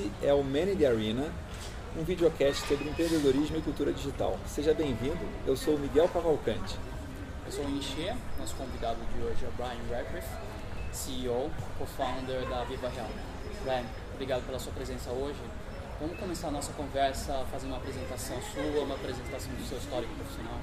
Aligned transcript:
Esse 0.00 0.10
é 0.22 0.32
o 0.32 0.42
Man 0.42 0.72
in 0.72 0.76
the 0.76 0.86
Arena, 0.86 1.30
um 1.94 2.02
videocast 2.02 2.66
sobre 2.66 2.88
empreendedorismo 2.88 3.58
e 3.58 3.60
cultura 3.60 3.92
digital. 3.92 4.38
Seja 4.46 4.72
bem-vindo, 4.72 5.18
eu 5.46 5.54
sou 5.54 5.74
o 5.74 5.78
Miguel 5.78 6.08
Cavalcante. 6.08 6.78
Eu 7.44 7.52
sou 7.52 7.66
o 7.66 7.70
Enxê, 7.70 8.14
nosso 8.38 8.54
convidado 8.56 8.96
de 9.14 9.22
hoje 9.22 9.44
é 9.44 9.48
o 9.48 9.52
Brian 9.52 9.94
Radcliffe, 9.94 10.28
CEO, 10.90 11.50
co-founder 11.78 12.48
da 12.48 12.64
Viva 12.64 12.88
Real. 12.88 13.08
Brian, 13.62 13.84
obrigado 14.14 14.46
pela 14.46 14.58
sua 14.58 14.72
presença 14.72 15.10
hoje. 15.10 15.38
Vamos 16.00 16.18
começar 16.18 16.48
a 16.48 16.52
nossa 16.52 16.72
conversa 16.72 17.44
fazendo 17.50 17.72
uma 17.72 17.78
apresentação 17.78 18.36
sua, 18.40 18.82
uma 18.82 18.94
apresentação 18.94 19.52
do 19.52 19.68
seu 19.68 19.76
histórico 19.76 20.14
profissional. 20.14 20.58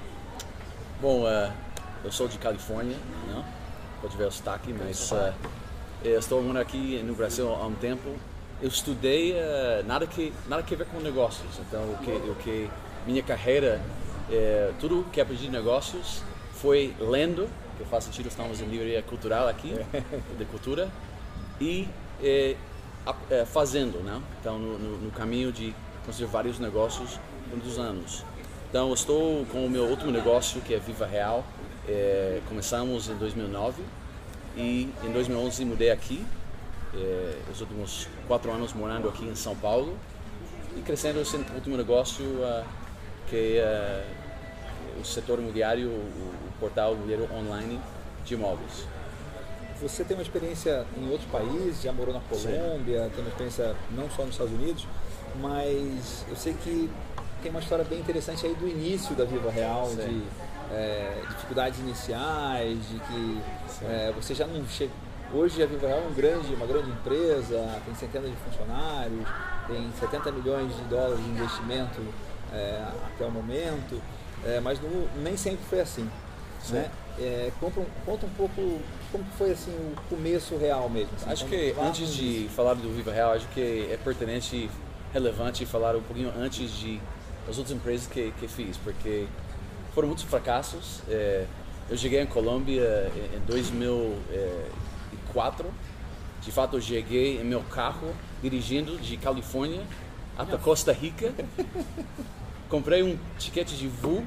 Bom, 1.00 1.22
uh, 1.22 1.52
eu 2.02 2.10
sou 2.10 2.26
de 2.26 2.38
Califórnia, 2.38 2.96
não? 3.28 3.44
pode 4.00 4.16
ver 4.16 4.24
o 4.24 4.32
sotaque, 4.32 4.72
mas 4.72 5.12
uh, 5.12 5.32
estou 6.02 6.42
morando 6.42 6.60
aqui 6.60 7.00
no 7.04 7.14
Brasil 7.14 7.48
há 7.48 7.66
um 7.66 7.74
tempo. 7.76 8.16
Eu 8.60 8.68
estudei 8.68 9.32
uh, 9.32 9.86
nada 9.86 10.06
que 10.06 10.32
nada 10.48 10.62
que 10.62 10.74
ver 10.74 10.86
com 10.86 10.98
negócios, 10.98 11.60
então 11.60 11.82
o 11.92 11.98
que, 11.98 12.10
o 12.10 12.34
que 12.36 12.70
minha 13.06 13.22
carreira, 13.22 13.80
é, 14.30 14.72
tudo 14.80 15.06
que 15.12 15.20
aprendi 15.20 15.44
de 15.44 15.50
negócios 15.50 16.22
foi 16.54 16.94
lendo, 17.00 17.48
que 17.78 17.84
faz 17.84 18.04
sentido, 18.04 18.28
estamos 18.28 18.60
em 18.60 18.66
livraria 18.66 19.02
cultural 19.02 19.48
aqui, 19.48 19.72
de 20.36 20.44
cultura, 20.46 20.90
e 21.60 21.88
é, 22.22 22.56
é, 23.30 23.44
fazendo, 23.44 24.02
né? 24.02 24.20
Então, 24.40 24.58
no, 24.58 24.78
no, 24.78 24.98
no, 24.98 25.10
caminho 25.10 25.52
de 25.52 25.74
construir 26.04 26.26
vários 26.26 26.58
negócios 26.58 27.18
durante 27.48 27.68
os 27.68 27.78
anos. 27.78 28.24
Então, 28.68 28.92
estou 28.92 29.46
com 29.46 29.64
o 29.64 29.70
meu 29.70 29.84
último 29.84 30.10
negócio, 30.10 30.60
que 30.60 30.74
é 30.74 30.78
Viva 30.78 31.06
Real. 31.06 31.44
É, 31.88 32.40
começamos 32.48 33.08
em 33.08 33.14
2009 33.14 33.82
e 34.56 34.92
em 35.02 35.12
2011 35.12 35.64
mudei 35.64 35.90
aqui. 35.90 36.24
É, 36.94 37.38
os 37.50 37.60
últimos 37.60 38.08
quatro 38.28 38.52
anos 38.52 38.74
morando 38.74 39.08
aqui 39.08 39.24
em 39.24 39.34
São 39.34 39.56
Paulo 39.56 39.96
e 40.76 40.82
crescendo 40.82 41.20
esse 41.20 41.34
último 41.36 41.76
negócio 41.76 42.24
uh, 42.24 42.64
que 43.26 43.56
é 43.56 44.06
uh, 44.96 45.00
o 45.00 45.04
setor 45.04 45.38
imobiliário, 45.38 45.88
o, 45.88 45.92
o 45.92 46.52
portal 46.60 46.92
imobiliário 46.92 47.28
online 47.34 47.80
de 48.24 48.34
imóveis. 48.34 48.86
Você 49.80 50.04
tem 50.04 50.16
uma 50.16 50.22
experiência 50.22 50.84
em 50.96 51.10
outros 51.10 51.28
países, 51.30 51.82
já 51.82 51.92
morou 51.92 52.12
na 52.12 52.20
Colômbia, 52.20 53.04
Sim. 53.04 53.10
tem 53.10 53.20
uma 53.20 53.28
experiência 53.28 53.74
não 53.92 54.10
só 54.10 54.22
nos 54.22 54.32
Estados 54.32 54.52
Unidos, 54.52 54.86
mas 55.40 56.24
eu 56.28 56.36
sei 56.36 56.52
que 56.52 56.90
tem 57.42 57.50
uma 57.50 57.60
história 57.60 57.84
bem 57.84 58.00
interessante 58.00 58.44
aí 58.44 58.54
do 58.54 58.68
início 58.68 59.14
da 59.14 59.24
Viva 59.24 59.50
Real, 59.50 59.86
Sim. 59.88 59.96
de 59.96 60.22
é, 60.74 61.22
dificuldades 61.28 61.78
iniciais, 61.78 62.78
de 62.88 62.98
que 62.98 63.40
é, 63.84 64.12
você 64.14 64.34
já 64.34 64.46
não 64.46 64.66
chega. 64.66 64.92
Hoje 65.32 65.62
a 65.62 65.66
Viva 65.66 65.86
Real 65.86 66.00
é 66.00 66.06
um 66.06 66.14
grande, 66.14 66.54
uma 66.54 66.66
grande 66.66 66.88
empresa, 66.90 67.82
tem 67.84 67.94
centenas 67.94 68.30
de 68.30 68.36
funcionários, 68.36 69.26
tem 69.66 69.90
70 70.00 70.32
milhões 70.32 70.74
de 70.74 70.82
dólares 70.84 71.22
de 71.22 71.30
investimento 71.30 72.00
é, 72.50 72.82
até 73.04 73.26
o 73.26 73.30
momento, 73.30 74.00
é, 74.42 74.58
mas 74.60 74.80
nem 75.22 75.36
sempre 75.36 75.62
foi 75.68 75.80
assim. 75.80 76.08
Né? 76.70 76.90
É, 77.18 77.52
conta, 77.60 77.80
um, 77.80 77.86
conta 78.06 78.24
um 78.24 78.30
pouco 78.30 78.80
como 79.12 79.24
foi 79.36 79.50
assim 79.50 79.70
o 79.70 79.94
começo 80.08 80.56
real 80.56 80.88
mesmo. 80.88 81.10
Assim, 81.16 81.30
acho 81.30 81.44
que 81.44 81.74
antes 81.78 82.14
de 82.14 82.44
isso. 82.46 82.54
falar 82.54 82.72
do 82.74 82.88
Viva 82.94 83.12
Real, 83.12 83.32
acho 83.32 83.46
que 83.48 83.86
é 83.92 83.98
pertinente, 84.02 84.70
relevante 85.12 85.66
falar 85.66 85.94
um 85.94 86.02
pouquinho 86.02 86.32
antes 86.38 86.70
de 86.70 86.98
as 87.46 87.58
outras 87.58 87.76
empresas 87.76 88.06
que, 88.06 88.32
que 88.40 88.48
fiz, 88.48 88.78
porque 88.78 89.26
foram 89.94 90.08
muitos 90.08 90.24
fracassos. 90.24 91.02
É, 91.06 91.44
eu 91.90 91.98
cheguei 91.98 92.20
em 92.20 92.26
Colômbia 92.26 93.12
em 93.34 93.40
2004. 95.38 95.72
De 96.42 96.52
fato, 96.52 96.76
eu 96.76 96.80
cheguei 96.80 97.40
em 97.40 97.44
meu 97.44 97.60
carro 97.62 98.14
dirigindo 98.42 98.96
de 98.98 99.16
Califórnia 99.16 99.82
até 100.36 100.56
Costa 100.56 100.92
Rica. 100.92 101.32
Comprei 102.68 103.02
um 103.02 103.18
ticket 103.38 103.68
de 103.70 103.88
voo 103.88 104.24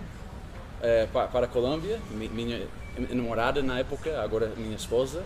é, 0.81 1.05
para, 1.07 1.27
para 1.27 1.45
a 1.45 1.49
Colômbia. 1.49 1.99
Minha 2.11 2.67
namorada 3.09 3.61
na 3.61 3.79
época, 3.79 4.21
agora 4.21 4.51
minha 4.57 4.75
esposa, 4.75 5.23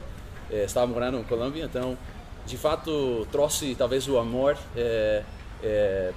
é, 0.52 0.66
estava 0.66 0.86
morando 0.88 1.18
em 1.20 1.24
Colômbia. 1.24 1.64
Então, 1.64 1.98
de 2.46 2.58
fato, 2.58 3.28
trouxe 3.32 3.76
talvez 3.76 4.08
o 4.08 4.18
amor 4.18 4.58
é, 4.76 5.24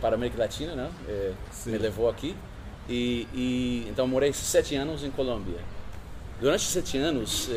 para 0.01 0.11
a 0.11 0.15
América 0.15 0.39
Latina, 0.39 0.75
né? 0.75 0.91
Me 1.65 1.79
levou 1.79 2.09
aqui. 2.09 2.37
E, 2.89 3.27
e, 3.35 3.87
então 3.89 4.07
morei 4.07 4.33
sete 4.33 4.75
anos 4.75 5.05
em 5.05 5.11
Colômbia. 5.11 5.59
Durante 6.41 6.65
sete 6.65 6.99
anos 6.99 7.49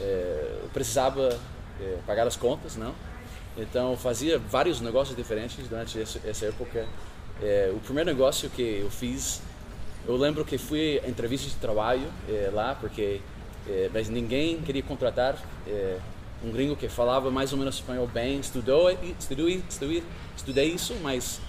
é, 0.00 0.02
é, 0.64 0.68
precisava 0.72 1.38
é, 1.80 1.98
pagar 2.06 2.26
as 2.26 2.36
contas, 2.36 2.76
não? 2.76 2.94
Então 3.56 3.96
fazia 3.96 4.38
vários 4.38 4.80
negócios 4.80 5.16
diferentes 5.16 5.68
durante 5.68 6.00
essa, 6.00 6.20
essa 6.24 6.46
época. 6.46 6.86
É, 7.42 7.72
o 7.74 7.80
primeiro 7.80 8.10
negócio 8.10 8.50
que 8.50 8.80
eu 8.82 8.90
fiz, 8.90 9.40
eu 10.06 10.16
lembro 10.16 10.44
que 10.44 10.58
fui 10.58 11.00
a 11.04 11.08
entrevista 11.08 11.48
de 11.48 11.56
trabalho 11.56 12.06
é, 12.28 12.50
lá 12.52 12.74
porque 12.74 13.20
é, 13.68 13.90
mas 13.92 14.08
ninguém 14.08 14.60
queria 14.62 14.82
contratar 14.82 15.36
um 16.42 16.50
gringo 16.50 16.74
que 16.74 16.88
falava 16.88 17.30
mais 17.30 17.52
ou 17.52 17.58
menos 17.58 17.74
espanhol 17.76 18.06
bem, 18.06 18.40
estudou, 18.40 18.90
estudei, 18.90 19.62
estudei, 19.68 20.02
estudei 20.36 20.68
isso, 20.72 20.94
mas 21.02 21.40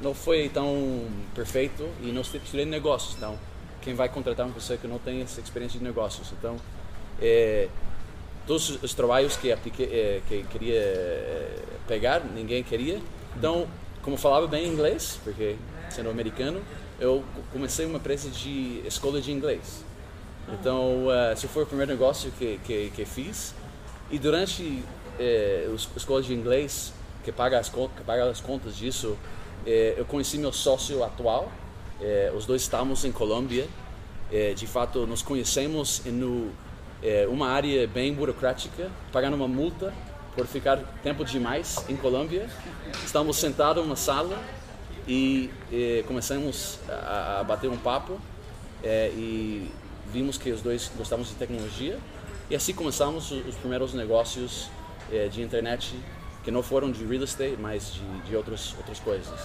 não 0.00 0.14
foi 0.14 0.48
tão 0.48 1.08
perfeito 1.34 1.88
e 2.02 2.12
não 2.12 2.22
estudei 2.22 2.64
negócios. 2.64 3.16
Então, 3.16 3.38
quem 3.80 3.94
vai 3.94 4.08
contratar 4.08 4.46
uma 4.46 4.54
pessoa 4.54 4.78
que 4.78 4.86
não 4.86 4.98
tem 4.98 5.22
essa 5.22 5.40
experiência 5.40 5.78
de 5.78 5.84
negócios? 5.84 6.32
Então, 6.38 6.56
é, 7.20 7.68
todos 8.46 8.82
os 8.82 8.94
trabalhos 8.94 9.36
que 9.36 9.50
apliquei, 9.52 9.86
é, 9.86 10.20
que 10.28 10.44
queria 10.44 10.80
é, 10.80 11.58
pegar, 11.86 12.24
ninguém 12.24 12.62
queria. 12.62 13.00
Então, 13.36 13.66
como 14.02 14.16
falava 14.16 14.46
bem 14.46 14.66
inglês, 14.66 15.18
porque 15.24 15.56
sendo 15.90 16.10
americano, 16.10 16.62
eu 17.00 17.24
comecei 17.52 17.84
uma 17.86 17.98
empresa 17.98 18.30
de 18.30 18.82
escola 18.86 19.20
de 19.20 19.32
inglês. 19.32 19.84
Então, 20.48 21.06
uh, 21.06 21.32
esse 21.32 21.48
foi 21.48 21.64
o 21.64 21.66
primeiro 21.66 21.90
negócio 21.92 22.30
que, 22.38 22.60
que, 22.64 22.92
que 22.94 23.04
fiz. 23.04 23.54
E 24.10 24.18
durante 24.18 24.62
uh, 24.62 25.72
os 25.74 25.88
escolas 25.96 26.24
de 26.24 26.34
inglês, 26.34 26.92
que 27.24 27.32
paga 27.32 27.58
as, 27.58 27.68
que 27.68 28.02
paga 28.06 28.30
as 28.30 28.40
contas 28.40 28.76
disso, 28.76 29.16
é, 29.66 29.94
eu 29.96 30.04
conheci 30.04 30.38
meu 30.38 30.52
sócio 30.52 31.02
atual, 31.02 31.50
é, 32.00 32.32
os 32.36 32.46
dois 32.46 32.62
estávamos 32.62 33.04
em 33.04 33.12
Colômbia. 33.12 33.66
De 34.56 34.66
fato, 34.66 35.06
nos 35.06 35.22
conhecemos 35.22 36.04
em 37.02 37.26
uma 37.28 37.48
área 37.48 37.86
bem 37.86 38.12
burocrática, 38.12 38.90
pagando 39.12 39.34
uma 39.34 39.48
multa 39.48 39.92
por 40.34 40.46
ficar 40.46 40.78
tempo 41.02 41.24
demais 41.24 41.84
em 41.88 41.96
Colômbia. 41.96 42.48
Estávamos 43.04 43.36
sentados 43.36 43.82
numa 43.82 43.96
sala 43.96 44.38
e 45.08 45.50
começamos 46.06 46.78
a, 46.88 47.40
a, 47.40 47.44
bater 47.44 47.70
um 47.70 47.76
papo 47.76 48.20
e 48.84 49.70
vimos 50.12 50.36
que 50.38 50.50
os 50.50 50.62
dois 50.62 50.90
gostávamos 50.96 51.28
de 51.30 51.36
tecnologia 51.36 51.98
e 52.50 52.54
assim 52.54 52.72
começamos 52.72 53.30
os 53.30 53.56
primeiros 53.56 53.94
negócios 53.94 54.68
de 55.32 55.42
internet 55.42 55.96
que 56.44 56.50
não 56.52 56.62
foram 56.62 56.92
de 56.92 57.04
real 57.04 57.24
estate, 57.24 57.56
mas 57.58 57.92
de, 57.92 58.20
de 58.28 58.36
outras, 58.36 58.72
outras 58.78 59.00
coisas. 59.00 59.40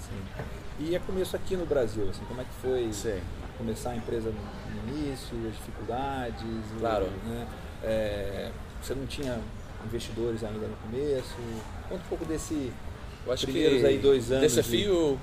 Sim. 0.00 0.44
E 0.78 0.94
é 0.94 0.98
começo 1.00 1.34
aqui 1.34 1.56
no 1.56 1.66
Brasil, 1.66 2.08
assim, 2.08 2.24
como 2.26 2.40
é 2.40 2.44
que 2.44 2.50
foi 2.62 2.92
Sim. 2.92 3.20
Começar 3.58 3.90
a 3.90 3.96
empresa 3.96 4.30
no 4.30 4.92
início, 4.92 5.36
as 5.48 5.54
dificuldades? 5.54 6.64
Claro. 6.78 7.06
Né? 7.24 7.46
É, 7.82 8.50
você 8.82 8.94
não 8.94 9.06
tinha 9.06 9.38
investidores 9.84 10.42
ainda 10.44 10.66
no 10.66 10.76
começo? 10.76 11.36
Conta 11.88 12.02
um 12.02 12.08
pouco 12.08 12.24
desse 12.24 12.72
eu 13.26 13.32
acho 13.32 13.44
primeiros 13.44 13.80
que 13.80 13.86
aí 13.86 13.98
dois 13.98 14.30
anos. 14.30 14.54
Desafio 14.54 15.18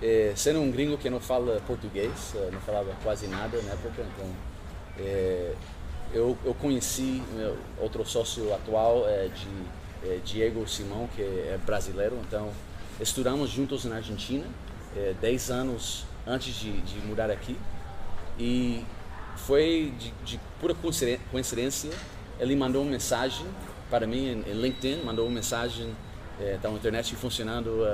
de... 0.00 0.06
é, 0.06 0.32
sendo 0.34 0.60
um 0.60 0.70
gringo 0.70 0.96
que 0.96 1.10
não 1.10 1.20
fala 1.20 1.60
português, 1.66 2.32
eh, 2.34 2.48
não 2.50 2.60
falava 2.60 2.90
quase 3.02 3.26
nada 3.26 3.60
na 3.62 3.72
época, 3.72 4.02
então 4.02 4.26
é, 4.98 5.52
eu, 6.14 6.36
eu 6.42 6.54
conheci 6.54 7.22
meu 7.34 7.56
outro 7.78 8.04
sócio 8.06 8.52
atual 8.54 9.06
é, 9.06 9.28
de 9.28 10.08
é, 10.08 10.20
Diego 10.24 10.66
Simão, 10.66 11.06
que 11.14 11.20
é 11.20 11.58
brasileiro, 11.66 12.18
então 12.26 12.50
estudamos 12.98 13.50
juntos 13.50 13.84
na 13.84 13.96
Argentina, 13.96 14.46
é, 14.96 15.14
10 15.20 15.50
anos 15.50 16.06
antes 16.28 16.54
de, 16.54 16.70
de, 16.82 16.98
mudar 17.06 17.30
aqui. 17.30 17.56
E 18.38 18.84
foi 19.36 19.92
de, 19.98 20.12
de, 20.24 20.40
pura 20.60 20.74
coincidência, 21.30 21.90
ele 22.38 22.54
mandou 22.54 22.82
uma 22.82 22.90
mensagem 22.90 23.46
para 23.90 24.06
mim 24.06 24.44
em 24.46 24.52
LinkedIn, 24.52 25.02
mandou 25.02 25.26
uma 25.26 25.34
mensagem 25.34 25.90
é, 26.40 26.58
da 26.58 26.70
internet 26.70 27.16
funcionando 27.16 27.84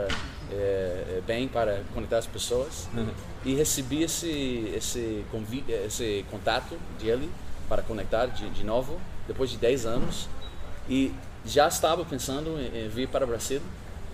é, 0.51 1.23
bem 1.27 1.49
para 1.49 1.83
conectar 1.95 2.19
as 2.19 2.27
pessoas 2.27 2.89
uhum. 2.95 3.09
e 3.45 3.55
recebi 3.55 4.03
esse 4.03 4.73
esse 4.77 5.25
convite, 5.31 5.71
esse 5.73 6.25
contato 6.31 6.77
dele 6.99 7.31
para 7.69 7.83
conectar 7.83 8.27
de, 8.27 8.51
de 8.51 8.65
novo 8.65 9.01
depois 9.27 9.51
de 9.51 9.57
10 9.57 9.87
anos 9.87 10.29
e 10.89 11.15
já 11.47 11.69
estava 11.69 12.05
pensando 12.05 12.59
em, 12.61 12.85
em 12.85 12.89
vir 12.89 13.09
para 13.09 13.25
o 13.25 13.29
Brasil, 13.29 13.63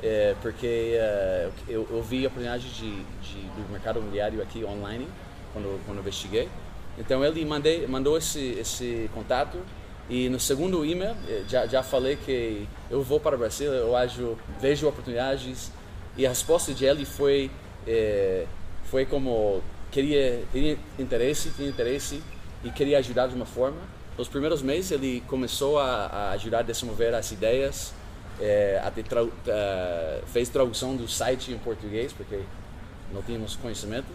é, 0.02 0.34
porque 0.40 0.94
é, 0.94 1.50
eu, 1.68 1.86
eu, 1.90 2.02
vi 2.02 2.24
a 2.24 2.28
oportunidade 2.28 2.68
de, 2.70 2.90
de, 2.90 3.40
do 3.56 3.70
mercado 3.70 3.98
imobiliário 3.98 4.40
aqui 4.42 4.64
online, 4.64 5.06
quando, 5.52 5.84
quando 5.86 5.98
investiguei. 5.98 6.48
Então 6.98 7.24
ele 7.24 7.44
mandei, 7.44 7.86
mandou 7.86 8.18
esse, 8.18 8.56
esse 8.58 9.08
contato 9.14 9.58
E 10.08 10.28
no 10.28 10.40
segundo 10.40 10.84
e-mail, 10.84 11.16
eh, 11.28 11.44
já, 11.48 11.66
já 11.66 11.82
falei 11.84 12.16
que 12.16 12.66
eu 12.90 13.00
vou 13.00 13.20
para 13.20 13.36
o 13.36 13.38
Brasil, 13.38 13.72
eu 13.72 13.94
acho, 13.94 14.36
vejo 14.60 14.88
oportunidades. 14.88 15.70
E 16.16 16.26
a 16.26 16.28
resposta 16.28 16.74
de 16.74 16.84
ele 16.84 17.04
foi, 17.04 17.48
é, 17.86 18.44
foi 18.84 19.06
como 19.06 19.62
queria, 19.92 20.42
tinha 20.52 20.76
interesse, 20.98 21.50
tinha 21.50 21.68
interesse 21.68 22.20
e 22.64 22.70
queria 22.70 22.98
ajudar 22.98 23.28
de 23.28 23.36
uma 23.36 23.46
forma. 23.46 23.78
Nos 24.18 24.26
primeiros 24.26 24.62
meses 24.62 24.90
ele 24.90 25.22
começou 25.28 25.78
a, 25.78 26.06
a 26.06 26.30
ajudar 26.32 26.58
a 26.58 26.62
desenvolver 26.62 27.14
as 27.14 27.30
ideias, 27.30 27.94
é, 28.40 28.80
até 28.82 29.02
uh, 29.02 30.26
fez 30.26 30.48
tradução 30.48 30.96
do 30.96 31.06
site 31.06 31.52
em 31.52 31.58
português 31.58 32.12
porque 32.12 32.40
não 33.12 33.22
tínhamos 33.22 33.56
conhecimento. 33.56 34.08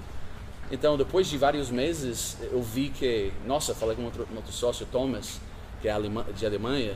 Então 0.72 0.98
depois 0.98 1.27
de 1.27 1.38
vários 1.38 1.69
meses 1.69 2.38
eu 2.51 2.62
vi 2.62 2.89
que, 2.89 3.31
nossa, 3.45 3.75
falei 3.75 3.95
com 3.95 4.04
outro, 4.04 4.27
outro 4.36 4.51
sócio, 4.51 4.86
Thomas, 4.92 5.39
que 5.81 5.88
é 5.88 5.95
de 6.36 6.45
Alemanha, 6.45 6.95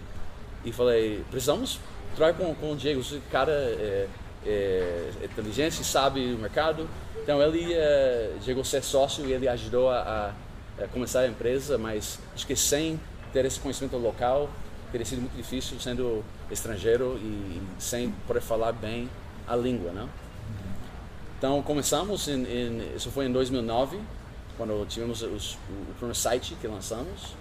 e 0.65 0.71
falei, 0.71 1.23
precisamos 1.29 1.79
entrar 2.11 2.33
com, 2.33 2.53
com 2.55 2.71
o 2.71 2.75
Diego, 2.75 2.99
esse 3.01 3.21
cara 3.31 3.51
é, 3.51 4.07
é, 4.45 5.11
é 5.21 5.25
inteligente, 5.25 5.83
sabe 5.83 6.33
o 6.33 6.37
mercado. 6.37 6.89
Então 7.21 7.41
ele 7.41 7.73
é, 7.73 8.33
chegou 8.43 8.61
a 8.61 8.65
ser 8.65 8.83
sócio 8.83 9.25
e 9.25 9.33
ele 9.33 9.47
ajudou 9.47 9.89
a, 9.89 10.33
a, 10.81 10.87
começar 10.87 11.21
a 11.21 11.27
empresa, 11.27 11.77
mas 11.77 12.19
acho 12.33 12.47
que 12.47 12.55
sem 12.55 12.99
ter 13.31 13.45
esse 13.45 13.59
conhecimento 13.59 13.97
local 13.97 14.49
teria 14.91 15.05
sido 15.05 15.21
muito 15.21 15.35
difícil 15.35 15.79
sendo 15.79 16.23
estrangeiro 16.51 17.17
e, 17.21 17.61
sem 17.77 18.11
poder 18.27 18.41
falar 18.41 18.71
bem 18.71 19.09
a 19.47 19.55
língua, 19.55 19.91
não? 19.91 20.09
Então 21.37 21.61
começamos, 21.61 22.27
em, 22.27 22.43
em, 22.43 22.95
isso 22.95 23.09
foi 23.11 23.25
em 23.25 23.31
2009, 23.31 23.99
quando 24.57 24.85
tivemos 24.87 25.21
os, 25.21 25.53
o, 25.53 25.93
primeiro 25.93 26.15
site 26.15 26.55
que 26.59 26.67
lançamos 26.67 27.33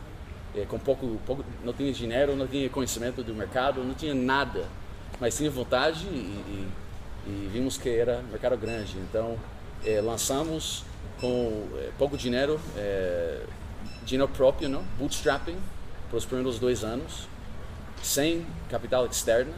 é, 0.54 0.64
com 0.64 0.78
pouco, 0.78 1.18
pouco, 1.26 1.44
não 1.64 1.72
tinha 1.72 1.92
dinheiro, 1.92 2.36
não 2.36 2.46
tinha 2.46 2.68
conhecimento 2.68 3.22
do 3.22 3.34
mercado, 3.34 3.82
não 3.82 3.94
tinha 3.94 4.14
nada, 4.14 4.64
mas 5.20 5.36
tinha 5.36 5.50
vontade 5.50 6.04
e, 6.06 6.16
e, 6.16 6.68
e 7.26 7.50
vimos 7.52 7.76
que 7.76 7.88
era 7.88 8.22
mercado 8.30 8.56
grande. 8.56 8.96
Então 8.98 9.36
é, 9.84 10.00
lançamos 10.00 10.84
com 11.20 11.66
é, 11.76 11.90
pouco 11.98 12.16
dinheiro, 12.16 12.60
é, 12.76 13.42
dinheiro 14.04 14.30
próprio, 14.32 14.68
não? 14.68 14.82
bootstrapping, 14.98 15.56
para 16.08 16.16
os 16.16 16.24
primeiros 16.24 16.58
dois 16.58 16.84
anos, 16.84 17.28
sem 18.02 18.46
capital 18.70 19.06
externo. 19.06 19.52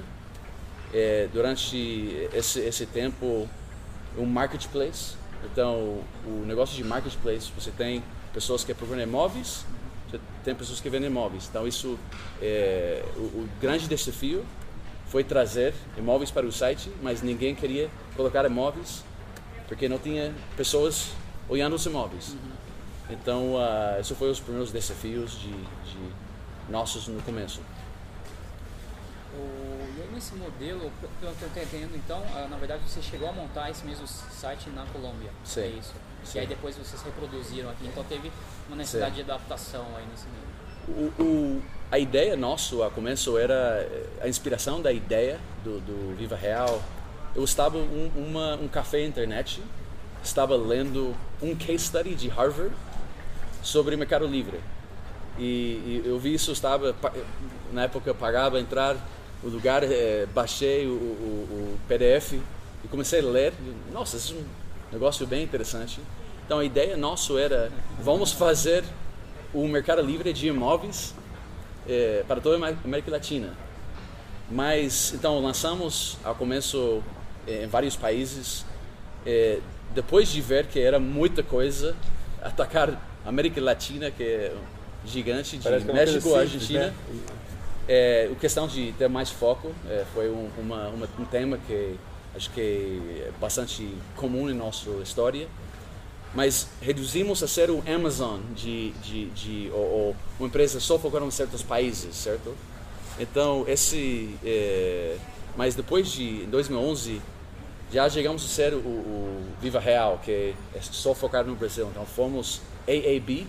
É, 0.92 1.28
durante 1.32 2.28
esse, 2.32 2.60
esse 2.60 2.87
tempo, 2.87 3.48
um 4.19 4.26
marketplace. 4.26 5.14
Então, 5.44 6.02
o 6.26 6.44
negócio 6.44 6.76
de 6.76 6.82
marketplace, 6.82 7.50
você 7.56 7.70
tem 7.70 8.02
pessoas 8.32 8.64
que 8.64 8.75
procuram 8.75 9.00
imóveis 9.00 9.64
tem 10.44 10.54
pessoas 10.54 10.81
que 10.81 10.88
vendem 10.88 11.10
imóveis. 11.10 11.46
Então 11.48 11.66
isso 11.66 11.98
é, 12.40 13.04
o, 13.16 13.20
o, 13.20 13.48
grande 13.60 13.87
desafio 13.87 14.44
foi 15.06 15.22
trazer 15.22 15.75
imóveis 15.96 16.31
para 16.31 16.46
o 16.46 16.52
site, 16.52 16.90
mas 17.02 17.22
ninguém 17.22 17.54
queria 17.54 17.90
colocar 18.16 18.44
imóveis 18.44 19.04
porque 19.69 19.88
não 19.88 19.98
tinha 19.98 20.32
pessoas 20.56 21.10
olhando 21.48 21.75
os 21.76 21.84
imóveis. 21.86 22.34
Então 23.08 23.54
uh, 23.54 24.00
isso 24.00 24.14
foi 24.14 24.31
os 24.31 24.40
primeiros 24.40 24.72
desafios 24.72 25.32
de, 25.32 25.52
de 25.52 25.98
nossos 26.69 27.06
no 27.08 27.20
começo. 27.22 27.60
E 30.20 30.22
nesse 30.22 30.34
modelo, 30.34 30.93
pelo 31.00 31.12
que 31.34 31.43
eu 31.43 31.49
estou 31.49 31.49
entendendo, 31.49 31.96
então, 31.96 32.19
uh, 32.20 32.49
na 32.50 32.58
verdade 32.58 32.82
você 32.87 33.00
chegou 33.00 33.26
a 33.26 33.32
montar 33.32 33.70
esse 33.70 33.84
mesmo 33.87 34.06
site 34.06 34.69
na 34.69 34.84
Colômbia. 34.87 35.31
Sim. 35.43 35.62
É 35.62 35.67
isso. 35.69 35.94
Sim. 36.22 36.38
E 36.38 36.40
aí 36.43 36.46
depois 36.46 36.76
vocês 36.76 37.00
reproduziram 37.02 37.70
aqui. 37.70 37.87
Então 37.87 38.05
teve 38.05 38.31
uma 38.69 38.76
necessidade 38.76 39.17
Sim. 39.17 39.25
de 39.25 39.31
adaptação 39.31 39.87
aí 39.96 40.05
nesse 40.11 40.26
meio. 40.26 41.11
O, 41.19 41.22
o, 41.22 41.62
a 41.90 41.99
ideia 41.99 42.37
nossa, 42.37 42.87
a 42.87 42.90
começo, 42.90 43.38
era 43.38 43.88
a 44.20 44.28
inspiração 44.28 44.82
da 44.82 44.93
ideia 44.93 45.40
do, 45.64 45.81
do 45.81 46.17
Viva 46.17 46.37
Real. 46.37 46.82
Eu 47.34 47.44
estava 47.44 47.78
um, 47.78 48.11
uma, 48.14 48.56
um 48.56 48.69
café 48.69 49.02
internet, 49.06 49.62
estava 50.22 50.55
lendo 50.55 51.17
um 51.40 51.56
case 51.56 51.84
study 51.87 52.14
de 52.14 52.28
Harvard 52.28 52.75
sobre 53.62 53.96
Mercado 53.96 54.26
Livre. 54.26 54.61
E, 55.38 55.43
e 55.43 56.02
eu 56.05 56.19
vi 56.19 56.34
isso, 56.34 56.52
estava 56.52 56.94
na 57.72 57.84
época 57.84 58.11
eu 58.11 58.14
pagava 58.14 58.61
entrar 58.61 58.96
no 59.42 59.50
lugar, 59.50 59.82
é, 59.82 60.26
baixei 60.34 60.87
o, 60.87 60.90
o, 60.90 60.94
o 60.94 61.78
PDF 61.88 62.34
e 62.84 62.88
comecei 62.88 63.20
a 63.20 63.25
ler. 63.25 63.52
Nossa, 63.92 64.16
isso 64.16 64.34
é 64.34 64.37
um 64.37 64.44
negócio 64.92 65.26
bem 65.26 65.42
interessante. 65.42 66.00
Então 66.44 66.58
a 66.58 66.64
ideia 66.64 66.96
nossa 66.96 67.38
era, 67.40 67.70
vamos 68.02 68.32
fazer 68.32 68.82
o 69.54 69.66
mercado 69.66 70.02
livre 70.02 70.32
de 70.32 70.48
imóveis 70.48 71.14
é, 71.88 72.25
para 72.26 72.40
toda 72.40 72.64
a 72.64 72.75
América 72.84 73.10
Latina. 73.10 73.54
Mas 74.50 75.12
então 75.14 75.40
lançamos 75.40 76.19
ao 76.25 76.34
começo 76.34 77.02
é, 77.46 77.64
em 77.64 77.66
vários 77.66 77.96
países. 77.96 78.64
É, 79.25 79.60
depois 79.94 80.28
de 80.28 80.40
ver 80.40 80.66
que 80.66 80.81
era 80.81 80.98
muita 80.98 81.43
coisa, 81.43 81.96
atacar 82.43 82.90
a 83.25 83.28
América 83.28 83.60
Latina, 83.60 84.10
que 84.10 84.22
é 84.22 84.52
gigante, 85.04 85.56
de 85.56 85.62
Parece 85.64 85.86
México, 85.86 86.34
Argentina. 86.34 86.86
Né? 86.86 86.94
É, 87.92 88.31
a 88.31 88.34
questão 88.37 88.69
de 88.69 88.92
ter 88.92 89.08
mais 89.08 89.31
foco 89.31 89.72
é, 89.88 90.04
foi 90.14 90.31
um, 90.31 90.48
uma, 90.56 90.90
uma, 90.90 91.08
um 91.19 91.25
tema 91.25 91.58
que 91.66 91.96
acho 92.37 92.48
que 92.52 92.60
é 93.26 93.32
bastante 93.40 93.92
comum 94.14 94.48
em 94.48 94.54
nossa 94.54 94.88
história. 95.02 95.48
Mas 96.32 96.69
reduzimos 96.81 97.42
a 97.42 97.48
ser 97.48 97.69
o 97.69 97.82
Amazon 97.92 98.38
de, 98.54 98.92
de, 99.02 99.26
de 99.31 99.70
ou, 99.72 99.81
ou 99.81 100.16
uma 100.38 100.46
empresa 100.46 100.78
só 100.78 101.00
focada 101.00 101.25
em 101.25 101.32
certos 101.32 101.64
países, 101.64 102.14
certo? 102.14 102.54
Então, 103.19 103.64
esse. 103.66 104.38
É, 104.44 105.16
mas 105.56 105.75
depois 105.75 106.12
de 106.12 106.46
2011, 106.46 107.20
já 107.93 108.08
chegamos 108.08 108.44
a 108.44 108.46
ser 108.46 108.72
o, 108.72 108.78
o, 108.78 109.44
Viva 109.60 109.81
Real, 109.81 110.20
que 110.25 110.54
é 110.76 110.81
só 110.81 111.12
focado 111.12 111.50
no 111.50 111.56
Brasil. 111.56 111.88
Então, 111.90 112.06
fomos 112.06 112.62
AAB, 112.86 113.48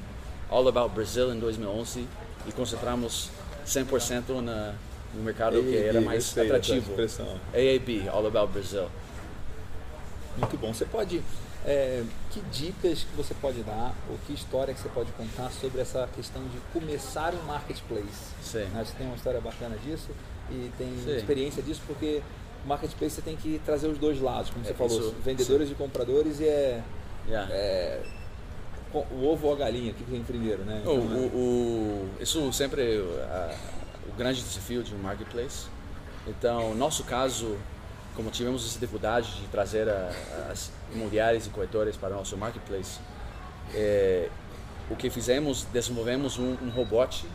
All 0.49 0.67
About 0.67 0.95
Brazil, 0.95 1.31
em 1.31 1.37
2011 1.37 2.07
e 2.47 2.51
concentramos 2.51 3.29
100% 3.65 4.41
na, 4.41 4.73
no 5.13 5.23
mercado 5.23 5.57
AAB, 5.57 5.65
que 5.65 5.77
era 5.77 6.01
mais 6.01 6.37
atrativo. 6.37 6.93
AAB, 6.93 8.09
All 8.09 8.25
About 8.25 8.53
Brazil. 8.53 8.87
Muito 10.37 10.57
bom. 10.57 10.73
Você 10.73 10.85
pode. 10.85 11.21
É, 11.63 12.03
que 12.31 12.41
dicas 12.51 13.03
que 13.03 13.15
você 13.15 13.35
pode 13.35 13.61
dar 13.61 13.93
ou 14.09 14.17
que 14.25 14.33
história 14.33 14.73
que 14.73 14.79
você 14.79 14.89
pode 14.89 15.11
contar 15.11 15.51
sobre 15.51 15.79
essa 15.79 16.09
questão 16.15 16.41
de 16.45 16.57
começar 16.73 17.35
um 17.35 17.44
marketplace? 17.44 18.33
Sim. 18.41 18.63
Né? 18.73 18.83
Você 18.83 18.94
tem 18.97 19.06
uma 19.06 19.15
história 19.15 19.39
bacana 19.39 19.77
disso 19.77 20.09
e 20.49 20.71
tem 20.75 20.87
Sim. 21.03 21.18
experiência 21.18 21.61
disso 21.61 21.81
porque 21.85 22.23
o 22.65 22.68
marketplace 22.68 23.13
você 23.13 23.21
tem 23.21 23.35
que 23.35 23.61
trazer 23.63 23.87
os 23.87 23.99
dois 23.99 24.19
lados, 24.19 24.49
como 24.49 24.65
é, 24.65 24.69
você 24.69 24.73
falou, 24.73 24.99
isso, 24.99 25.15
vendedores 25.23 25.68
sim. 25.68 25.73
e 25.75 25.77
compradores 25.77 26.39
e 26.39 26.45
é, 26.45 26.81
yeah. 27.27 27.53
é 27.53 28.01
o 28.94 29.26
ovo 29.26 29.48
ou 29.48 29.54
a 29.54 29.57
galinha, 29.57 29.92
o 29.92 29.95
que 29.95 30.04
vem 30.04 30.24
primeiro, 30.24 30.64
né? 30.64 30.80
Então, 30.81 30.94
o, 30.94 30.98
o, 30.98 32.18
o, 32.18 32.21
isso 32.21 32.52
sempre 32.54 32.81
é 32.81 33.56
o 34.07 34.16
grande 34.18 34.42
desafio 34.42 34.83
de 34.83 34.94
um 34.94 34.98
marketplace. 34.98 35.68
Então, 36.28 36.76
nosso 36.76 37.04
caso, 37.04 37.57
como 38.16 38.30
tivemos 38.30 38.66
essa 38.66 38.80
dificuldade 38.80 39.31
de 39.42 39.48
trazer 39.48 39.88
a, 39.90 40.12
as 40.52 40.71
imobiliárias 40.94 41.48
e 41.48 41.50
corretores 41.50 41.95
para 41.95 42.14
o 42.14 42.18
nosso 42.18 42.38
marketplace, 42.38 43.00
é, 43.74 44.30
o 44.90 44.95
que 44.95 45.10
fizemos, 45.10 45.64
desenvolvemos 45.71 46.38
um, 46.38 46.57
um 46.62 46.69
robot 46.69 47.26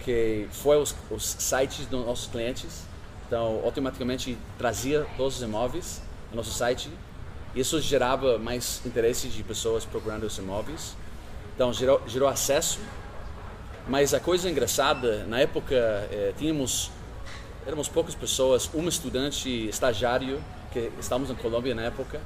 que 0.00 0.48
foi 0.52 0.76
os, 0.76 0.94
os 1.10 1.24
sites 1.24 1.86
dos 1.86 2.06
nossos 2.06 2.28
clientes, 2.28 2.84
então 3.26 3.60
automaticamente 3.64 4.38
trazia 4.56 5.06
todos 5.16 5.36
os 5.36 5.42
imóveis 5.42 6.00
no 6.30 6.36
nosso 6.36 6.52
site. 6.52 6.88
Isso 7.54 7.80
gerava 7.80 8.38
mais 8.38 8.80
interesse 8.84 9.28
de 9.28 9.42
pessoas 9.42 9.84
procurando 9.84 10.24
os 10.24 10.36
imóveis, 10.38 10.96
então 11.54 11.72
gerou, 11.72 12.00
gerou 12.06 12.28
acesso. 12.28 12.78
Mas 13.88 14.12
a 14.12 14.20
coisa 14.20 14.50
engraçada, 14.50 15.24
na 15.24 15.40
época 15.40 15.74
é, 15.74 16.32
tínhamos 16.36 16.90
éramos 17.66 17.86
poucas 17.86 18.14
pessoas, 18.14 18.70
um 18.74 18.88
estudante 18.88 19.68
estagiário 19.68 20.42
que 20.72 20.90
estávamos 20.98 21.28
na 21.28 21.34
Colômbia 21.34 21.74
na 21.74 21.82
época 21.82 22.18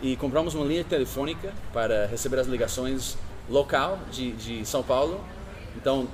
e 0.00 0.16
compramos 0.16 0.54
uma 0.54 0.64
linha 0.64 0.84
telefônica 0.84 1.52
para 1.72 2.06
receber 2.06 2.38
as 2.38 2.46
ligações 2.46 3.18
local 3.48 3.98
de, 4.12 4.30
de 4.32 4.64
São 4.64 4.82
Paulo. 4.82 5.20
Então 5.76 6.06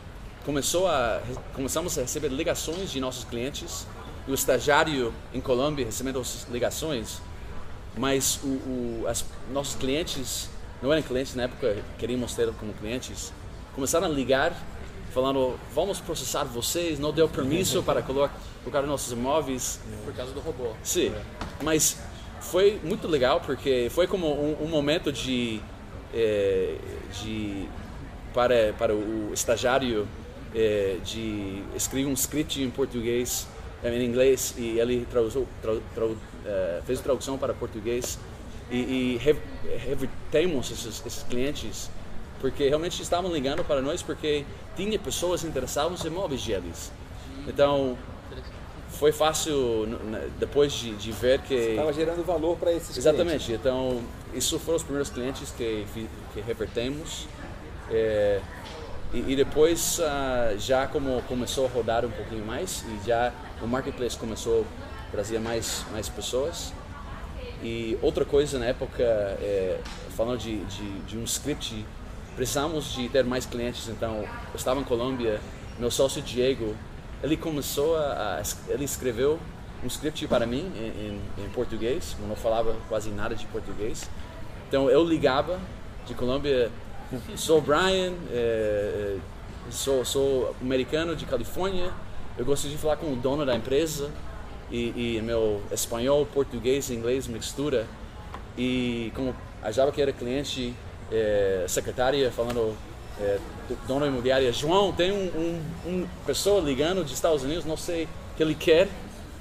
começou 0.44 0.88
a 0.88 1.20
começamos 1.54 1.98
a 1.98 2.02
receber 2.02 2.28
ligações 2.28 2.90
de 2.90 2.98
nossos 2.98 3.24
clientes 3.24 3.86
e 4.26 4.30
o 4.30 4.34
estagiário 4.34 5.12
em 5.34 5.40
Colômbia 5.40 5.84
recebendo 5.84 6.18
as 6.18 6.46
ligações, 6.50 7.20
mas 7.96 8.40
o, 8.42 8.46
o 8.46 9.04
as, 9.08 9.24
nossos 9.52 9.74
clientes 9.76 10.48
não 10.82 10.92
eram 10.92 11.02
clientes 11.02 11.34
na 11.34 11.44
época, 11.44 11.76
queríamos 11.98 12.34
ter 12.34 12.52
como 12.54 12.72
clientes, 12.74 13.32
começaram 13.74 14.06
a 14.06 14.10
ligar 14.10 14.52
falando 15.16 15.58
vamos 15.74 15.98
processar 15.98 16.44
vocês, 16.44 16.98
não 16.98 17.10
deu 17.10 17.26
permisso 17.26 17.82
para 17.82 18.02
colocar 18.02 18.82
nossos 18.82 19.12
imóveis. 19.12 19.80
Por 20.04 20.12
causa 20.14 20.32
do 20.32 20.40
robô. 20.40 20.74
Sim, 20.82 21.10
mas 21.62 21.98
foi 22.40 22.78
muito 22.84 23.08
legal 23.08 23.40
porque 23.40 23.88
foi 23.90 24.06
como 24.06 24.26
um, 24.26 24.64
um 24.64 24.68
momento 24.68 25.10
de, 25.10 25.58
é, 26.12 26.76
de 27.22 27.66
para, 28.34 28.74
para 28.78 28.94
o 28.94 29.32
estagiário 29.32 30.06
é, 30.54 30.98
de 31.02 31.62
escrever 31.74 32.06
um 32.06 32.12
script 32.12 32.62
em 32.62 32.68
português, 32.68 33.48
é, 33.82 33.88
em 33.88 34.04
inglês, 34.04 34.54
e 34.58 34.78
ele 34.78 35.06
traduziu, 35.10 35.48
tradu, 35.62 35.82
tradu, 35.94 36.18
é, 36.46 36.80
fez 36.86 37.00
tradução 37.00 37.36
para 37.36 37.52
português. 37.52 38.18
E, 38.70 38.76
e 38.76 39.16
re, 39.18 39.36
revertemos 39.86 40.70
esses, 40.72 41.00
esses 41.06 41.22
clientes 41.22 41.88
porque 42.40 42.68
realmente 42.68 43.00
estavam 43.00 43.32
ligando 43.32 43.64
para 43.64 43.80
nós 43.80 44.02
porque 44.02 44.44
tinha 44.76 44.98
pessoas 44.98 45.44
interessadas 45.44 46.04
em 46.04 46.10
móveis 46.10 46.44
deles. 46.44 46.92
Então, 47.46 47.96
foi 48.90 49.12
fácil 49.12 49.86
depois 50.38 50.72
de, 50.72 50.94
de 50.96 51.12
ver 51.12 51.40
que 51.40 51.54
estava 51.54 51.92
gerando 51.92 52.24
valor 52.24 52.56
para 52.56 52.72
esses 52.72 52.96
exatamente 52.96 53.44
clientes. 53.44 53.60
então 53.60 54.02
isso 54.32 54.58
foram 54.58 54.76
os 54.76 54.82
primeiros 54.82 55.10
clientes 55.10 55.50
que 55.50 55.84
que 56.32 56.40
revertemos 56.40 57.26
é, 57.90 58.40
e, 59.12 59.32
e, 59.32 59.36
depois 59.36 59.98
uh, 59.98 60.58
já 60.58 60.86
como 60.86 61.22
começou 61.22 61.66
a 61.66 61.68
rodar 61.68 62.04
um 62.04 62.10
pouquinho 62.10 62.44
mais 62.44 62.84
e 62.88 63.06
já 63.06 63.32
o 63.62 63.66
marketplace 63.66 64.16
começou 64.16 64.66
a 65.16 65.22
trazer 65.22 65.40
mais 65.40 65.84
mais 65.90 66.08
pessoas. 66.08 66.72
E 67.62 67.98
outra 68.02 68.24
coisa 68.24 68.58
na 68.58 68.66
época 68.66 69.02
é, 69.02 69.80
falando 70.14 70.38
de, 70.38 70.62
de, 70.64 70.98
de 71.00 71.18
um 71.18 71.24
script 71.24 71.84
precisamos 72.34 72.92
de 72.92 73.08
ter 73.08 73.24
mais 73.24 73.46
clientes. 73.46 73.88
Então 73.88 74.18
eu 74.18 74.56
estava 74.56 74.78
em 74.78 74.84
Colômbia 74.84 75.40
meu 75.78 75.90
sócio 75.90 76.20
Diego 76.20 76.76
ele 77.22 77.36
começou 77.36 77.96
a, 77.96 78.42
ele 78.68 78.84
escreveu 78.84 79.38
um 79.82 79.86
script 79.86 80.26
para 80.28 80.46
mim 80.46 80.70
em, 80.76 81.40
em, 81.40 81.44
em, 81.44 81.48
português 81.50 82.16
eu 82.20 82.26
não 82.26 82.36
falava 82.36 82.74
quase 82.88 83.10
nada 83.10 83.34
de 83.34 83.46
português. 83.46 84.08
Então 84.68 84.90
eu 84.90 85.02
ligava 85.02 85.58
de 86.06 86.14
Colômbia 86.14 86.70
sou 87.36 87.60
Brian 87.62 88.12
é, 88.30 89.16
sou 89.70 90.04
sou 90.04 90.54
americano 90.60 91.16
de 91.16 91.24
Califórnia 91.24 91.90
eu 92.36 92.44
gostaria 92.44 92.76
de 92.76 92.82
falar 92.82 92.96
com 92.96 93.10
o 93.12 93.16
dono 93.16 93.46
da 93.46 93.54
empresa 93.54 94.10
e, 94.70 95.16
e 95.16 95.22
meu 95.22 95.62
espanhol 95.70 96.26
português 96.26 96.90
inglês 96.90 97.26
mistura 97.26 97.86
e 98.56 99.12
como 99.14 99.34
achava 99.62 99.92
que 99.92 100.00
era 100.00 100.12
cliente 100.12 100.74
é, 101.12 101.64
secretária 101.68 102.30
falando 102.30 102.76
é, 103.20 103.38
dona 103.86 104.06
imobiliária, 104.06 104.52
João, 104.52 104.92
tem 104.92 105.10
um, 105.10 105.26
um, 105.26 105.62
um, 105.86 106.06
pessoa 106.26 106.60
ligando 106.60 107.02
dos 107.02 107.12
Estados 107.12 107.42
Unidos, 107.42 107.64
não 107.64 107.76
sei 107.76 108.04
o 108.04 108.08
que 108.36 108.42
ele 108.42 108.54
quer, 108.54 108.88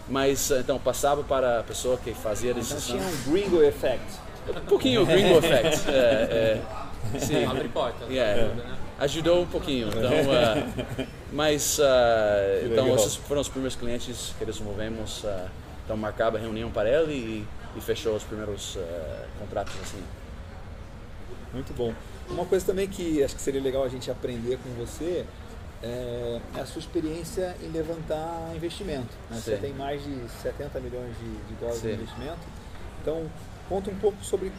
mas 0.07 0.51
então 0.51 0.79
passava 0.79 1.23
para 1.23 1.59
a 1.59 1.63
pessoa 1.63 1.97
que 1.97 2.13
fazia 2.13 2.51
a 2.51 2.53
decisão. 2.53 2.95
Então 2.95 3.09
tinha 3.09 3.19
um 3.19 3.31
gringo 3.31 3.61
effect. 3.63 4.05
Um 4.49 4.65
pouquinho 4.65 5.05
gringo 5.05 5.37
effect. 5.39 5.89
É, 5.89 6.61
é, 7.13 7.19
sim. 7.19 7.43
Abre 7.45 7.67
porta. 7.67 8.05
Yeah, 8.05 8.53
né? 8.53 8.77
Ajudou 8.99 9.41
um 9.41 9.45
pouquinho. 9.45 9.89
Então, 9.89 10.11
uh, 10.11 11.07
mas 11.33 11.79
uh, 11.79 11.83
então 12.65 12.95
esses 12.95 13.15
foram 13.15 13.41
os 13.41 13.49
primeiros 13.49 13.75
clientes 13.75 14.33
que 14.37 14.45
desenvolvemos. 14.45 15.23
Uh, 15.23 15.49
então 15.83 15.95
marcava 15.95 16.37
a 16.37 16.39
reunião 16.39 16.71
para 16.71 16.89
ele 16.89 17.13
e, 17.13 17.47
e 17.77 17.81
fechou 17.81 18.15
os 18.15 18.23
primeiros 18.23 18.77
contratos 19.39 19.75
assim. 19.83 20.01
Muito 21.53 21.73
bom. 21.73 21.93
Uma 22.27 22.45
coisa 22.45 22.65
também 22.65 22.87
que 22.87 23.23
acho 23.23 23.35
que 23.35 23.41
seria 23.41 23.61
legal 23.61 23.83
a 23.83 23.87
gente 23.87 24.09
aprender 24.09 24.57
com 24.57 24.69
você 24.83 25.25
é, 25.83 26.41
é 26.55 26.59
a 26.59 26.65
sua 26.65 26.79
experiência 26.79 27.55
em 27.61 27.69
levantar 27.69 28.51
investimento. 28.55 29.15
Né? 29.29 29.39
Você 29.39 29.57
tem 29.57 29.73
mais 29.73 30.03
de 30.03 30.27
70 30.41 30.79
milhões 30.79 31.15
de, 31.17 31.47
de 31.47 31.53
dólares 31.59 31.81
Sim. 31.81 31.89
de 31.89 31.93
investimento. 31.93 32.39
Então, 33.01 33.29
conta 33.69 33.91
um 33.91 33.95
pouco 33.95 34.23
sobre 34.23 34.51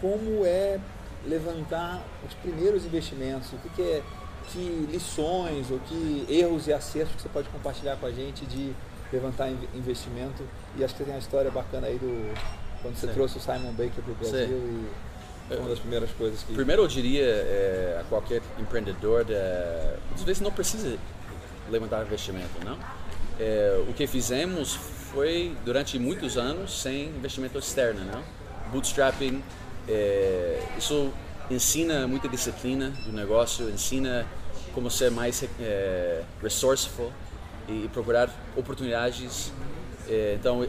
como 0.00 0.44
é 0.44 0.80
levantar 1.26 2.02
os 2.26 2.34
primeiros 2.34 2.84
investimentos, 2.84 3.52
o 3.52 3.56
que, 3.58 3.68
que 3.70 3.82
é, 3.82 4.02
que 4.48 4.88
lições 4.90 5.70
ou 5.70 5.78
que 5.80 6.26
erros 6.28 6.66
e 6.66 6.72
acertos 6.72 7.16
que 7.16 7.22
você 7.22 7.28
pode 7.28 7.48
compartilhar 7.48 7.96
com 7.96 8.06
a 8.06 8.12
gente 8.12 8.44
de 8.46 8.72
levantar 9.12 9.48
investimento. 9.74 10.42
E 10.76 10.84
acho 10.84 10.94
que 10.94 10.98
você 10.98 11.04
tem 11.04 11.14
uma 11.14 11.20
história 11.20 11.50
bacana 11.50 11.86
aí 11.86 11.98
do 11.98 12.34
quando 12.82 12.96
você 12.96 13.06
Sim. 13.06 13.14
trouxe 13.14 13.38
o 13.38 13.40
Simon 13.40 13.72
Baker 13.72 14.02
para 14.02 14.12
o 14.12 14.14
Brasil 14.16 14.46
Sim. 14.46 14.86
e 15.50 15.56
uma 15.56 15.68
das 15.68 15.78
primeiras 15.78 16.10
coisas 16.12 16.42
que. 16.42 16.52
Primeiro, 16.52 16.82
eu 16.82 16.88
diria 16.88 17.24
é, 17.24 17.98
a 18.00 18.04
qualquer 18.04 18.42
empreendedor, 18.58 19.26
é, 19.28 19.96
às 20.14 20.22
vezes 20.22 20.42
não 20.42 20.52
precisa 20.52 20.98
levantar 21.70 22.04
investimento, 22.04 22.62
não? 22.64 22.78
É, 23.38 23.82
o 23.88 23.92
que 23.92 24.06
fizemos 24.06 24.74
foi 24.74 25.56
durante 25.64 25.98
muitos 25.98 26.36
anos 26.36 26.80
sem 26.80 27.08
investimento 27.08 27.58
externo, 27.58 28.04
não? 28.04 28.22
Bootstrapping, 28.70 29.42
é, 29.88 30.62
isso 30.78 31.12
ensina 31.50 32.06
muita 32.06 32.28
disciplina 32.28 32.90
do 33.04 33.12
negócio, 33.12 33.68
ensina 33.68 34.26
como 34.74 34.90
ser 34.90 35.10
mais 35.10 35.44
é, 35.60 36.22
resourceful 36.42 37.12
e, 37.68 37.88
procurar 37.92 38.30
oportunidades. 38.56 39.52
É, 40.08 40.36
então, 40.38 40.66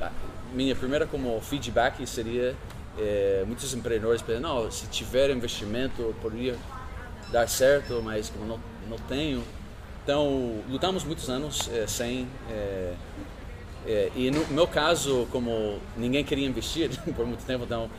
minha 0.54 0.76
primeira 0.76 1.06
como 1.06 1.40
feedback 1.42 2.06
seria 2.08 2.56
é, 2.98 3.44
muitos 3.46 3.74
empreendedores 3.74 4.22
pensam, 4.22 4.42
não, 4.42 4.72
se 4.72 4.88
tiver 4.88 5.30
investimento 5.30 6.16
poderia 6.22 6.56
dar 7.32 7.48
certo, 7.48 8.02
mas 8.04 8.30
como 8.30 8.46
não, 8.46 8.60
não 8.90 8.98
tenho. 8.98 9.44
Então, 10.04 10.62
lutamos 10.70 11.04
muitos 11.04 11.30
anos 11.30 11.70
é, 11.74 11.88
sem. 11.88 12.28
É, 12.50 12.94
é, 13.88 14.12
e 14.16 14.32
no 14.32 14.46
meu 14.48 14.68
caso, 14.68 15.28
como 15.32 15.80
ninguém 15.98 16.24
queria 16.24 16.48
investir 16.48 16.90
por 17.16 17.26
muito 17.26 17.44
tempo, 17.46 17.66
então 17.66 17.90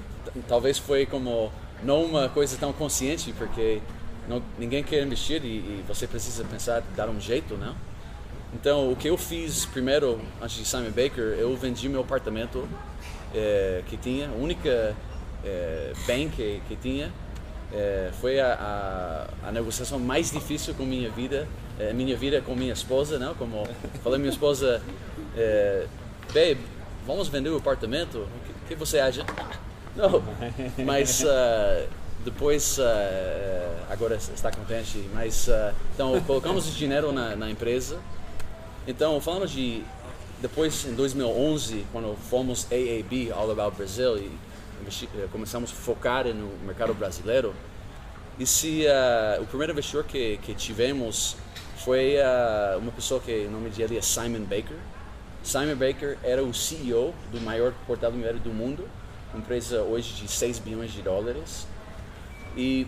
talvez 0.49 0.79
foi 0.79 1.07
como 1.07 1.51
não 1.83 2.05
uma 2.05 2.29
coisa 2.29 2.57
tão 2.59 2.73
consciente, 2.73 3.33
porque 3.33 3.81
não, 4.29 4.43
ninguém 4.59 4.83
quer 4.83 5.03
investir 5.03 5.45
e, 5.45 5.49
e, 5.49 5.85
você 5.87 6.07
precisa 6.07 6.45
pensar, 6.45 6.83
dar 6.97 7.09
um 7.09 7.21
jeito, 7.21 7.57
não? 7.57 7.75
Então, 8.55 8.91
o 8.91 8.97
que 8.97 9.09
eu 9.09 9.17
fiz 9.17 9.67
primeiro, 9.67 10.21
antes 10.41 10.57
de 10.57 10.65
Simon 10.65 10.91
Baker, 10.91 11.37
eu 11.39 11.55
vendi 11.57 11.89
meu 11.89 12.01
apartamento 12.01 12.67
é, 13.35 13.83
que 13.87 13.97
tinha, 13.97 14.29
a 14.29 14.33
única 14.33 14.95
é, 15.45 15.93
bem 16.07 16.29
que, 16.29 16.61
que 16.69 16.77
tinha. 16.77 17.13
É, 17.73 18.11
foi 18.21 18.39
a, 18.39 18.55
a, 19.43 19.49
a, 19.49 19.53
negociação 19.53 19.99
mais 19.99 20.31
difícil 20.31 20.73
com 20.75 20.85
minha 20.85 21.11
vida, 21.11 21.49
é, 21.79 21.93
minha 21.93 22.17
vida 22.17 22.41
com 22.41 22.55
minha 22.55 22.73
esposa, 22.73 23.19
não? 23.19 23.35
Como 23.35 23.67
falei 24.03 24.19
minha 24.19 24.31
esposa, 24.31 24.81
é, 25.37 25.87
babe, 26.29 26.59
vamos 27.05 27.29
vender 27.29 27.51
o 27.51 27.57
apartamento? 27.57 28.19
O 28.19 28.69
que, 28.69 28.75
que 28.75 28.75
você 28.77 29.01
acha? 29.01 29.27
Não, 29.97 30.23
mas 30.85 31.23
uh, 31.23 31.89
depois 32.23 32.77
uh, 32.79 32.83
agora 33.89 34.17
está 34.17 34.51
contente, 34.51 35.09
mas 35.15 35.49
uh, 35.49 35.75
então 35.95 36.21
colocamos 36.23 36.73
dinheiro 36.77 37.13
na, 37.13 37.35
na 37.35 37.51
empresa. 37.51 37.99
Então 38.87 39.19
falando 39.21 39.49
de 39.49 39.83
depois, 40.41 40.85
em 40.85 40.95
2011, 40.95 41.87
quando 41.91 42.15
fomos 42.29 42.67
AAB, 42.71 43.33
All 43.35 43.51
About 43.51 43.75
Brazil, 43.75 44.19
e 44.19 44.31
eh, 45.17 45.29
começamos 45.33 45.73
a 45.73 45.75
focar 45.75 46.27
no 46.27 46.49
mercado 46.67 46.93
brasileiro, 46.93 47.55
e 48.39 48.45
se 48.47 48.85
o 49.41 49.47
primeiro 49.47 49.73
investidor 49.73 50.05
que, 50.05 50.37
que 50.43 50.53
tivemos 50.53 51.37
foi 51.79 52.17
uma 52.79 52.93
pessoa 52.93 53.19
que 53.19 53.47
o 53.47 53.51
nome 53.51 53.71
dele 53.71 53.97
é 53.97 54.03
Simon 54.03 54.45
Baker. 54.45 54.77
Simon 55.43 55.75
Baker 55.75 56.19
era 56.23 56.45
o 56.45 56.53
CEO 56.53 57.15
do 57.33 57.41
maior 57.41 57.73
portal 57.87 58.11
imobiliário 58.11 58.41
do 58.41 58.51
mundo, 58.51 58.87
empresa 59.37 59.83
hoje 59.83 60.15
de 60.15 60.29
6 60.29 60.59
bilhões 60.59 60.93
de 60.93 61.03
dólares. 61.03 61.67
E 62.57 62.87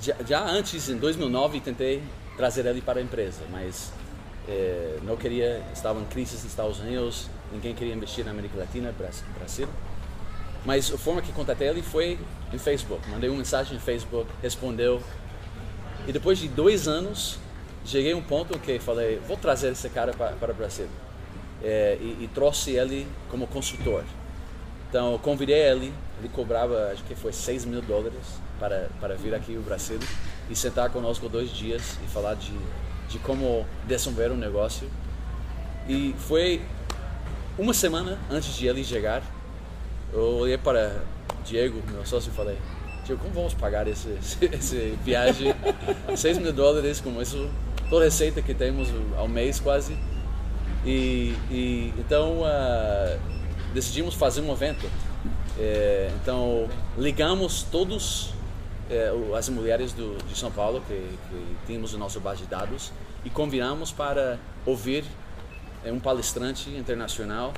já, 0.00 0.16
já 0.26 0.44
antes, 0.44 0.88
em 0.88 0.96
2009, 0.96 1.60
tentei 1.60 2.02
trazer 2.36 2.66
ele 2.66 2.80
para 2.80 2.98
a 2.98 3.02
empresa, 3.02 3.42
mas 3.50 3.92
é, 4.48 4.98
não 5.02 5.16
queria, 5.16 5.62
estava 5.72 6.00
em 6.00 6.04
crise 6.06 6.34
nos 6.34 6.44
Estados 6.44 6.80
Unidos, 6.80 7.28
ninguém 7.52 7.74
queria 7.74 7.94
investir 7.94 8.24
na 8.24 8.32
América 8.32 8.58
Latina, 8.58 8.92
Brasil. 9.38 9.68
Mas 10.64 10.92
a 10.92 10.98
forma 10.98 11.20
que 11.20 11.32
contatei 11.32 11.68
ele 11.68 11.82
foi 11.82 12.18
em 12.52 12.58
Facebook. 12.58 13.08
Mandei 13.10 13.28
uma 13.28 13.38
mensagem 13.38 13.74
no 13.74 13.80
Facebook, 13.80 14.30
respondeu. 14.40 15.02
E 16.06 16.12
depois 16.12 16.38
de 16.38 16.48
dois 16.48 16.86
anos, 16.86 17.38
cheguei 17.84 18.12
a 18.12 18.16
um 18.16 18.22
ponto 18.22 18.58
que 18.58 18.78
falei, 18.78 19.20
vou 19.26 19.36
trazer 19.36 19.72
esse 19.72 19.88
cara 19.88 20.12
para, 20.12 20.32
para 20.32 20.52
o 20.52 20.54
Brasil. 20.54 20.88
É, 21.62 21.96
e, 22.00 22.24
e, 22.24 22.30
trouxe 22.34 22.72
ele 22.72 23.06
como 23.28 23.46
consultor. 23.46 24.04
Então, 24.92 25.18
convidei 25.22 25.56
ele, 25.56 25.90
ele 26.18 26.28
cobrava, 26.28 26.90
acho 26.92 27.02
que 27.04 27.14
foi 27.14 27.32
6 27.32 27.64
mil 27.64 27.80
dólares 27.80 28.20
para, 28.60 28.90
para 29.00 29.14
vir 29.14 29.34
aqui 29.34 29.56
ao 29.56 29.62
Brasil 29.62 29.98
e 30.50 30.54
sentar 30.54 30.90
conosco 30.90 31.30
dois 31.30 31.48
dias 31.48 31.96
e 32.04 32.08
falar 32.08 32.34
de 32.34 32.52
de 33.12 33.18
como 33.18 33.66
desenvolver 33.86 34.32
um 34.32 34.36
negócio. 34.36 34.88
E 35.88 36.14
foi 36.18 36.62
uma 37.58 37.74
semana 37.74 38.18
antes 38.30 38.54
de 38.54 38.66
ele 38.66 38.82
chegar, 38.82 39.22
eu 40.12 40.38
olhei 40.38 40.56
para 40.56 41.02
Diego, 41.44 41.82
meu 41.90 42.06
sócio, 42.06 42.30
e 42.30 42.34
falei: 42.34 42.56
Diego, 43.04 43.20
como 43.20 43.34
vamos 43.34 43.54
pagar 43.54 43.86
esse, 43.86 44.08
esse, 44.18 44.44
esse 44.56 44.98
viagem? 45.04 45.54
6 46.16 46.38
mil 46.38 46.52
dólares, 46.52 47.00
como 47.00 47.20
isso, 47.20 47.50
toda 47.90 48.06
receita 48.06 48.40
que 48.40 48.54
temos 48.54 48.88
ao 49.16 49.28
mês 49.28 49.60
quase. 49.60 49.96
E, 50.84 51.36
e 51.50 51.92
então 51.98 52.40
uh, 52.40 53.20
decidimos 53.72 54.14
fazer 54.14 54.40
um 54.40 54.52
evento. 54.52 54.88
É, 55.58 56.10
então 56.22 56.68
ligamos 56.96 57.62
todos 57.64 58.32
é, 58.90 59.12
as 59.36 59.48
mulheres 59.48 59.92
do, 59.92 60.16
de 60.26 60.36
São 60.36 60.50
Paulo 60.50 60.82
que, 60.86 60.94
que 60.94 61.56
tínhamos 61.66 61.92
no 61.92 61.98
nosso 61.98 62.20
base 62.20 62.42
de 62.42 62.46
dados 62.46 62.92
e 63.24 63.30
convidamos 63.30 63.92
para 63.92 64.38
ouvir 64.66 65.04
é, 65.84 65.92
um 65.92 65.98
palestrante 65.98 66.70
internacional, 66.70 67.52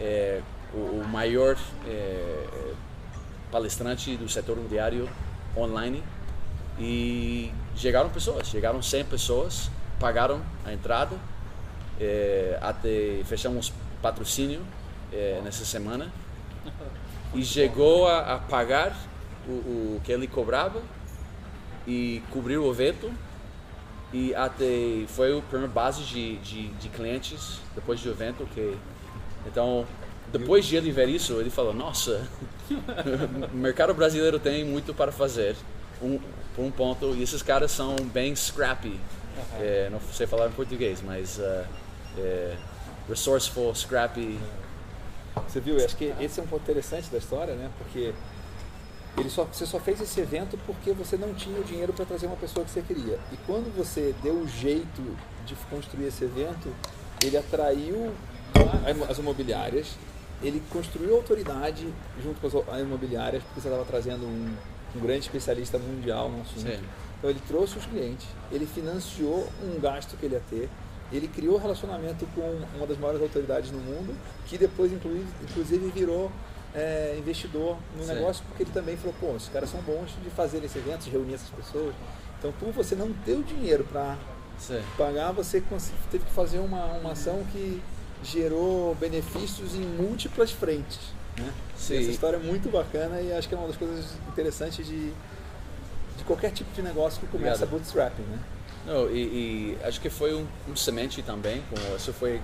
é, 0.00 0.40
o, 0.74 1.00
o, 1.00 1.08
maior 1.08 1.56
é, 1.86 2.46
palestrante 3.50 4.16
do 4.16 4.28
setor 4.28 4.56
imobiliário 4.56 5.08
online 5.56 6.02
e 6.78 7.52
chegaram 7.74 8.10
pessoas, 8.10 8.48
chegaram 8.48 8.82
100 8.82 9.04
pessoas, 9.04 9.70
pagaram 9.98 10.42
a 10.64 10.72
entrada, 10.72 11.16
é, 12.00 12.58
até 12.60 13.22
fechamos 13.24 13.72
patrocínio 14.02 14.62
é, 15.12 15.40
nessa 15.42 15.64
semana. 15.64 16.12
E 17.34 17.44
chegou 17.44 18.06
a, 18.08 18.34
a 18.34 18.38
pagar 18.38 18.96
o, 19.46 19.50
o, 19.50 20.00
que 20.04 20.12
ele 20.12 20.26
cobrava 20.26 20.82
e 21.86 22.22
cobrir 22.30 22.58
o 22.58 22.70
evento. 22.70 23.12
E 24.12 24.34
até 24.34 25.04
foi 25.08 25.36
a 25.36 25.42
primeira 25.42 25.72
base 25.72 26.02
de, 26.04 26.36
de, 26.38 26.68
de 26.68 26.88
clientes 26.88 27.60
depois 27.74 28.00
do 28.00 28.08
evento 28.08 28.46
que 28.54 28.76
então 29.44 29.84
depois 30.32 30.64
de 30.64 30.76
ele 30.76 30.92
ver 30.92 31.08
isso 31.08 31.40
ele 31.40 31.50
falou 31.50 31.74
nossa 31.74 32.26
o 33.52 33.54
mercado 33.58 33.92
brasileiro 33.92 34.38
tem 34.38 34.64
muito 34.64 34.94
para 34.94 35.10
fazer. 35.10 35.56
Um, 36.00 36.20
por 36.54 36.62
um 36.62 36.70
ponto 36.70 37.14
e 37.14 37.22
esses 37.22 37.42
caras 37.42 37.72
são 37.72 37.96
bem 38.12 38.34
scrappy. 38.34 38.88
Uhum. 38.88 39.44
é, 39.60 39.90
não 39.90 40.00
sei 40.12 40.26
falar 40.26 40.46
em 40.46 40.52
português 40.52 41.02
mas 41.04 41.38
uh, 41.38 41.66
é, 42.16 42.56
resourceful 43.08 43.74
scrappy 43.74 44.38
você 45.46 45.60
viu 45.60 45.76
acho 45.84 45.96
que 45.96 46.14
esse 46.20 46.40
é 46.40 46.42
um 46.42 46.46
ponto 46.46 46.62
interessante 46.62 47.10
da 47.10 47.18
história 47.18 47.54
né 47.54 47.70
porque 47.78 48.12
ele 49.18 49.30
só, 49.30 49.44
você 49.44 49.64
só 49.64 49.78
fez 49.78 50.00
esse 50.00 50.20
evento 50.20 50.58
porque 50.66 50.92
você 50.92 51.16
não 51.16 51.32
tinha 51.32 51.58
o 51.58 51.64
dinheiro 51.64 51.92
para 51.92 52.04
trazer 52.04 52.26
uma 52.26 52.36
pessoa 52.36 52.64
que 52.66 52.70
você 52.70 52.82
queria. 52.82 53.18
E 53.32 53.36
quando 53.46 53.74
você 53.74 54.14
deu 54.22 54.34
o 54.34 54.46
jeito 54.46 55.16
de 55.46 55.54
construir 55.70 56.08
esse 56.08 56.24
evento, 56.24 56.70
ele 57.24 57.36
atraiu 57.36 58.12
as 59.08 59.18
imobiliárias, 59.18 59.96
ele 60.42 60.62
construiu 60.70 61.16
autoridade 61.16 61.86
junto 62.22 62.40
com 62.40 62.70
as 62.70 62.80
imobiliárias, 62.80 63.42
porque 63.42 63.60
você 63.60 63.68
estava 63.68 63.84
trazendo 63.86 64.26
um, 64.26 64.54
um, 64.94 65.00
grande 65.00 65.20
especialista 65.20 65.78
mundial 65.78 66.28
no 66.28 66.42
assunto. 66.42 66.60
Sim. 66.60 66.84
Então 67.18 67.30
ele 67.30 67.40
trouxe 67.48 67.78
os 67.78 67.86
clientes, 67.86 68.26
ele 68.52 68.66
financiou 68.66 69.48
um 69.62 69.80
gasto 69.80 70.14
que 70.18 70.26
ele 70.26 70.34
ia 70.34 70.42
ter, 70.50 70.68
ele 71.12 71.28
criou 71.28 71.56
relacionamento 71.58 72.26
com 72.34 72.60
uma 72.76 72.86
das 72.86 72.98
maiores 72.98 73.22
autoridades 73.22 73.70
no 73.70 73.78
mundo, 73.78 74.14
que 74.46 74.58
depois 74.58 74.92
inclusive, 74.92 75.90
virou 75.90 76.30
é, 76.74 77.16
investidor 77.18 77.76
no 77.96 78.04
Sim. 78.04 78.14
negócio, 78.14 78.44
porque 78.48 78.64
ele 78.64 78.70
também 78.72 78.96
falou, 78.96 79.14
pô, 79.20 79.36
esses 79.36 79.48
caras 79.48 79.70
são 79.70 79.80
bons 79.82 80.10
de 80.22 80.30
fazer 80.30 80.62
esse 80.64 80.78
evento, 80.78 81.04
de 81.04 81.10
reunir 81.10 81.34
essas 81.34 81.50
pessoas. 81.50 81.94
Então, 82.38 82.52
por 82.52 82.72
você 82.72 82.94
não 82.94 83.12
ter 83.12 83.34
o 83.34 83.42
dinheiro 83.42 83.84
para 83.84 84.16
pagar, 84.96 85.32
você 85.32 85.62
teve 86.10 86.24
que 86.24 86.32
fazer 86.32 86.58
uma, 86.58 86.84
uma 86.94 87.12
ação 87.12 87.44
que 87.52 87.80
gerou 88.22 88.94
benefícios 88.96 89.74
em 89.74 89.80
múltiplas 89.80 90.50
frentes. 90.50 90.98
Né? 91.38 91.52
Essa 91.74 91.94
história 91.94 92.36
é 92.36 92.40
muito 92.40 92.70
bacana 92.70 93.20
e 93.20 93.32
acho 93.32 93.48
que 93.48 93.54
é 93.54 93.58
uma 93.58 93.68
das 93.68 93.76
coisas 93.76 94.14
interessantes 94.28 94.86
de, 94.86 95.12
de 96.16 96.24
qualquer 96.26 96.50
tipo 96.50 96.72
de 96.72 96.82
negócio 96.82 97.20
que 97.20 97.26
começa 97.26 97.64
Obrigado. 97.64 97.70
bootstrapping. 97.70 98.22
Né? 98.22 98.38
Não, 98.86 99.10
e, 99.10 99.18
e, 99.18 99.78
acho 99.84 100.00
que 100.00 100.08
foi 100.08 100.32
um, 100.32 100.46
um 100.68 100.76
semente 100.76 101.20
também, 101.22 101.62
como 101.68 101.96
isso 101.96 102.12
foi 102.12 102.40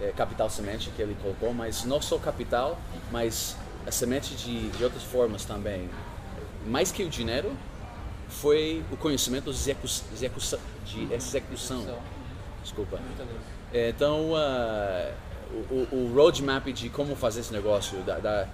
é, 0.00 0.12
capital 0.16 0.48
semente 0.48 0.90
que 0.90 1.02
ele 1.02 1.16
colocou, 1.20 1.52
mas 1.52 1.84
não 1.84 2.00
só 2.00 2.16
capital, 2.18 2.78
mas 3.10 3.56
a 3.86 3.90
semente 3.90 4.34
de, 4.34 4.70
de 4.70 4.84
outras 4.84 5.02
formas 5.02 5.44
também. 5.44 5.90
Mais 6.66 6.92
que 6.92 7.02
o 7.02 7.08
dinheiro, 7.08 7.52
foi 8.30 8.84
o 8.90 8.96
conhecimento 8.96 9.52
de, 9.52 9.58
execu 9.58 9.86
execução, 10.12 10.58
de 10.84 11.12
execução. 11.12 11.98
Desculpa. 12.62 13.00
É, 13.72 13.90
então, 13.90 14.32
uh, 14.32 15.12
o, 15.70 15.96
o 15.96 16.12
roadmap 16.14 16.66
de 16.68 16.88
como 16.88 17.16
fazer 17.16 17.40
esse 17.40 17.52
negócio, 17.52 17.98
da, 18.02 18.18
da, 18.18 18.48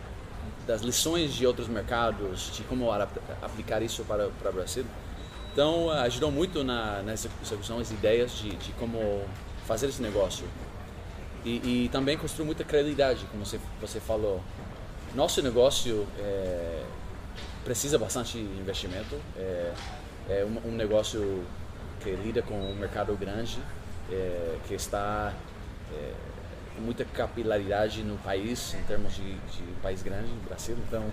das 0.67 0.81
lições 0.81 1.35
de 1.35 1.47
outros 1.47 1.69
mercados, 1.69 2.51
de 2.53 2.63
como 2.65 2.91
aplicar 2.91 3.83
isso 3.83 4.05
para, 4.05 4.29
para 4.41 4.51
o 4.51 4.55
Brasil. 4.55 4.85
Então, 5.57 5.89
ajudou 5.89 6.31
muito 6.31 6.63
na, 6.63 7.01
na 7.01 7.15
execução, 7.15 7.79
as 7.79 7.91
ideias 7.91 8.33
de, 8.33 8.55
de 8.57 8.73
como 8.73 9.23
fazer 9.65 9.87
esse 9.87 10.03
negócio. 10.03 10.47
E, 11.47 11.85
e 11.87 11.89
também 11.89 12.19
construiu 12.19 12.45
muita 12.45 12.63
credibilidade, 12.63 13.25
como 13.31 13.43
você, 13.43 13.59
você 13.81 13.99
falou. 13.99 14.43
Nosso 15.15 15.41
negócio 15.41 16.07
é, 16.19 16.85
precisa 17.65 17.99
bastante 17.99 18.37
investimento. 18.37 19.19
É, 19.35 19.73
é 20.29 20.45
um, 20.45 20.69
um, 20.69 20.73
negócio 20.73 21.43
que 22.03 22.11
lida 22.11 22.43
com 22.43 22.53
um 22.53 22.75
mercado 22.75 23.17
grande, 23.17 23.59
é, 24.13 24.59
que 24.69 24.75
está 24.75 25.33
é, 25.91 26.13
com 26.75 26.83
muita 26.83 27.03
capilaridade 27.07 28.03
no 28.03 28.19
país, 28.19 28.75
em 28.75 28.83
termos 28.83 29.15
de, 29.15 29.33
de 29.33 29.63
país 29.83 30.03
grande, 30.03 30.29
no 30.29 30.43
Brasil. 30.43 30.77
Então, 30.87 31.11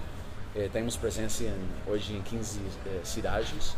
é, 0.53 0.67
temos 0.67 0.97
presença 0.97 1.45
em, 1.45 1.69
hoje 1.88 2.13
em 2.13 2.21
15 2.21 2.60
é, 2.86 3.06
cidades. 3.06 3.73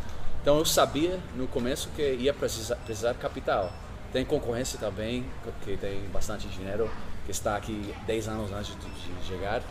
Então, 0.46 0.60
eu 0.60 0.66
sabia 0.66 1.20
no 1.36 1.48
começo 1.48 1.90
que 1.96 2.04
ia 2.04 2.32
precisar, 2.32 2.76
precisar 2.76 3.16
capital. 3.16 3.74
Tem 4.14 4.24
concorrência 4.24 4.78
também, 4.78 5.26
que 5.64 5.76
tem 5.76 6.08
bastante 6.14 6.48
dinheiro, 6.48 6.88
que 7.26 7.32
está 7.32 7.58
aqui 7.58 7.92
10 8.06 8.28
anos 8.28 8.52
antes 8.52 8.76
de, 8.76 9.28
chegar. 9.28 9.64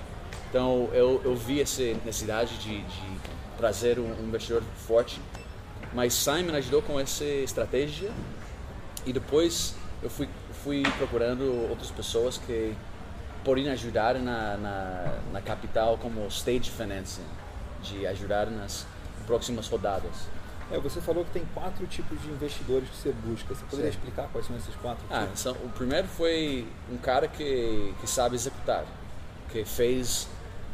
Então 0.49 0.89
eu, 0.93 1.23
eu 1.25 1.37
vi 1.37 1.61
essa 1.61 1.81
necessidade 2.05 2.59
de, 2.59 2.83
de 2.83 3.21
trazer 3.57 4.01
um, 4.01 4.21
um 4.21 4.27
investidor 4.27 4.65
forte, 4.85 5.21
mas 5.93 6.13
Simon 6.13 6.57
ajudou 6.57 6.83
com 6.83 6.99
essa 6.99 7.25
estratégia 7.25 8.11
e 9.07 9.13
depois 9.13 9.77
eu 10.03 10.11
fui, 10.11 10.29
fui 10.65 10.83
procurando 10.99 11.71
outras 11.71 11.93
pessoas 11.93 12.37
que 12.37 12.75
poderiam 13.45 13.73
ajudar 13.75 14.17
na, 14.17 14.57
na, 14.57 15.19
na 15.35 15.41
capital 15.41 15.97
como 15.99 16.27
stage 16.27 16.69
financing, 16.69 17.23
de 17.81 18.09
ajudar 18.09 18.51
nas 18.51 18.85
próximas 19.25 19.69
rodadas. 19.69 20.35
É, 20.71 20.79
você 20.79 21.01
falou 21.01 21.25
que 21.25 21.31
tem 21.31 21.45
quatro 21.55 21.87
tipos 21.87 22.21
de 22.23 22.29
investidores 22.29 22.89
que 22.89 22.97
você 22.97 23.13
busca. 23.13 23.55
Você 23.55 23.65
poderia 23.67 23.91
explicar 23.91 24.29
quais 24.33 24.47
são 24.47 24.57
esses 24.57 24.75
quatro? 24.77 25.05
Ah, 25.11 25.29
são, 25.35 25.53
o 25.53 25.69
primeiro 25.71 26.09
foi 26.09 26.67
um 26.91 26.97
cara 26.97 27.29
que, 27.29 27.95
que 28.01 28.07
sabe 28.07 28.35
executar, 28.35 28.85
que 29.51 29.65
fez 29.65 30.29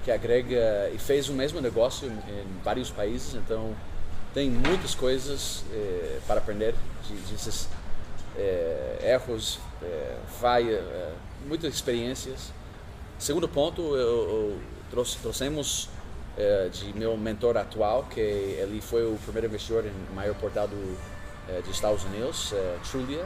que 0.05 0.11
agrega 0.11 0.91
e 0.95 0.99
fez 0.99 1.29
o 1.29 1.33
mesmo 1.35 1.61
negócio 1.61 2.09
em, 2.09 2.63
vários 2.65 2.91
países, 2.91 3.35
então 3.35 3.75
tem 4.33 4.49
muitas 4.49 4.95
coisas 4.95 5.63
eh, 5.73 6.21
para 6.27 6.39
aprender 6.39 6.75
de, 7.07 7.15
desses 7.31 7.69
eh, 8.37 9.13
erros, 9.13 9.59
eh, 9.83 10.17
falha, 10.41 10.71
eh, 10.71 11.13
muitas 11.47 11.75
experiências. 11.75 12.53
Segundo 13.19 13.49
ponto, 13.49 13.83
eu, 13.95 13.99
eu 13.99 14.61
trouxe, 14.91 15.19
trouxemos 15.19 15.89
de 16.73 16.93
meu 16.99 17.17
mentor 17.17 17.57
atual, 17.57 18.05
que 18.05 18.21
ele 18.21 18.81
foi 18.81 19.05
o 19.05 19.19
primeiro 19.25 19.49
investidor 19.49 19.85
em 19.85 20.15
maior 20.15 20.35
portal 20.35 20.67
do, 20.69 20.97
eh, 21.49 21.61
dos 21.63 21.75
Estados 21.75 22.05
Unidos, 22.05 22.55
Trulia, 22.91 23.25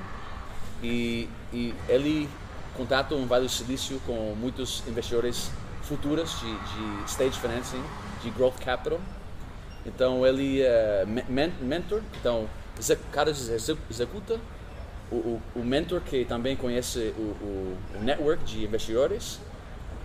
e, 0.82 1.28
e 1.52 1.74
ele 1.88 2.28
contata 2.76 3.14
um 3.14 3.26
Vale 3.26 3.44
do 3.44 3.50
Silício 3.50 4.00
com 4.06 4.34
muitos 4.36 4.82
investidores 4.86 5.50
futuras 5.82 6.30
de, 6.40 6.46
de 6.46 7.10
stage 7.10 7.38
financing, 7.38 7.82
de 8.22 8.30
growth 8.30 8.58
capital. 8.58 9.00
Então 9.86 10.26
ele 10.26 10.62
é 10.62 11.04
mentor, 11.60 12.02
então 12.18 12.48
o 12.78 13.12
cara 13.12 13.30
executa, 13.30 14.40
o, 15.10 15.14
o, 15.14 15.42
o, 15.56 15.58
mentor 15.62 16.00
que 16.00 16.24
também 16.24 16.56
conhece 16.56 17.14
o, 17.18 17.20
o, 17.20 17.76
network 18.00 18.42
de 18.44 18.64
investidores. 18.64 19.38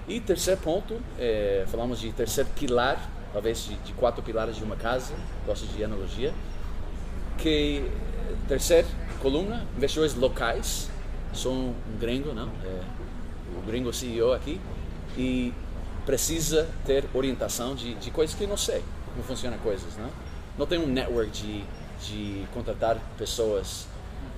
E 0.10 0.20
terceiro 0.20 0.60
ponto, 0.60 1.00
é, 1.20 1.66
falamos 1.68 2.00
de 2.00 2.12
terceiro 2.12 2.50
pilar, 2.56 3.00
talvez 3.32 3.66
de, 3.66 3.76
de, 3.76 3.94
quatro 3.94 4.24
pilares 4.24 4.56
de 4.56 4.64
uma 4.64 4.76
casa, 4.76 5.14
gosto 5.46 5.68
de 5.68 5.84
analogia, 5.84 6.34
que 7.38 7.88
terceira 8.48 8.88
coluna, 9.22 9.68
investidores 9.78 10.16
locais, 10.16 10.90
sou 11.32 11.54
um 11.54 11.76
gringo, 12.00 12.34
não? 12.34 12.50
É, 12.66 12.82
o 13.56 13.62
gringo 13.68 13.94
CEO 13.94 14.34
aqui, 14.34 14.60
e 15.16 15.54
precisa 16.08 16.68
ter 16.88 17.06
orientação 17.14 17.76
de, 17.76 17.94
de 17.94 18.10
coisas 18.10 18.36
que 18.36 18.48
não 18.48 18.58
sei 18.58 18.84
como 19.12 19.24
funcionam 19.24 19.60
coisas, 19.60 19.94
né? 19.96 20.10
Não 20.58 20.66
tem 20.66 20.80
um 20.80 20.88
network 20.88 21.30
de, 21.30 21.64
de 22.02 22.48
contratar 22.52 22.98
pessoas. 23.16 23.86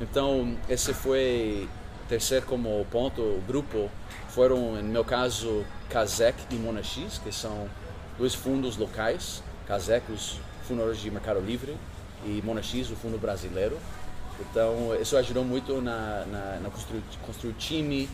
Então, 0.01 0.57
esse 0.67 0.93
foi 0.93 1.69
terceiro 2.09 2.45
como 2.45 2.85
ponto, 2.91 3.41
grupo 3.47 3.89
foram, 4.33 4.81
no 4.81 4.83
meu 4.83 5.03
caso, 5.03 5.65
Kazek 5.89 6.43
e 6.51 6.55
Monaxis, 6.55 7.17
que 7.17 7.31
são 7.31 7.69
dois 8.17 8.33
fundos 8.33 8.77
locais. 8.77 9.43
Kazek, 9.67 10.11
os 10.11 10.39
fundadores 10.67 10.99
de 10.99 11.11
Mercado 11.11 11.39
Livre, 11.39 11.77
e 12.25 12.41
Monaxis, 12.43 12.89
o 12.89 12.95
fundo 12.95 13.17
brasileiro. 13.17 13.77
Então, 14.39 14.95
isso 14.99 15.17
ajudou 15.17 15.43
muito 15.43 15.81
na, 15.81 16.25
na, 16.25 16.59
na 16.61 16.69
construir, 16.69 17.03
construir 17.25 17.53
time, 17.53 18.09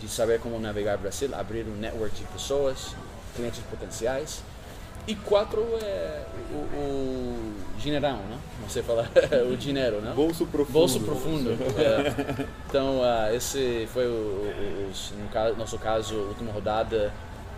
de 0.00 0.08
saber 0.08 0.40
como 0.40 0.58
navegar 0.58 0.96
Brasil, 0.96 1.34
abrir 1.34 1.66
um 1.66 1.76
network 1.76 2.16
de 2.16 2.24
pessoas, 2.24 2.94
clientes 3.34 3.60
potenciais. 3.70 4.42
E 5.08 5.14
quatro 5.14 5.62
é 5.82 6.22
o, 6.52 6.76
o 6.76 7.54
general, 7.78 8.18
né? 8.18 8.38
Não 8.60 8.68
sei 8.68 8.82
falar 8.82 9.08
o 9.50 9.56
dinheiro, 9.56 10.02
né? 10.02 10.12
Bolso 10.14 10.46
profundo. 10.46 10.72
Bolso 10.72 11.00
profundo. 11.00 11.50
é. 11.80 12.46
Então, 12.68 12.98
uh, 12.98 13.34
esse 13.34 13.88
foi 13.90 14.06
o, 14.06 14.10
o, 14.10 14.92
o, 14.92 15.22
no 15.22 15.28
caso, 15.30 15.56
nosso 15.56 15.78
caso, 15.78 16.14
a 16.14 16.22
última 16.24 16.52
rodada, 16.52 17.10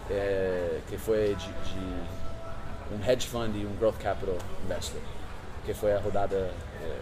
é, 0.08 0.78
que 0.88 0.96
foi 0.96 1.34
de, 1.34 1.46
de, 1.46 2.94
um 2.94 3.04
hedge 3.04 3.26
fund 3.26 3.52
e 3.56 3.66
um 3.66 3.74
growth 3.76 3.98
capital 3.98 4.36
investor, 4.64 5.00
que 5.66 5.74
foi 5.74 5.92
a 5.92 5.98
rodada 5.98 6.52
é, 6.80 6.96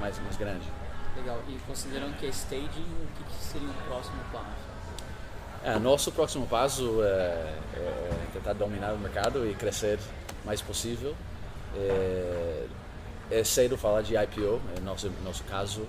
mais, 0.00 0.18
mais 0.20 0.36
grande. 0.38 0.66
Legal. 1.14 1.42
E 1.46 1.58
considerando 1.66 2.16
que 2.16 2.24
é 2.24 2.30
staging, 2.30 2.66
o 2.66 3.06
que, 3.18 3.24
que 3.24 3.34
seria 3.34 3.68
o 3.68 3.74
próximo 3.86 4.22
passo? 4.32 4.69
É, 5.62 5.78
nosso 5.78 6.10
próximo 6.10 6.46
passo 6.46 7.02
é, 7.02 7.06
é, 7.76 8.26
tentar 8.32 8.54
dominar 8.54 8.94
o 8.94 8.98
mercado 8.98 9.46
e 9.46 9.54
crescer 9.54 9.98
mais 10.44 10.62
possível. 10.62 11.14
É, 11.76 12.66
é 13.30 13.44
cedo 13.44 13.76
falar 13.76 14.00
de 14.02 14.14
IPO, 14.16 14.60
no 14.78 14.84
nosso, 14.84 15.12
nosso 15.22 15.44
caso. 15.44 15.86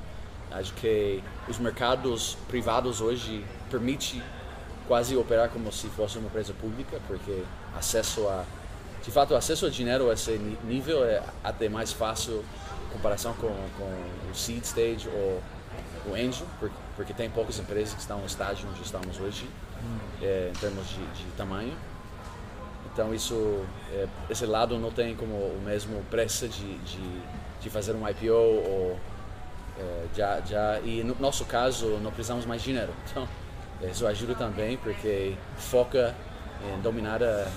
Acho 0.52 0.74
que 0.74 1.24
os 1.48 1.58
mercados 1.58 2.38
privados 2.50 3.00
hoje 3.00 3.46
permitem 3.70 4.22
quase 4.88 5.16
operar 5.16 5.48
como 5.50 5.72
se 5.72 5.88
fosse 5.88 6.18
uma 6.18 6.28
empresa 6.28 6.54
pública, 6.54 7.00
porque 7.08 7.44
acesso 7.74 8.28
a, 8.28 8.44
de 9.02 9.10
fato, 9.10 9.34
acesso 9.34 9.66
a 9.66 9.70
dinheiro 9.70 10.10
a 10.10 10.14
esse 10.14 10.32
nível 10.66 11.06
é 11.06 11.24
até 11.42 11.70
mais 11.70 11.94
fácil 11.94 12.44
em 12.90 12.94
comparação 12.94 13.34
com, 13.36 13.48
com 13.78 14.30
o 14.30 14.36
seed 14.36 14.64
stage 14.66 15.08
ou 15.08 15.42
o 16.06 16.14
angel, 16.14 16.46
porque, 16.60 16.76
porque 16.96 17.14
tem 17.14 17.30
poucas 17.30 17.60
empresas 17.60 17.94
que 17.94 18.02
estão 18.02 18.20
no 18.20 18.26
estágio 18.26 18.68
onde 18.70 18.82
estamos 18.82 19.20
hoje, 19.20 19.48
hum. 19.84 19.98
é, 20.22 20.52
em 20.54 20.60
termos 20.60 20.88
de, 20.90 21.06
de, 21.14 21.24
tamanho. 21.38 21.74
Então 22.92 23.14
isso, 23.14 23.66
é, 23.92 24.08
esse 24.30 24.46
lado 24.46 24.78
não 24.78 24.92
tem 24.92 25.16
como 25.16 25.34
o 25.34 25.62
mesmo 25.64 26.04
pressa 26.10 26.48
de, 26.48 26.78
de, 26.80 27.22
de 27.62 27.70
fazer 27.70 27.94
um 27.94 28.08
IPO 28.08 28.34
ou 28.34 29.00
é, 29.80 30.06
já, 30.16 30.42
já 30.42 30.80
e 30.82 31.04
no 31.04 31.16
nosso 31.20 31.46
caso 31.46 31.98
não 32.02 32.12
precisamos 32.12 32.46
mais 32.46 32.62
dinheiro. 32.62 32.94
Então 33.10 33.28
isso 33.90 34.06
ajuda 34.06 34.36
também 34.36 34.78
porque 34.78 35.36
foca 35.58 36.16
em 36.64 36.82
dominar 36.82 37.24
a, 37.24 37.48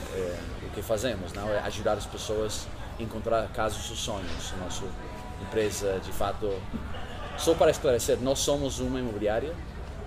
o 0.62 0.70
que 0.74 0.80
fazemos, 0.80 1.32
não 1.34 1.50
é 1.50 1.58
ajudar 1.60 1.92
as 1.94 2.06
pessoas 2.06 2.66
a 2.98 3.02
encontrar 3.02 3.46
casos 3.48 3.88
dos 3.88 3.98
sonhos. 3.98 4.54
Nossa 4.58 4.84
empresa 5.42 6.00
de 6.02 6.12
fato 6.12 6.50
só 7.36 7.54
para 7.54 7.70
esclarecer, 7.70 8.18
nós 8.20 8.38
somos 8.38 8.80
uma 8.80 8.98
imobiliária, 8.98 9.54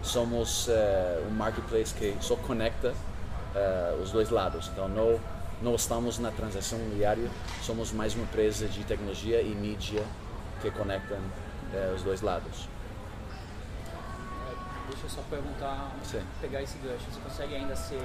somos 0.01 0.67
uh, 0.67 0.71
um 1.27 1.31
marketplace 1.31 1.93
que 1.93 2.15
só 2.21 2.35
conecta 2.35 2.89
uh, 2.93 4.01
os 4.01 4.11
dois 4.11 4.29
lados. 4.29 4.69
Então, 4.73 4.87
não, 4.87 5.19
não 5.61 5.75
estamos 5.75 6.19
na 6.19 6.31
transação 6.31 6.79
imobiliária, 6.79 7.29
somos 7.61 7.91
mais 7.91 8.15
uma 8.15 8.23
empresa 8.23 8.67
de 8.67 8.83
tecnologia 8.83 9.41
e 9.41 9.53
mídia 9.53 10.03
que 10.61 10.71
conectam 10.71 11.17
uh, 11.17 11.95
os 11.95 12.03
dois 12.03 12.21
lados. 12.21 12.67
Deixa 14.89 15.05
eu 15.05 15.09
só 15.09 15.21
perguntar, 15.29 15.91
Sim. 16.03 16.21
pegar 16.39 16.63
esse 16.63 16.77
gancho. 16.77 17.03
Você 17.11 17.19
consegue 17.19 17.55
ainda 17.55 17.75
ser 17.75 18.01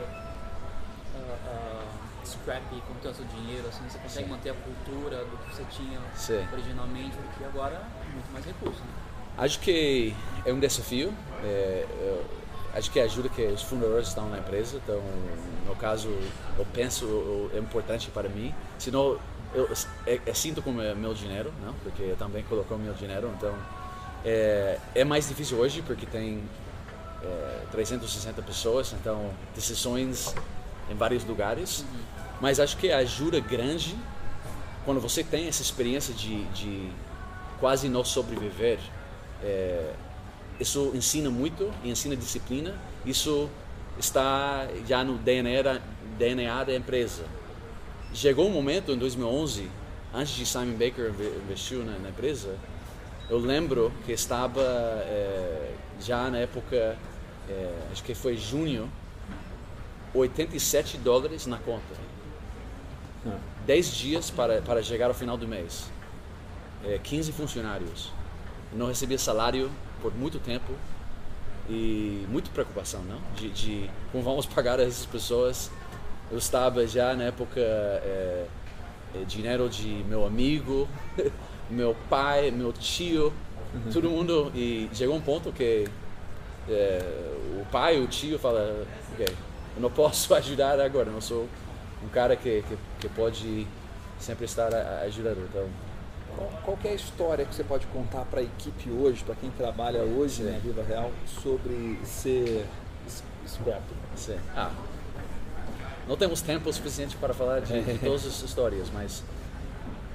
scrappy 2.25 2.83
com 2.89 2.95
tanto 2.95 3.25
dinheiro? 3.25 3.69
Assim, 3.69 3.89
você 3.89 3.99
consegue 3.99 4.27
Sim. 4.27 4.31
manter 4.33 4.51
a 4.51 4.55
cultura 4.55 5.25
do 5.25 5.37
que 5.39 5.55
você 5.55 5.65
tinha 5.71 6.01
Sim. 6.15 6.47
originalmente, 6.53 7.17
porque 7.17 7.45
agora 7.45 7.77
é 7.77 8.13
muito 8.13 8.33
mais 8.33 8.45
recurso, 8.45 8.81
né? 8.81 9.02
Acho 9.37 9.59
que 9.61 10.15
é 10.45 10.53
um 10.53 10.61
desafio. 10.61 11.13
É, 11.45 11.87
acho 12.75 12.91
que 12.91 13.01
ajuda 13.01 13.29
que 13.29 13.43
os 13.43 13.63
fundadores 13.63 14.09
estão 14.09 14.29
na 14.29 14.39
empresa. 14.39 14.81
Então, 14.83 15.01
no 15.67 15.77
caso, 15.77 16.09
eu 16.59 16.67
penso 16.73 17.51
é 17.55 17.59
importante 17.59 18.11
para 18.11 18.29
mim. 18.29 18.55
Senão, 18.79 19.19
eu, 19.55 19.69
é, 20.07 20.21
é 20.25 20.35
sinto 20.35 20.63
como 20.63 20.81
é 20.81 20.95
meu 20.95 21.15
dinheiro, 21.15 21.53
não? 21.65 21.75
Porque 21.75 22.03
eu 22.03 22.17
também 22.17 22.43
colocou 22.45 22.79
meu 22.79 22.95
dinheiro. 22.95 23.31
Então, 23.37 23.55
é, 24.25 24.79
é 24.95 25.05
mais 25.05 25.29
difícil 25.29 25.59
hoje 25.59 25.83
porque 25.83 26.07
tem 26.07 26.43
é, 27.23 27.63
360 27.71 28.43
pessoas. 28.43 28.93
Então, 28.93 29.31
decisões 29.55 30.35
em 30.91 30.95
vários 30.95 31.25
lugares. 31.25 31.81
Uhum. 31.81 32.01
Mas 32.41 32.59
acho 32.59 32.77
que 32.77 32.91
ajuda 32.91 33.41
grande 33.41 33.97
quando 34.85 35.01
você 35.01 35.23
tem 35.23 35.47
essa 35.47 35.63
experiência 35.63 36.13
de, 36.13 36.45
de 36.47 36.91
quase 37.61 37.89
não 37.89 38.05
sobreviver 38.05 38.79
é, 39.43 39.93
isso 40.61 40.93
ensina 40.95 41.31
muito, 41.31 41.73
ensina 41.85 42.17
disciplina. 42.17 42.75
Isso 43.05 43.51
está 43.99 44.69
já 44.87 45.03
no 45.03 45.19
DNA 45.19 45.63
da, 45.63 45.81
DNA 46.19 46.65
da 46.65 46.75
empresa. 46.75 47.25
Chegou 48.15 48.47
um 48.47 48.51
momento 48.51 48.93
em 48.93 48.99
2011, 48.99 49.69
antes 50.15 50.35
de 50.35 50.47
Simon 50.47 50.73
Baker 50.73 51.13
investiu 51.45 51.85
na, 51.85 51.99
na 51.99 52.11
empresa, 52.11 52.57
eu 53.31 53.39
lembro 53.39 53.93
que 54.05 54.13
estava 54.13 54.61
é, 54.61 55.73
já 55.99 56.29
na 56.31 56.39
época, 56.39 56.97
é, 57.49 57.75
acho 57.91 58.05
que 58.05 58.15
foi 58.15 58.37
junho, 58.37 58.91
87 60.15 60.99
dólares 60.99 61.47
na 61.47 61.59
conta. 61.59 62.13
10 63.65 63.95
dias 63.95 64.31
para, 64.31 64.61
para 64.61 64.83
chegar 64.83 65.07
ao 65.07 65.15
final 65.15 65.37
do 65.37 65.49
mês. 65.49 65.91
É, 66.85 66.99
15 67.03 67.33
funcionários 67.33 68.13
não 68.75 68.87
recebia 68.87 69.19
salário 69.19 69.71
por 70.01 70.15
muito 70.15 70.39
tempo 70.39 70.73
e 71.69 72.27
muita 72.29 72.51
preocupação, 72.51 73.03
não? 73.03 73.19
De, 73.37 73.51
de 73.51 73.91
como 74.11 74.25
vamos 74.25 74.47
pagar 74.47 74.81
essas 74.81 75.07
pessoas. 75.07 75.71
Eu 76.31 76.39
estava 76.39 76.87
já 76.87 77.15
na 77.15 77.25
época 77.25 77.61
é, 77.61 78.47
é, 79.15 79.25
dinheiro 79.27 79.69
de 79.69 79.89
meu 80.09 80.27
amigo, 80.27 80.89
meu 81.71 81.95
pai, 82.09 82.51
meu 82.51 82.73
tio, 82.73 83.33
uhum. 83.75 83.93
todo 83.93 84.11
mundo 84.11 84.51
e 84.55 84.89
chegou 84.93 85.15
um 85.15 85.21
ponto 85.21 85.53
que 85.53 85.87
é, 86.69 87.33
o 87.61 87.67
pai, 87.71 88.01
o 88.01 88.07
tio 88.07 88.39
fala, 88.39 88.87
ok, 89.13 89.27
eu 89.77 89.83
não 89.83 89.91
posso 89.91 90.33
ajudar 90.37 90.81
agora, 90.81 91.11
não 91.11 91.21
sou 91.21 91.49
um 92.03 92.09
cara 92.09 92.35
que, 92.35 92.63
que, 92.63 92.79
que 93.01 93.09
pode 93.11 93.67
sempre 94.19 94.45
estar 94.45 94.73
ajudando. 95.05 95.47
Então, 95.51 95.69
qual, 96.37 96.51
qual 96.65 96.79
é 96.85 96.89
a 96.89 96.95
história 96.95 97.45
que 97.45 97.55
você 97.55 97.65
pode 97.65 97.87
contar 97.89 98.25
para 98.25 98.41
a 98.41 98.43
equipe 98.43 98.91
hoje, 98.91 99.23
para 99.25 99.35
quem 99.35 99.51
trabalha 99.51 100.03
hoje 100.03 100.43
na 100.43 100.59
Viva 100.59 100.83
Real, 100.83 101.11
sobre 101.43 101.99
ser 102.05 102.67
scrap? 103.47 103.83
Sim. 104.17 104.39
Ah, 104.55 104.71
não 106.09 106.17
temos 106.17 106.41
tempo 106.41 106.73
suficiente 106.73 107.17
para 107.17 107.33
falar 107.33 107.61
de, 107.61 107.81
de 107.83 107.99
todas 108.05 108.27
as 108.27 108.43
histórias, 108.43 108.89
mas 108.93 109.23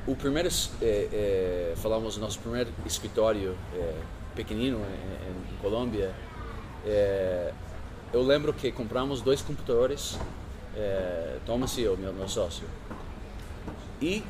o 0.06 0.16
primeiro, 0.16 0.50
é, 0.82 0.86
é, 1.12 1.74
falamos 1.78 2.16
do 2.16 2.22
nosso 2.22 2.40
primeiro 2.40 2.72
escritório 2.86 3.58
é, 3.74 3.94
pequenino 4.36 4.80
em, 4.80 5.54
em 5.54 5.58
Colômbia, 5.62 6.14
é, 6.86 7.54
eu 8.14 8.22
lembro 8.22 8.54
que 8.54 8.72
compramos 8.72 9.22
dois 9.22 9.42
computadores, 9.42 10.18
é, 10.76 11.38
Thomas 11.46 11.78
e 11.78 11.82
eu, 11.82 11.98
meu, 11.98 12.14
meu 12.14 12.30
sócio, 12.30 12.66
e 14.02 14.24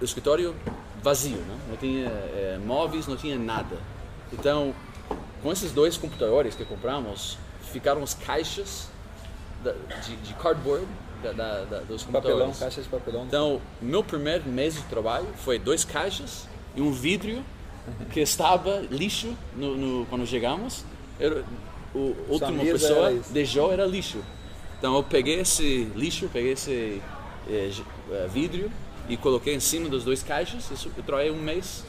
o 0.00 0.04
escritório 0.04 0.54
vazio, 1.02 1.38
não, 1.38 1.54
né? 1.54 1.60
não 1.70 1.76
tinha 1.76 2.08
é, 2.08 2.58
móveis, 2.64 3.06
não 3.06 3.16
tinha 3.16 3.38
nada. 3.38 3.76
Então, 4.32 4.74
com 5.42 5.52
esses 5.52 5.72
dois 5.72 5.96
computadores 5.96 6.54
que 6.54 6.64
compramos, 6.64 7.38
ficaram 7.72 8.02
as 8.02 8.14
caixas 8.14 8.88
da, 9.62 9.72
de, 9.72 10.16
de, 10.16 10.34
cardboard 10.34 10.86
da, 11.22 11.32
da, 11.32 11.64
da, 11.64 11.78
dos 11.80 12.02
computadores. 12.02 12.38
Papelão, 12.38 12.52
caixas 12.52 12.84
de 12.84 12.90
papelão. 12.90 13.24
Então, 13.26 13.60
meu 13.80 14.02
primeiro 14.02 14.48
mês 14.48 14.74
de 14.74 14.82
trabalho 14.82 15.26
foi 15.36 15.58
dois 15.58 15.84
caixas 15.84 16.46
e 16.74 16.80
um 16.80 16.92
vidro 16.92 17.42
que 18.12 18.20
estava 18.20 18.80
lixo 18.90 19.34
no, 19.56 19.76
no 19.76 20.06
quando 20.06 20.26
chegamos. 20.26 20.84
Era, 21.18 21.44
o 21.94 22.14
última 22.28 22.62
pessoa 22.62 23.10
era 23.10 23.20
deixou 23.30 23.72
era 23.72 23.86
lixo. 23.86 24.18
Então 24.78 24.94
eu 24.94 25.02
peguei 25.02 25.40
esse 25.40 25.90
lixo, 25.96 26.28
peguei 26.32 26.52
esse 26.52 27.02
eh, 27.48 27.70
vidro 28.32 28.70
e 29.08 29.16
coloquei 29.16 29.54
em 29.54 29.60
cima 29.60 29.88
dos 29.88 30.04
dois 30.04 30.22
caixas. 30.22 30.70
Isso 30.70 30.90
eu 30.96 31.02
trabalhei 31.02 31.30
um 31.30 31.40
mês 31.40 31.84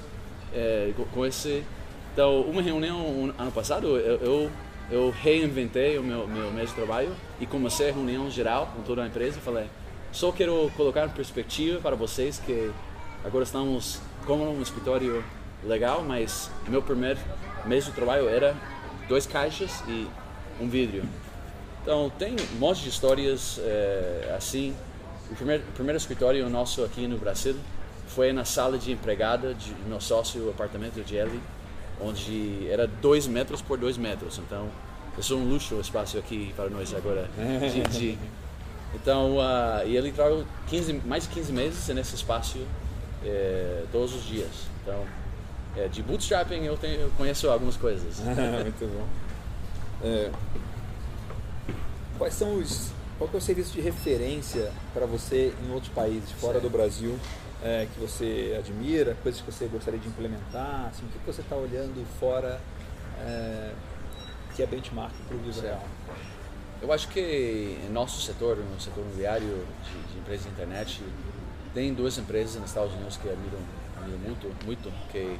é, 0.53 0.91
com 1.13 1.25
esse. 1.25 1.63
Então, 2.13 2.41
uma 2.41 2.61
reunião 2.61 2.99
um, 2.99 3.33
ano 3.37 3.51
passado, 3.51 3.97
eu, 3.97 4.17
eu, 4.17 4.51
eu, 4.89 5.09
reinventei 5.21 5.97
o 5.97 6.03
meu, 6.03 6.27
meu 6.27 6.51
mês 6.51 6.69
de 6.69 6.75
trabalho 6.75 7.15
e 7.39 7.45
comecei 7.45 7.89
a 7.89 7.93
reunião 7.93 8.29
geral 8.29 8.71
com 8.75 8.81
toda 8.81 9.03
a 9.03 9.07
empresa. 9.07 9.39
Falei, 9.39 9.67
só 10.11 10.31
quero 10.31 10.71
colocar 10.75 11.05
em 11.05 11.09
perspectiva 11.09 11.79
para 11.79 11.95
vocês 11.95 12.41
que 12.43 12.71
agora 13.23 13.43
estamos 13.43 13.99
como 14.25 14.49
um 14.49 14.61
escritório 14.61 15.23
legal, 15.63 16.03
mas 16.03 16.49
meu 16.67 16.81
primeiro 16.81 17.19
mês 17.65 17.85
de 17.85 17.91
trabalho 17.91 18.27
era 18.27 18.55
dois 19.07 19.25
caixas 19.25 19.83
e 19.87 20.07
um 20.59 20.67
vidro. 20.67 21.03
Então, 21.81 22.11
tem 22.17 22.35
um 22.55 22.59
monte 22.59 22.83
de 22.83 22.89
histórias 22.89 23.59
é, 23.63 24.33
assim 24.37 24.75
o 25.31 25.35
primeiro, 25.35 25.63
o 25.63 25.71
primeiro 25.73 25.97
escritório 25.97 26.49
nosso 26.49 26.83
aqui 26.83 27.07
no 27.07 27.17
Brasil 27.17 27.55
foi 28.07 28.33
na 28.33 28.43
sala 28.43 28.77
de 28.77 28.91
empregada 28.91 29.53
de 29.53 29.73
meu 29.87 30.01
sócio, 30.01 30.47
o 30.47 30.49
apartamento 30.49 31.03
de 31.03 31.15
Ellie, 31.15 31.41
onde 32.01 32.67
era 32.69 32.87
dois 32.87 33.27
metros 33.27 33.61
por 33.61 33.77
dois 33.77 33.97
metros. 33.97 34.39
Então, 34.39 34.67
é 35.17 35.21
só 35.21 35.35
um 35.35 35.47
luxo 35.47 35.75
o 35.75 35.81
espaço 35.81 36.17
aqui 36.17 36.53
para 36.55 36.69
nós 36.69 36.93
agora. 36.93 37.29
De, 37.37 37.99
de, 37.99 38.17
Então, 38.93 39.37
uh, 39.37 39.85
e 39.85 39.95
ele 39.95 40.11
trabalhou 40.11 40.43
15, 40.67 40.93
mais 41.05 41.23
de 41.23 41.29
15 41.29 41.53
meses 41.53 41.87
nesse 41.89 42.15
espaço 42.15 42.57
é, 43.23 43.83
todos 43.91 44.15
os 44.15 44.23
dias. 44.23 44.67
Então, 44.81 45.05
é, 45.77 45.87
de 45.87 46.01
bootstrapping 46.01 46.63
eu, 46.63 46.75
tenho, 46.75 47.01
eu 47.01 47.11
conheço 47.15 47.49
algumas 47.49 47.77
coisas. 47.77 48.19
Muito 48.25 48.97
bom. 48.97 49.07
É, 50.03 50.31
quais 52.17 52.33
são 52.33 52.55
os 52.55 52.91
qual 53.19 53.29
é 53.33 53.37
o 53.37 53.41
serviço 53.41 53.73
de 53.73 53.81
referência 53.81 54.71
para 54.93 55.05
você 55.05 55.53
em 55.61 55.73
outros 55.73 55.91
países 55.91 56.31
fora 56.31 56.57
do 56.61 56.69
Brasil 56.69 57.19
é, 57.61 57.85
que 57.93 57.99
você 57.99 58.55
admira, 58.57 59.13
coisas 59.21 59.41
que 59.41 59.51
você 59.51 59.65
gostaria 59.65 59.99
de 59.99 60.07
implementar? 60.07 60.87
Assim, 60.87 61.05
o 61.05 61.09
que 61.09 61.19
você 61.25 61.41
está 61.41 61.57
olhando 61.57 62.07
fora 62.17 62.61
é, 63.19 63.73
que 64.55 64.63
é 64.63 64.65
benchmark 64.65 65.13
para 65.27 65.35
o 65.35 65.39
Vivo 65.39 65.59
Real? 65.59 65.83
Eu 66.81 66.93
acho 66.93 67.09
que 67.09 67.77
nosso 67.91 68.21
setor, 68.21 68.55
no 68.55 68.79
setor 68.79 69.01
imobiliário 69.01 69.65
de, 69.83 70.13
de 70.13 70.19
empresas 70.19 70.45
de 70.45 70.51
internet, 70.53 71.03
tem 71.73 71.93
duas 71.93 72.17
empresas 72.17 72.55
nos 72.55 72.69
Estados 72.69 72.93
Unidos 72.93 73.17
que 73.17 73.27
admiram, 73.27 73.59
admiram 73.97 74.19
muito, 74.19 74.65
muito, 74.65 74.93
que 75.11 75.37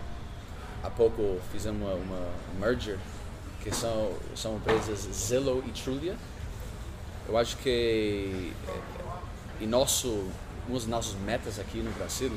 há 0.84 0.90
pouco 0.90 1.40
fizemos 1.50 1.82
uma, 1.82 1.94
uma 1.94 2.30
merger, 2.60 2.98
que 3.64 3.74
são, 3.74 4.12
são 4.36 4.58
empresas 4.58 5.08
Zillow 5.14 5.64
e 5.66 5.72
Trulia. 5.72 6.18
Eu 7.28 7.38
acho 7.38 7.58
que 7.58 8.54
em 9.62 9.68
nosso, 9.68 10.08
uma 10.68 10.80
das 10.80 10.88
nossas 10.88 11.14
metas 11.20 11.60
aqui 11.60 11.78
no 11.78 11.92
Brasil, 11.92 12.32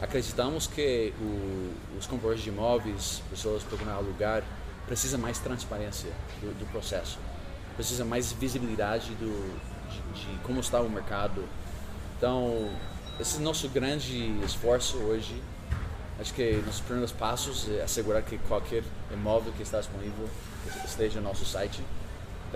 acreditamos 0.00 0.66
que 0.66 1.12
o, 1.20 1.98
os 1.98 2.06
compradores 2.06 2.42
de 2.42 2.50
imóveis, 2.50 3.22
pessoas 3.30 3.62
procurando 3.62 3.96
alugar, 3.96 4.42
precisa 4.86 5.18
mais 5.18 5.38
transparência 5.38 6.10
do, 6.40 6.56
do 6.58 6.70
processo 6.70 7.18
precisa 7.76 8.04
mais 8.04 8.32
visibilidade 8.32 9.10
do, 9.14 9.60
de, 9.90 10.20
de, 10.20 10.38
como 10.42 10.60
está 10.60 10.80
o 10.80 10.88
mercado. 10.88 11.44
Então, 12.16 12.70
esse 13.20 13.36
é 13.36 13.40
nosso 13.40 13.68
grande 13.68 14.40
esforço 14.44 14.96
hoje. 14.96 15.40
Acho 16.18 16.32
que 16.32 16.62
nos 16.66 16.80
primeiros 16.80 17.12
passos 17.12 17.68
é 17.68 17.82
assegurar 17.82 18.22
que 18.22 18.38
qualquer 18.38 18.82
imóvel 19.12 19.52
que 19.52 19.62
está 19.62 19.78
disponível 19.78 20.26
esteja 20.84 21.20
no 21.20 21.28
nosso 21.28 21.44
site. 21.44 21.82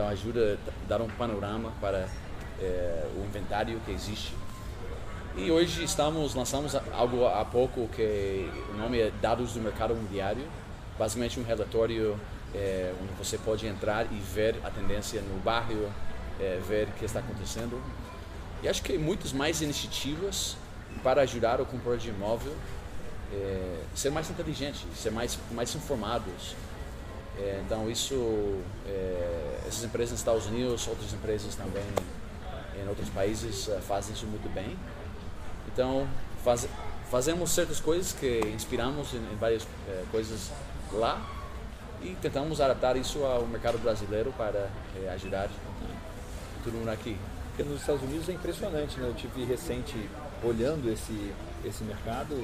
Então, 0.01 0.09
ajuda 0.09 0.59
a 0.67 0.89
dar 0.89 1.03
um 1.03 1.09
panorama 1.09 1.75
para 1.79 2.09
é, 2.59 3.07
o 3.19 3.23
inventário 3.23 3.79
que 3.85 3.93
existe. 3.93 4.33
E 5.37 5.51
hoje 5.51 5.85
estamos 5.85 6.35
lançamos 6.35 6.75
algo 6.91 7.27
há 7.27 7.45
pouco 7.45 7.87
que 7.89 8.51
o 8.73 8.79
nome 8.79 8.99
é 8.99 9.13
Dados 9.21 9.53
do 9.53 9.61
Mercado 9.61 9.93
Imobiliário, 9.93 10.43
basicamente 10.99 11.39
um 11.39 11.43
relatório 11.43 12.19
é, 12.55 12.95
onde 13.03 13.13
você 13.13 13.37
pode 13.37 13.67
entrar 13.67 14.07
e 14.11 14.19
ver 14.21 14.57
a 14.65 14.71
tendência 14.71 15.21
no 15.21 15.39
bairro, 15.41 15.93
é, 16.41 16.59
ver 16.67 16.89
o 16.89 16.93
que 16.93 17.05
está 17.05 17.21
acontecendo. 17.21 17.79
E 18.63 18.71
acho 18.71 18.83
que 18.83 18.97
muitas 18.97 19.35
mais 19.35 19.61
iniciativas 19.61 20.57
para 21.03 21.21
ajudar 21.21 21.61
o 21.61 21.67
comprador 21.67 21.99
de 21.99 22.09
imóvel 22.09 22.57
é, 23.35 23.83
ser 23.95 24.09
mais 24.09 24.31
inteligente, 24.31 24.87
ser 24.95 25.11
mais 25.11 25.39
mais 25.53 25.75
informados. 25.75 26.57
É, 27.41 27.63
então 27.65 27.91
isso, 27.91 28.15
é, 28.87 29.61
essas 29.67 29.83
empresas 29.85 30.13
nos 30.13 30.21
Estados 30.21 30.47
Unidos, 30.47 30.87
outras 30.87 31.13
empresas 31.13 31.55
também 31.55 31.85
em 32.79 32.89
outros 32.89 33.09
países 33.09 33.69
é, 33.69 33.81
fazem 33.81 34.15
isso 34.15 34.27
muito 34.27 34.53
bem. 34.53 34.77
Então 35.73 36.07
faz, 36.45 36.69
fazemos 37.11 37.51
certas 37.51 37.81
coisas 37.81 38.13
que 38.13 38.41
inspiramos 38.55 39.15
em, 39.15 39.19
em 39.19 39.37
várias 39.37 39.67
é, 39.89 40.05
coisas 40.11 40.51
lá 40.93 41.21
e 42.03 42.17
tentamos 42.21 42.61
adaptar 42.61 42.97
isso 42.97 43.25
ao 43.25 43.47
mercado 43.47 43.79
brasileiro 43.79 44.33
para 44.37 44.69
é, 45.03 45.09
ajudar 45.15 45.49
todo 46.63 46.75
mundo 46.75 46.91
aqui. 46.91 47.17
Porque 47.49 47.63
nos 47.63 47.81
Estados 47.81 48.03
Unidos 48.03 48.29
é 48.29 48.33
impressionante, 48.33 48.99
né? 48.99 49.09
Eu 49.09 49.15
tive 49.15 49.45
recente 49.45 49.97
olhando 50.43 50.91
esse, 50.91 51.33
esse 51.65 51.85
mercado, 51.85 52.37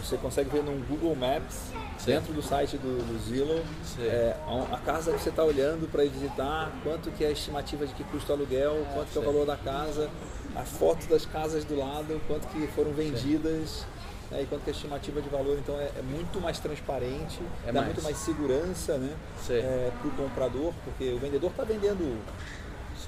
você 0.00 0.16
consegue 0.16 0.50
ver 0.50 0.62
no 0.62 0.72
Google 0.86 1.14
Maps, 1.14 1.72
Sim. 1.98 2.12
dentro 2.12 2.32
do 2.32 2.42
site 2.42 2.76
do, 2.76 2.98
do 2.98 3.18
Zillow, 3.24 3.62
é, 4.00 4.36
a 4.72 4.78
casa 4.78 5.12
que 5.12 5.20
você 5.20 5.30
está 5.30 5.44
olhando 5.44 5.90
para 5.90 6.04
ir 6.04 6.10
visitar, 6.10 6.70
quanto 6.82 7.10
que 7.10 7.24
é 7.24 7.28
a 7.28 7.30
estimativa 7.30 7.86
de 7.86 7.94
que 7.94 8.04
custa 8.04 8.32
o 8.32 8.36
aluguel, 8.36 8.86
quanto 8.94 9.08
que 9.08 9.18
é 9.18 9.20
o 9.20 9.24
valor 9.24 9.46
da 9.46 9.56
casa, 9.56 10.10
a 10.54 10.62
foto 10.62 11.06
das 11.08 11.26
casas 11.26 11.64
do 11.64 11.76
lado, 11.76 12.20
quanto 12.26 12.46
que 12.48 12.66
foram 12.68 12.92
vendidas. 12.92 13.84
Né, 14.30 14.42
enquanto 14.42 14.64
que 14.64 14.70
a 14.70 14.72
estimativa 14.72 15.20
de 15.20 15.28
valor 15.28 15.58
então 15.58 15.78
é, 15.78 15.90
é 15.98 16.02
muito 16.02 16.40
mais 16.40 16.58
transparente, 16.58 17.38
é 17.66 17.72
dá 17.72 17.82
mais. 17.82 17.86
muito 17.86 18.02
mais 18.02 18.16
segurança 18.16 18.96
né, 18.96 19.14
é, 19.50 19.90
para 20.00 20.08
o 20.08 20.10
comprador, 20.12 20.72
porque 20.84 21.12
o 21.12 21.18
vendedor 21.18 21.50
está 21.50 21.64
vendendo. 21.64 22.18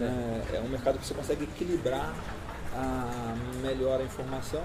É, 0.01 0.57
é 0.57 0.61
um 0.61 0.69
mercado 0.69 0.99
que 0.99 1.07
você 1.07 1.15
consegue 1.15 1.45
equilibrar 1.45 2.13
a 2.75 3.35
melhor 3.63 4.01
a 4.01 4.05
informação. 4.05 4.63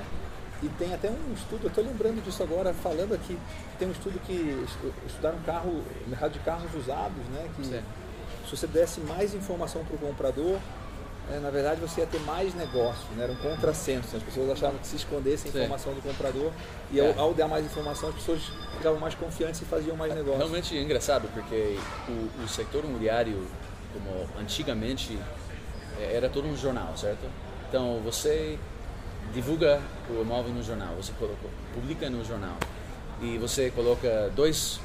E 0.61 0.67
tem 0.77 0.93
até 0.93 1.09
um 1.09 1.33
estudo, 1.33 1.63
eu 1.63 1.69
estou 1.69 1.83
lembrando 1.83 2.23
disso 2.23 2.43
agora, 2.43 2.73
falando 2.73 3.13
aqui, 3.13 3.37
tem 3.77 3.87
um 3.87 3.91
estudo 3.91 4.19
que 4.25 4.65
estudaram 5.07 5.39
carro, 5.45 5.83
mercado 6.05 6.33
de 6.33 6.39
carros 6.39 6.73
usados, 6.75 7.25
né? 7.31 7.49
Que 7.55 7.63
se 7.63 8.57
você 8.57 8.67
desse 8.67 8.99
mais 9.01 9.33
informação 9.33 9.85
para 9.85 9.95
o 9.95 9.99
comprador, 9.99 10.59
é, 11.31 11.39
na 11.39 11.51
verdade 11.51 11.79
você 11.79 12.01
ia 12.01 12.07
ter 12.07 12.19
mais 12.21 12.55
negócio, 12.55 13.07
né? 13.15 13.23
era 13.23 13.31
um 13.31 13.35
contrassenso. 13.35 14.17
As 14.17 14.23
pessoas 14.23 14.49
achavam 14.49 14.79
que 14.79 14.87
se 14.87 14.95
escondesse 14.95 15.47
a 15.47 15.49
informação 15.49 15.93
Sim. 15.93 15.99
do 15.99 16.07
comprador 16.07 16.51
e 16.91 16.99
é. 16.99 17.07
ao, 17.07 17.19
ao, 17.19 17.33
dar 17.33 17.47
mais 17.47 17.65
informação 17.65 18.09
as 18.09 18.15
pessoas 18.15 18.41
ficavam 18.75 18.99
mais 18.99 19.13
confiantes 19.13 19.61
e 19.61 19.65
faziam 19.65 19.95
mais 19.95 20.13
negócio. 20.13 20.39
Realmente 20.39 20.75
é 20.75 20.81
engraçado 20.81 21.29
porque 21.33 21.77
o, 22.07 22.43
o 22.43 22.47
setor 22.47 22.83
imobiliário, 22.83 23.47
como 23.93 24.27
antigamente, 24.39 25.19
é, 25.99 26.15
era 26.15 26.29
todo 26.29 26.47
um 26.47 26.57
jornal, 26.57 26.97
certo? 26.97 27.29
Então 27.67 28.01
você 28.03 28.57
divulga 29.33 29.81
o 30.09 30.21
imóvel 30.21 30.53
no 30.53 30.63
jornal, 30.63 30.95
você 30.95 31.11
publica 31.73 32.09
no 32.09 32.23
jornal 32.23 32.57
e 33.21 33.37
você 33.37 33.69
coloca 33.69 34.31
dois 34.35 34.79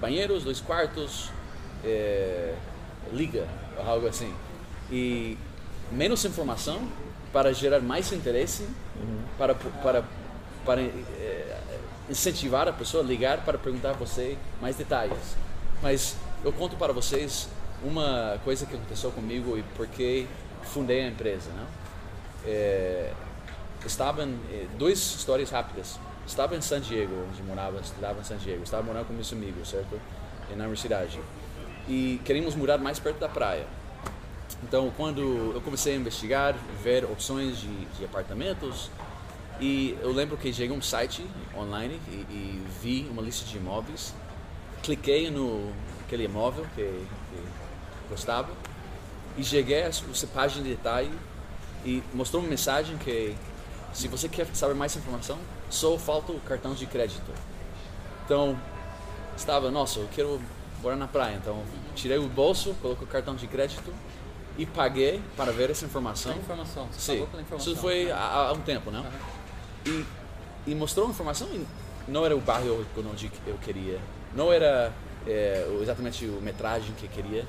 banheiros, 0.00 0.44
dois 0.44 0.60
quartos, 0.60 1.30
é, 1.84 2.54
liga, 3.12 3.46
algo 3.86 4.06
assim. 4.06 4.32
E 4.90 5.36
menos 5.90 6.24
informação 6.24 6.88
para 7.32 7.52
gerar 7.52 7.80
mais 7.80 8.12
interesse, 8.12 8.62
uhum. 8.62 9.18
para, 9.36 9.54
para, 9.54 10.04
para 10.64 10.80
é, 10.80 11.58
incentivar 12.08 12.68
a 12.68 12.72
pessoa 12.72 13.02
a 13.02 13.06
ligar 13.06 13.44
para 13.44 13.58
perguntar 13.58 13.90
a 13.90 13.94
você 13.94 14.38
mais 14.60 14.76
detalhes. 14.76 15.36
Mas 15.82 16.16
eu 16.44 16.52
conto 16.52 16.76
para 16.76 16.92
vocês 16.92 17.48
uma 17.82 18.38
coisa 18.44 18.64
que 18.64 18.74
aconteceu 18.74 19.10
comigo 19.10 19.58
e 19.58 19.62
por 19.76 19.86
que 19.86 20.26
fundei 20.62 21.04
a 21.04 21.08
empresa. 21.08 21.50
Né? 21.50 21.66
É, 22.46 23.12
estava 23.86 24.24
em, 24.24 24.38
duas 24.78 24.98
histórias 24.98 25.50
rápidas. 25.50 25.98
Estava 26.26 26.56
em 26.56 26.60
San 26.60 26.80
Diego, 26.80 27.14
onde 27.30 27.42
morava, 27.42 27.80
estava 27.80 28.20
em 28.20 28.24
San 28.24 28.36
Diego. 28.36 28.62
Estava 28.62 28.82
morando 28.82 29.06
com 29.06 29.12
meus 29.12 29.32
amigos, 29.32 29.68
certo? 29.68 30.00
Na 30.50 30.64
universidade. 30.64 31.20
E 31.88 32.20
queríamos 32.24 32.54
mudar 32.54 32.78
mais 32.78 32.98
perto 32.98 33.18
da 33.18 33.28
praia. 33.28 33.66
Então, 34.62 34.92
quando 34.96 35.52
eu 35.54 35.60
comecei 35.60 35.94
a 35.94 35.96
investigar, 35.96 36.54
ver 36.82 37.04
opções 37.04 37.58
de, 37.58 37.84
de 37.84 38.04
apartamentos, 38.04 38.90
e 39.60 39.96
eu 40.02 40.12
lembro 40.12 40.36
que 40.36 40.52
cheguei 40.52 40.74
a 40.74 40.78
um 40.78 40.82
site 40.82 41.24
online 41.56 42.00
e, 42.08 42.14
e, 42.30 42.66
vi 42.82 43.08
uma 43.10 43.22
lista 43.22 43.46
de 43.46 43.56
imóveis, 43.56 44.12
cliquei 44.82 45.30
no 45.30 45.72
aquele 46.04 46.24
imóvel 46.24 46.66
que, 46.74 46.82
que 46.82 48.08
gostava 48.08 48.48
e 49.36 49.42
cheguei 49.42 49.82
a 49.82 49.86
essa 49.86 50.26
página 50.28 50.62
de 50.62 50.70
detalhe 50.70 51.10
e 51.84 52.02
mostrou 52.12 52.42
uma 52.42 52.48
mensagem 52.48 52.96
que 52.98 53.34
se 53.96 54.08
você 54.08 54.28
quer 54.28 54.46
saber 54.54 54.74
mais 54.74 54.94
informação, 54.94 55.38
só 55.70 55.96
falta 55.96 56.30
o 56.30 56.38
cartão 56.40 56.74
de 56.74 56.84
crédito. 56.84 57.32
Então, 58.26 58.54
estava, 59.34 59.70
nossa, 59.70 60.00
eu 60.00 60.08
quero 60.12 60.38
morar 60.82 60.96
na 60.96 61.08
praia, 61.08 61.36
então 61.36 61.62
tirei 61.94 62.18
o 62.18 62.28
bolso, 62.28 62.74
coloquei 62.82 63.06
o 63.06 63.08
cartão 63.08 63.34
de 63.34 63.46
crédito 63.46 63.90
e 64.58 64.66
paguei 64.66 65.22
para 65.34 65.50
ver 65.50 65.70
essa 65.70 65.86
informação. 65.86 66.32
A 66.32 66.36
informação, 66.36 66.86
você 66.92 67.20
Sim. 67.20 67.26
pela 67.26 67.40
informação. 67.40 67.72
Isso 67.72 67.80
foi 67.80 68.10
há, 68.10 68.48
há 68.48 68.52
um 68.52 68.60
tempo, 68.60 68.90
né? 68.90 69.00
Uhum. 69.86 70.04
E, 70.66 70.70
e 70.70 70.74
mostrou 70.74 71.06
a 71.06 71.10
informação 71.10 71.48
e 71.48 71.66
não 72.06 72.22
era 72.24 72.36
o 72.36 72.40
bairro 72.40 72.84
onde 72.98 73.32
eu 73.46 73.56
queria, 73.64 73.98
não 74.34 74.52
era 74.52 74.92
é, 75.26 75.66
exatamente 75.80 76.26
o 76.26 76.38
metragem 76.42 76.92
que 76.98 77.04
eu 77.04 77.10
queria. 77.10 77.46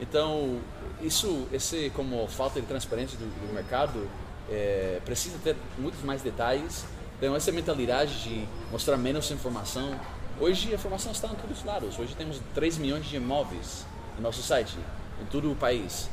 Então, 0.00 0.60
isso, 1.00 1.48
esse 1.50 1.90
como 1.96 2.28
falta 2.28 2.60
de 2.60 2.66
transparência 2.66 3.16
do, 3.16 3.24
do 3.24 3.54
mercado, 3.54 4.06
é, 4.50 5.00
precisa 5.04 5.38
ter 5.42 5.56
muitos 5.78 6.02
mais 6.02 6.22
detalhes. 6.22 6.84
Então, 7.16 7.34
essa 7.34 7.50
mentalidade 7.50 8.22
de 8.22 8.48
mostrar 8.70 8.96
menos 8.96 9.30
informação. 9.30 9.98
Hoje 10.40 10.70
a 10.70 10.74
informação 10.74 11.10
está 11.10 11.28
em 11.28 11.34
todos 11.34 11.58
os 11.58 11.64
lados. 11.64 11.98
Hoje 11.98 12.14
temos 12.14 12.40
3 12.54 12.78
milhões 12.78 13.04
de 13.06 13.16
imóveis 13.16 13.84
no 14.16 14.22
nosso 14.22 14.42
site, 14.42 14.76
em 15.20 15.24
todo 15.26 15.50
o 15.50 15.56
país. 15.56 16.08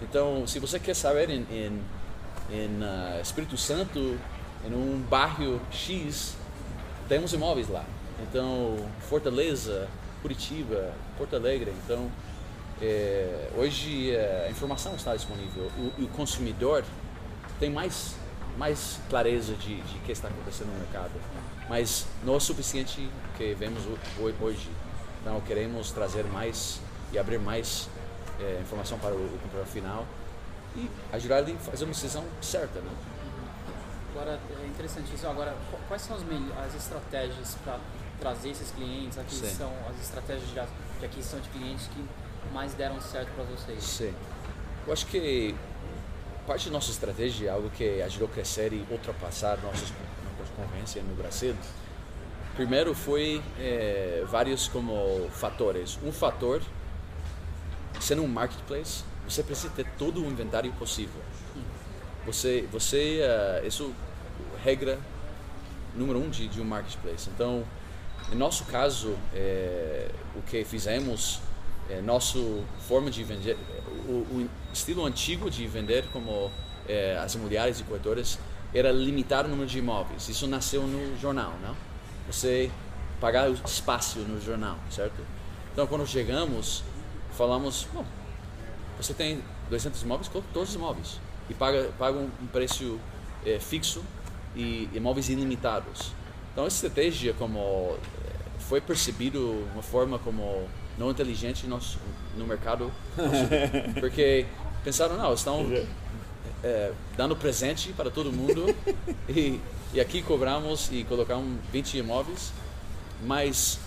Então, 0.00 0.46
se 0.46 0.58
você 0.58 0.78
quer 0.78 0.94
saber 0.94 1.30
em, 1.30 1.46
em, 1.50 1.82
em 2.50 2.82
uh, 2.82 3.20
Espírito 3.20 3.56
Santo, 3.56 4.18
em 4.64 4.72
um 4.72 5.02
bairro 5.08 5.60
X, 5.70 6.36
temos 7.08 7.32
imóveis 7.32 7.68
lá. 7.68 7.84
Então, 8.22 8.76
Fortaleza, 9.08 9.88
Curitiba, 10.22 10.92
Porto 11.18 11.36
Alegre. 11.36 11.72
Então, 11.84 12.10
é, 12.80 13.48
hoje 13.56 14.14
a 14.16 14.50
informação 14.50 14.94
está 14.94 15.14
disponível. 15.14 15.70
O, 15.78 16.02
o, 16.02 16.08
consumidor 16.08 16.84
tem 17.58 17.70
mais, 17.70 18.14
mais 18.58 18.98
clareza 19.08 19.54
de, 19.54 19.80
de 19.80 19.98
que 20.00 20.12
está 20.12 20.28
acontecendo 20.28 20.68
no 20.68 20.78
mercado. 20.78 21.12
Mas 21.68 22.06
não 22.24 22.34
é 22.34 22.36
o 22.36 22.40
suficiente 22.40 23.10
que 23.36 23.54
vemos 23.54 23.82
hoje. 24.40 24.70
Então 25.20 25.40
queremos 25.40 25.90
trazer 25.90 26.24
mais 26.24 26.80
e 27.12 27.18
abrir 27.18 27.38
mais 27.38 27.88
é, 28.40 28.60
informação 28.60 28.98
para 28.98 29.14
o, 29.14 29.18
o 29.18 29.38
comprador 29.42 29.66
final 29.66 30.06
e 30.76 30.88
ajudar 31.12 31.40
ele 31.40 31.52
a 31.52 31.58
fazer 31.58 31.84
uma 31.84 31.92
decisão 31.92 32.24
certa. 32.40 32.80
Né? 32.80 32.90
Agora, 34.12 34.38
é 34.62 34.66
interessante 34.66 35.14
isso. 35.14 35.26
Agora, 35.26 35.54
quais 35.88 36.02
são 36.02 36.16
as, 36.16 36.22
as 36.66 36.74
estratégias 36.74 37.56
para 37.64 37.78
trazer 38.20 38.50
esses 38.50 38.70
clientes, 38.70 39.18
aquisição, 39.18 39.68
Sim. 39.68 39.90
as 39.90 40.00
estratégias 40.02 40.48
de, 40.48 41.00
de 41.00 41.04
aquisição 41.04 41.40
de 41.40 41.48
clientes 41.50 41.88
que 41.88 42.04
mais 42.52 42.72
deram 42.74 43.00
certo 43.00 43.30
para 43.34 43.44
vocês? 43.44 43.82
Sim. 43.82 44.14
Eu 44.86 44.92
acho 44.92 45.06
que 45.06 45.54
parte 46.46 46.66
da 46.66 46.72
nossa 46.72 46.90
estratégia, 46.90 47.52
algo 47.52 47.68
que 47.70 48.00
ajudou 48.02 48.28
a 48.28 48.30
crescer 48.30 48.72
e 48.72 48.86
ultrapassar 48.90 49.58
nossas, 49.62 49.92
concorrências 50.56 51.04
no 51.04 51.14
Brasil, 51.14 51.54
primeiro 52.54 52.94
foi 52.94 53.42
é, 53.58 54.24
vários 54.30 54.68
como 54.68 55.28
fatores. 55.30 55.98
Um 56.02 56.12
fator, 56.12 56.62
sendo 58.00 58.22
um 58.22 58.28
marketplace, 58.28 59.04
você 59.28 59.42
precisa 59.42 59.70
ter 59.74 59.86
todo 59.98 60.22
o 60.22 60.26
inventário 60.26 60.72
possível. 60.74 61.20
Você, 62.24 62.66
você, 62.72 63.20
uh, 63.22 63.66
isso 63.66 63.92
regra 64.64 64.98
número 65.94 66.18
um 66.18 66.28
de, 66.28 66.48
de 66.48 66.60
um 66.60 66.64
marketplace. 66.64 67.28
Então, 67.32 67.64
em 68.32 68.34
nosso 68.34 68.64
caso, 68.64 69.16
é, 69.32 70.10
o 70.34 70.42
que 70.42 70.64
fizemos, 70.64 71.40
é, 71.88 72.00
nosso 72.00 72.64
forma 72.88 73.10
de 73.10 73.22
vender, 73.22 73.56
o, 74.08 74.26
o 74.38 74.50
estilo 74.72 75.04
antigo 75.04 75.50
de 75.50 75.66
vender 75.66 76.04
como 76.12 76.50
é, 76.88 77.16
as 77.18 77.34
imobiliárias 77.34 77.80
e 77.80 77.84
corretoras 77.84 78.38
era 78.74 78.90
limitar 78.92 79.44
o 79.46 79.48
número 79.48 79.68
de 79.68 79.78
imóveis. 79.78 80.28
Isso 80.28 80.46
nasceu 80.46 80.82
no 80.82 81.18
jornal, 81.18 81.54
não? 81.62 81.76
Você 82.26 82.70
pagar 83.20 83.48
o 83.48 83.54
espaço 83.54 84.18
no 84.20 84.40
jornal, 84.40 84.78
certo? 84.90 85.22
Então, 85.72 85.86
quando 85.86 86.06
chegamos, 86.06 86.82
falamos, 87.32 87.86
bom, 87.92 88.04
você 88.96 89.14
tem 89.14 89.42
200 89.70 90.02
imóveis, 90.02 90.28
coloca 90.28 90.48
todos 90.52 90.70
os 90.70 90.74
imóveis 90.74 91.20
e 91.48 91.54
paga, 91.54 91.90
paga 91.98 92.18
um 92.18 92.46
preço 92.52 92.98
é, 93.44 93.58
fixo 93.58 94.02
e 94.54 94.88
imóveis 94.94 95.28
ilimitados. 95.28 96.12
Então, 96.52 96.66
essa 96.66 96.86
estratégia 96.86 97.34
como 97.34 97.98
eh, 97.98 98.36
foi 98.60 98.80
percebido 98.80 99.66
uma 99.74 99.82
forma 99.82 100.18
como 100.18 100.66
não 100.96 101.10
inteligente 101.10 101.66
no, 101.66 101.78
no 102.36 102.46
mercado, 102.46 102.92
porque 104.00 104.46
pensaram 104.84 105.16
não, 105.16 105.32
estão 105.32 105.66
é, 106.62 106.92
dando 107.16 107.36
presente 107.36 107.92
para 107.92 108.10
todo 108.10 108.32
mundo 108.32 108.74
e, 109.28 109.60
e 109.92 110.00
aqui 110.00 110.22
cobramos 110.22 110.90
e 110.92 111.04
colocamos 111.04 111.58
20 111.72 111.98
imóveis, 111.98 112.52
mas 113.22 113.78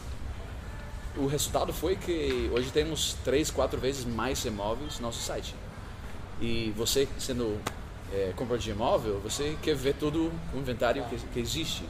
o 1.18 1.26
resultado 1.28 1.74
foi 1.74 1.96
que 1.96 2.50
hoje 2.54 2.72
temos 2.72 3.16
três, 3.24 3.52
quatro 3.52 3.80
vezes 3.80 4.06
mais 4.06 4.44
imóveis 4.46 5.00
no 5.00 5.08
nosso 5.08 5.20
site. 5.20 5.56
E 6.42 6.74
você 6.78 7.08
sendo 7.18 7.60
é, 8.14 8.32
comprador 8.36 8.60
de 8.60 8.72
imóvel, 8.72 9.20
você 9.20 9.58
quer 9.62 9.76
ver 9.76 9.96
todo 9.96 10.32
o 10.54 10.58
inventário 10.58 11.04
que, 11.06 11.18
que 11.18 11.40
existe. 11.40 11.84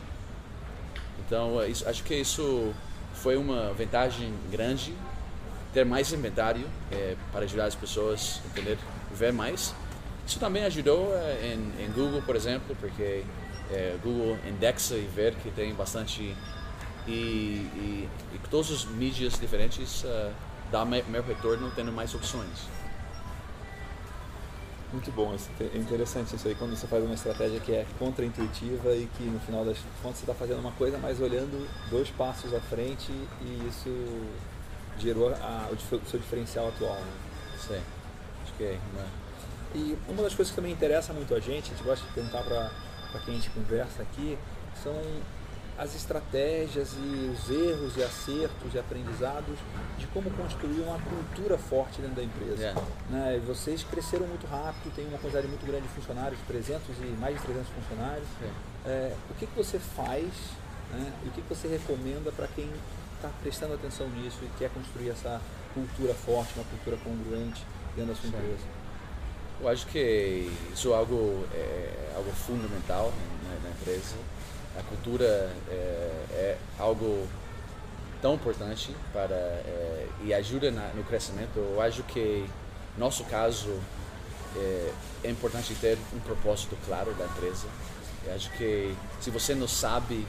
Então, 1.26 1.62
é 1.62 1.68
isso, 1.68 1.88
acho 1.88 2.04
que 2.04 2.16
isso 2.16 2.74
foi 3.14 3.38
uma 3.38 3.74
vantagem 3.74 4.34
grande 4.50 4.94
ter 5.74 5.86
mais 5.86 6.12
inventário 6.12 6.66
é, 6.92 7.16
para 7.32 7.46
ajudar 7.46 7.66
as 7.66 7.76
pessoas 7.76 8.42
a 8.44 8.48
entender, 8.48 8.78
ver 9.12 9.34
mais. 9.34 9.74
Isso 10.26 10.40
também 10.40 10.64
ajudou 10.66 11.14
é, 11.16 11.54
em, 11.54 11.86
em, 11.86 11.92
Google, 11.92 12.22
por 12.22 12.36
exemplo, 12.36 12.76
porque 12.80 13.24
é, 13.72 13.96
Google 14.04 14.38
indexa 14.48 14.96
e 14.96 15.06
ver 15.06 15.36
que 15.36 15.52
tem 15.52 15.74
bastante 15.74 16.36
e, 17.08 17.12
e, 17.12 18.10
e 18.34 18.40
todas 18.50 18.72
as 18.72 18.86
mídias 18.86 19.40
diferentes 19.40 20.04
uh, 20.04 20.32
dá 20.72 20.86
maior 20.86 21.24
retorno 21.26 21.72
tendo 21.76 21.92
mais 21.92 22.14
opções. 22.14 22.68
Muito 24.92 25.12
bom, 25.12 25.36
é 25.60 25.78
interessante 25.78 26.36
isso 26.36 26.48
aí, 26.48 26.56
quando 26.56 26.76
você 26.76 26.88
faz 26.88 27.04
uma 27.04 27.14
estratégia 27.14 27.60
que 27.60 27.72
é 27.72 27.86
contra-intuitiva 28.00 28.96
e 28.96 29.08
que 29.16 29.24
no 29.24 29.40
final 29.40 29.64
das 29.64 29.78
contas 30.02 30.18
você 30.18 30.24
está 30.24 30.34
fazendo 30.34 30.60
uma 30.60 30.72
coisa, 30.72 30.98
mas 30.98 31.22
olhando 31.22 31.68
dois 31.92 32.10
passos 32.10 32.56
à 32.56 32.60
frente 32.60 33.12
e 33.12 33.68
isso 33.68 33.90
gerou 35.00 35.34
a, 35.34 35.70
o 35.72 35.80
seu 35.80 36.20
diferencial 36.20 36.68
atual. 36.68 36.96
Né? 36.96 37.14
Sim, 37.58 37.82
acho 38.44 38.54
que 38.54 38.64
é. 38.64 38.80
Né? 38.94 39.08
E 39.76 39.98
uma 40.08 40.24
das 40.24 40.34
coisas 40.34 40.50
que 40.50 40.56
também 40.56 40.72
interessa 40.72 41.14
muito 41.14 41.34
a 41.34 41.40
gente, 41.40 41.72
a 41.72 41.76
gente 41.76 41.84
gosta 41.84 42.06
de 42.06 42.14
perguntar 42.14 42.44
para 42.44 43.20
quem 43.26 43.36
a 43.36 43.38
gente 43.38 43.50
conversa 43.52 44.02
aqui, 44.02 44.38
são 44.84 44.96
as 45.80 45.96
estratégias 45.96 46.94
e 46.94 47.34
os 47.34 47.50
erros 47.50 47.96
e 47.96 48.04
acertos 48.04 48.74
e 48.74 48.78
aprendizados 48.78 49.58
de 49.98 50.08
como 50.08 50.30
construir 50.32 50.82
uma 50.82 51.00
cultura 51.00 51.58
forte 51.58 52.02
dentro 52.02 52.18
da 52.18 52.24
empresa. 52.24 52.62
Yeah. 52.62 52.82
Né? 53.10 53.42
Vocês 53.48 53.82
cresceram 53.84 54.28
muito 54.28 54.46
rápido, 54.46 54.94
tem 54.94 55.08
uma 55.08 55.18
quantidade 55.18 55.48
muito 55.48 55.66
grande 55.66 55.84
de 55.88 55.94
funcionários, 55.94 56.38
300 56.48 56.82
e 57.00 57.06
mais 57.18 57.38
de 57.38 57.44
300 57.44 57.70
funcionários. 57.70 58.28
Yeah. 58.42 58.60
É, 58.88 59.16
o 59.30 59.34
que, 59.36 59.48
que 59.48 59.56
você 59.56 59.80
faz 59.80 60.28
né? 60.92 61.14
e 61.24 61.30
o 61.30 61.32
que, 61.32 61.42
que 61.42 61.48
você 61.48 61.70
recomenda 61.70 62.30
para 62.34 62.48
quem 62.48 62.70
está 63.20 63.30
prestando 63.42 63.74
atenção 63.74 64.08
nisso 64.10 64.40
e 64.44 64.50
quer 64.58 64.70
construir 64.70 65.10
essa 65.10 65.42
cultura 65.74 66.14
forte, 66.14 66.54
uma 66.56 66.66
cultura 66.66 66.98
congruente 66.98 67.66
dentro 67.96 68.14
da 68.14 68.20
sua 68.20 68.30
empresa? 68.30 68.80
Eu 69.62 69.68
acho 69.68 69.86
que 69.88 70.50
isso 70.74 70.94
é 70.94 70.96
algo, 70.96 71.46
é, 71.54 72.14
algo 72.16 72.32
fundamental 72.32 73.12
né, 73.44 73.60
na 73.64 73.70
empresa 73.72 74.16
a 74.78 74.84
cultura 74.84 75.52
é, 75.70 75.74
é 76.32 76.58
algo 76.78 77.28
tão 78.22 78.36
importante 78.36 78.96
para 79.14 79.36
é, 79.36 80.08
e 80.24 80.34
ajuda 80.34 80.72
na, 80.72 80.88
no 80.90 81.04
crescimento. 81.04 81.58
Eu 81.58 81.82
acho 81.82 82.04
que 82.04 82.46
nosso 82.98 83.24
caso 83.26 83.80
é, 84.56 84.92
é, 85.24 85.30
importante 85.30 85.74
ter 85.76 85.98
um 86.14 86.20
propósito 86.20 86.78
claro 86.86 87.14
da 87.14 87.26
empresa. 87.26 87.68
Eu 88.26 88.36
acho 88.36 88.50
que 88.52 88.96
se 89.22 89.30
você 89.30 89.56
não 89.56 89.68
sabe 89.68 90.26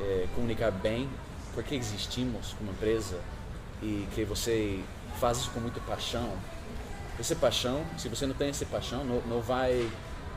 é, 0.00 0.26
comunicar 0.34 0.70
bem 0.70 1.08
por 1.54 1.62
que 1.62 1.74
existimos 1.74 2.54
como 2.54 2.70
empresa 2.70 3.18
e 3.82 4.06
que 4.14 4.24
você 4.24 4.82
faz 5.18 5.38
isso 5.38 5.50
com 5.50 5.60
muita 5.60 5.80
paixão, 5.80 6.30
essa 7.18 7.34
paixão, 7.34 7.84
se 7.96 8.08
você 8.08 8.26
não 8.26 8.34
tem 8.34 8.48
essa 8.48 8.64
paixão, 8.66 9.04
não, 9.04 9.20
não 9.22 9.40
vai 9.40 9.90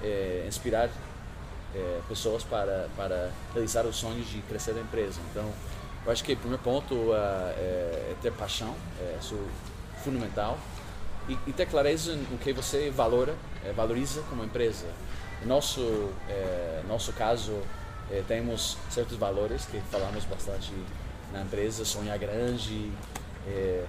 é, 0.04 0.46
inspirar 0.48 0.90
é, 1.76 2.02
pessoas 2.08 2.44
para, 2.44 2.90
para 2.98 3.32
realizar 3.54 3.86
os 3.86 3.96
sonhos 3.96 4.28
de 4.30 4.42
crescer 4.42 4.72
a 4.72 4.80
empresa. 4.80 5.20
Então, 5.30 5.52
eu 6.06 6.12
acho 6.12 6.24
que 6.24 6.34
o 6.34 6.38
primeiro 6.38 6.64
ponto 6.64 6.96
uh, 6.96 7.14
é, 7.14 8.16
ter 8.22 8.32
paixão, 8.32 8.76
é 9.00 9.18
isso 9.22 9.36
é 9.36 10.00
fundamental, 10.00 10.58
e, 11.30 11.38
e, 11.46 11.54
ter 11.54 11.68
clareza 11.68 12.16
no 12.16 12.38
que 12.40 12.52
você 12.52 12.90
valora, 12.90 13.36
é, 13.64 13.72
valoriza 13.72 14.24
como 14.24 14.44
empresa. 14.44 14.88
No 15.44 15.50
nosso, 15.50 16.10
é, 16.28 16.82
nosso 16.88 17.14
caso, 17.14 17.56
é, 18.10 18.24
temos 18.28 18.78
certos 18.90 19.18
valores 19.18 19.66
que 19.66 19.80
falamos 19.92 20.26
bastante 20.26 20.74
na 21.32 21.42
empresa, 21.42 21.86
sonhar 21.86 22.18
grande, 22.18 22.92
é, 23.48 23.86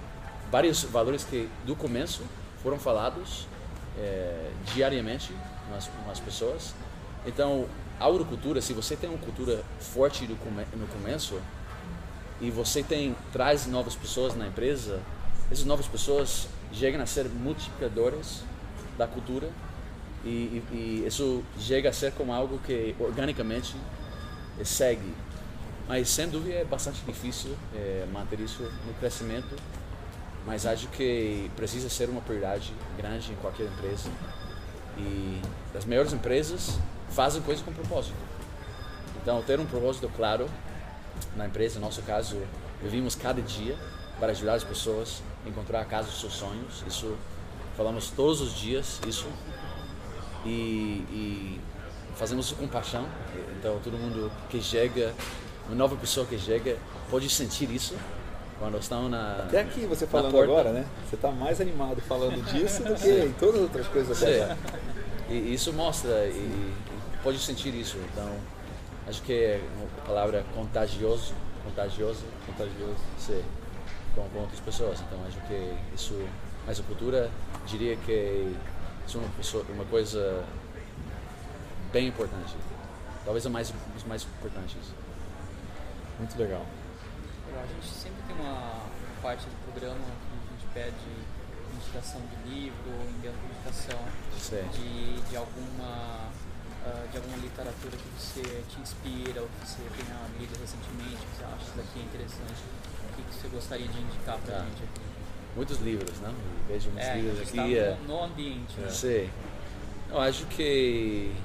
vários 0.51 0.83
valores 0.83 1.23
que 1.23 1.49
do 1.65 1.75
começo 1.75 2.23
foram 2.61 2.79
falados 2.79 3.47
é, 3.97 4.49
diariamente 4.73 5.33
nas, 5.69 5.89
nas 6.07 6.19
pessoas 6.19 6.73
então, 7.25 7.67
a 7.99 8.07
agricultura, 8.07 8.61
se 8.61 8.73
você 8.73 8.95
tem 8.95 9.09
uma 9.09 9.19
cultura 9.19 9.63
forte 9.79 10.27
no 10.27 10.87
começo 10.87 11.39
e 12.41 12.49
você 12.49 12.83
tem 12.83 13.15
traz 13.31 13.65
novas 13.65 13.95
pessoas 13.95 14.35
na 14.35 14.47
empresa, 14.47 14.99
essas 15.49 15.65
novas 15.65 15.87
pessoas 15.87 16.47
chegam 16.73 17.01
a 17.01 17.05
ser 17.05 17.25
multiplicadores 17.29 18.41
da 18.97 19.07
cultura 19.07 19.49
e, 20.25 20.29
e, 20.29 20.63
e 20.71 21.07
isso 21.07 21.43
chega 21.59 21.89
a 21.89 21.93
ser 21.93 22.11
como 22.13 22.33
algo 22.33 22.59
que 22.59 22.95
organicamente 22.99 23.75
segue. 24.63 25.13
Mas 25.87 26.09
sem 26.09 26.29
dúvida 26.29 26.55
é 26.55 26.65
bastante 26.65 27.01
difícil 27.05 27.55
é, 27.75 28.05
manter 28.11 28.39
isso 28.39 28.63
no 28.87 28.93
crescimento, 28.95 29.55
mas 30.45 30.65
acho 30.65 30.87
que 30.89 31.49
precisa 31.55 31.89
ser 31.89 32.09
uma 32.09 32.21
prioridade 32.21 32.73
grande 32.97 33.31
em 33.31 33.35
qualquer 33.35 33.65
empresa. 33.65 34.09
E 34.97 35.41
as 35.75 35.85
maiores 35.85 36.13
empresas 36.13 36.77
fazem 37.09 37.41
coisas 37.41 37.63
com 37.63 37.73
propósito. 37.73 38.15
Então, 39.21 39.41
ter 39.41 39.59
um 39.59 39.65
propósito 39.65 40.09
claro 40.15 40.49
na 41.35 41.45
empresa, 41.45 41.79
no 41.79 41.85
nosso 41.85 42.01
caso, 42.01 42.37
vivimos 42.81 43.15
cada 43.15 43.41
dia 43.41 43.77
para 44.19 44.31
ajudar 44.31 44.55
as 44.55 44.63
pessoas 44.63 45.21
a 45.45 45.49
encontrar 45.49 45.81
a 45.81 45.85
casa 45.85 46.09
dos 46.09 46.19
seus 46.19 46.33
sonhos. 46.33 46.83
Isso 46.87 47.15
falamos 47.75 48.09
todos 48.09 48.41
os 48.41 48.53
dias, 48.53 48.99
isso. 49.07 49.27
E, 50.45 51.05
e 51.09 51.61
fazemos 52.15 52.47
isso 52.47 52.55
com 52.55 52.67
paixão. 52.67 53.07
Então, 53.57 53.79
todo 53.83 53.97
mundo 53.97 54.31
que 54.49 54.61
chega, 54.61 55.13
uma 55.67 55.75
nova 55.75 55.95
pessoa 55.95 56.25
que 56.25 56.37
chega, 56.37 56.77
pode 57.09 57.29
sentir 57.29 57.69
isso. 57.71 57.95
quando 58.59 58.77
estão 58.77 59.09
na. 59.09 59.37
Até 59.47 59.61
aqui 59.61 59.85
você 59.85 60.05
falando 60.07 60.39
agora, 60.39 60.71
né? 60.71 60.85
Você 61.09 61.15
está 61.15 61.31
mais 61.31 61.59
animado 61.61 62.01
falando 62.01 62.41
disso 62.51 62.83
do 62.83 62.95
que 62.95 63.09
em 63.09 63.33
todas 63.33 63.55
as 63.55 63.61
outras 63.61 63.87
coisas 63.87 64.21
até. 64.23 64.55
E 65.29 65.53
isso 65.53 65.71
mostra, 65.73 66.25
e, 66.27 66.31
e 66.37 66.73
pode 67.23 67.39
sentir 67.39 67.73
isso. 67.73 67.97
Então, 68.11 68.29
acho 69.07 69.21
que 69.23 69.33
é 69.33 69.61
uma 69.77 69.87
palavra 70.05 70.43
contagioso, 70.53 71.33
contagioso, 71.63 72.23
Contagioso. 72.45 72.95
sim, 73.17 73.41
com, 74.15 74.27
com 74.29 74.39
outras 74.39 74.59
pessoas. 74.59 74.99
Então, 75.01 75.17
acho 75.27 75.37
que 75.47 75.73
isso, 75.95 76.13
mas 76.67 76.79
a 76.79 76.83
cultura, 76.83 77.29
diria 77.65 77.95
que 78.05 78.53
isso 79.07 79.17
é 79.17 79.21
uma, 79.21 79.29
pessoa- 79.29 79.65
uma 79.73 79.85
coisa 79.85 80.43
bem 81.91 82.07
importante. 82.07 82.53
Talvez 83.25 83.45
a 83.45 83.49
mais, 83.49 83.73
mais 84.07 84.23
importantes. 84.23 84.77
Muito 86.23 86.39
legal. 86.39 86.65
A 87.51 87.65
gente 87.67 87.85
sempre 87.93 88.23
tem 88.25 88.35
uma 88.39 88.85
parte 89.21 89.43
do 89.45 89.71
programa 89.73 89.99
que 89.99 90.05
a 90.39 90.51
gente 90.55 90.73
pede 90.73 91.75
indicação 91.75 92.21
de 92.21 92.49
livro, 92.49 92.91
indicação 93.19 93.99
Sim. 94.39 94.63
de, 94.71 95.21
de 95.29 95.35
alguma 95.35 96.29
ah, 96.85 97.05
de 97.11 97.17
alguma 97.17 97.35
literatura 97.35 97.97
que 97.97 98.09
você 98.17 98.41
te 98.69 98.79
inspira 98.79 99.41
ou 99.41 99.49
que 99.49 99.67
você 99.67 99.81
tenha 99.97 100.17
lido 100.39 100.57
recentemente, 100.61 101.17
que 101.25 101.35
você 101.37 101.43
acha 101.43 101.71
daqui 101.75 101.99
é 101.99 102.03
interessante, 102.03 102.63
o 103.11 103.15
que, 103.17 103.21
que 103.23 103.33
você 103.35 103.47
gostaria 103.49 103.87
de 103.89 103.99
indicar 103.99 104.37
pra 104.37 104.55
Tá. 104.59 104.63
gente 104.63 104.83
aqui? 104.83 105.01
Muitos 105.57 105.79
livros, 105.81 106.21
não? 106.21 106.33
Vejo 106.69 106.89
uns 106.89 106.97
É, 106.99 107.15
livros 107.17 107.39
aqui. 107.41 107.49
está 107.49 107.67
é- 107.67 107.97
no, 108.07 108.07
no 108.07 108.23
ambiente, 108.23 108.79
né? 108.79 108.89
Sim. 108.89 109.29
Eu 110.09 110.21
acho 110.21 110.45
que 110.45 111.35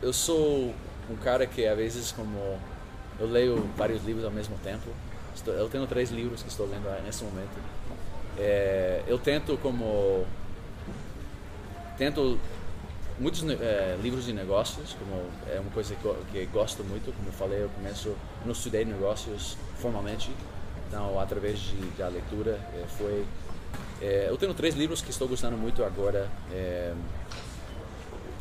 eu 0.00 0.12
sou 0.14 0.74
um 1.10 1.16
cara 1.16 1.46
que 1.46 1.66
às 1.66 1.76
vezes 1.76 2.12
como 2.12 2.58
eu 3.18 3.26
leio 3.26 3.68
vários 3.76 4.04
livros 4.04 4.24
ao 4.24 4.30
mesmo 4.30 4.56
tempo. 4.62 4.88
Estou- 5.34 5.54
Eu 5.54 5.68
tenho 5.68 5.86
três 5.86 6.10
livros 6.10 6.42
que 6.42 6.48
estou 6.48 6.66
lendo 6.66 6.88
nesse 7.04 7.24
momento. 7.24 7.58
É, 8.38 9.02
eu 9.06 9.18
tento 9.18 9.56
como 9.58 10.24
tento 11.96 12.38
muitos 13.18 13.42
é, 13.48 13.98
livros 14.02 14.24
de 14.24 14.32
negócios, 14.32 14.94
como 14.98 15.24
é 15.48 15.60
uma 15.60 15.70
coisa 15.70 15.94
que, 15.94 16.14
que 16.32 16.46
gosto 16.46 16.82
muito. 16.84 17.14
Como 17.14 17.28
eu 17.28 17.32
falei, 17.32 17.62
eu 17.62 17.68
começo, 17.70 18.14
não 18.44 18.52
estudei 18.52 18.84
negócios 18.84 19.56
formalmente, 19.78 20.30
então 20.88 21.18
através 21.20 21.58
de, 21.58 21.76
da 21.98 22.08
leitura 22.08 22.58
é, 22.74 22.84
foi. 22.98 23.24
eu 24.28 24.36
tenho 24.36 24.54
três 24.54 24.74
livros 24.74 25.00
que 25.02 25.10
estou 25.10 25.28
gostando 25.28 25.56
muito 25.56 25.84
agora. 25.84 26.28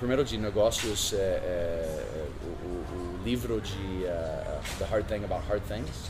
É, 0.01 0.05
o 0.05 0.07
primeiro 0.07 0.23
de 0.23 0.37
negócios 0.37 1.13
é, 1.13 1.17
é 1.17 2.25
o, 2.43 2.67
o- 2.67 3.19
o 3.19 3.23
livro 3.23 3.61
de 3.61 3.73
uh, 4.05 4.59
The 4.79 4.85
Hard 4.85 5.05
Thing 5.05 5.23
About 5.23 5.47
Hard 5.47 5.61
Things. 5.67 6.09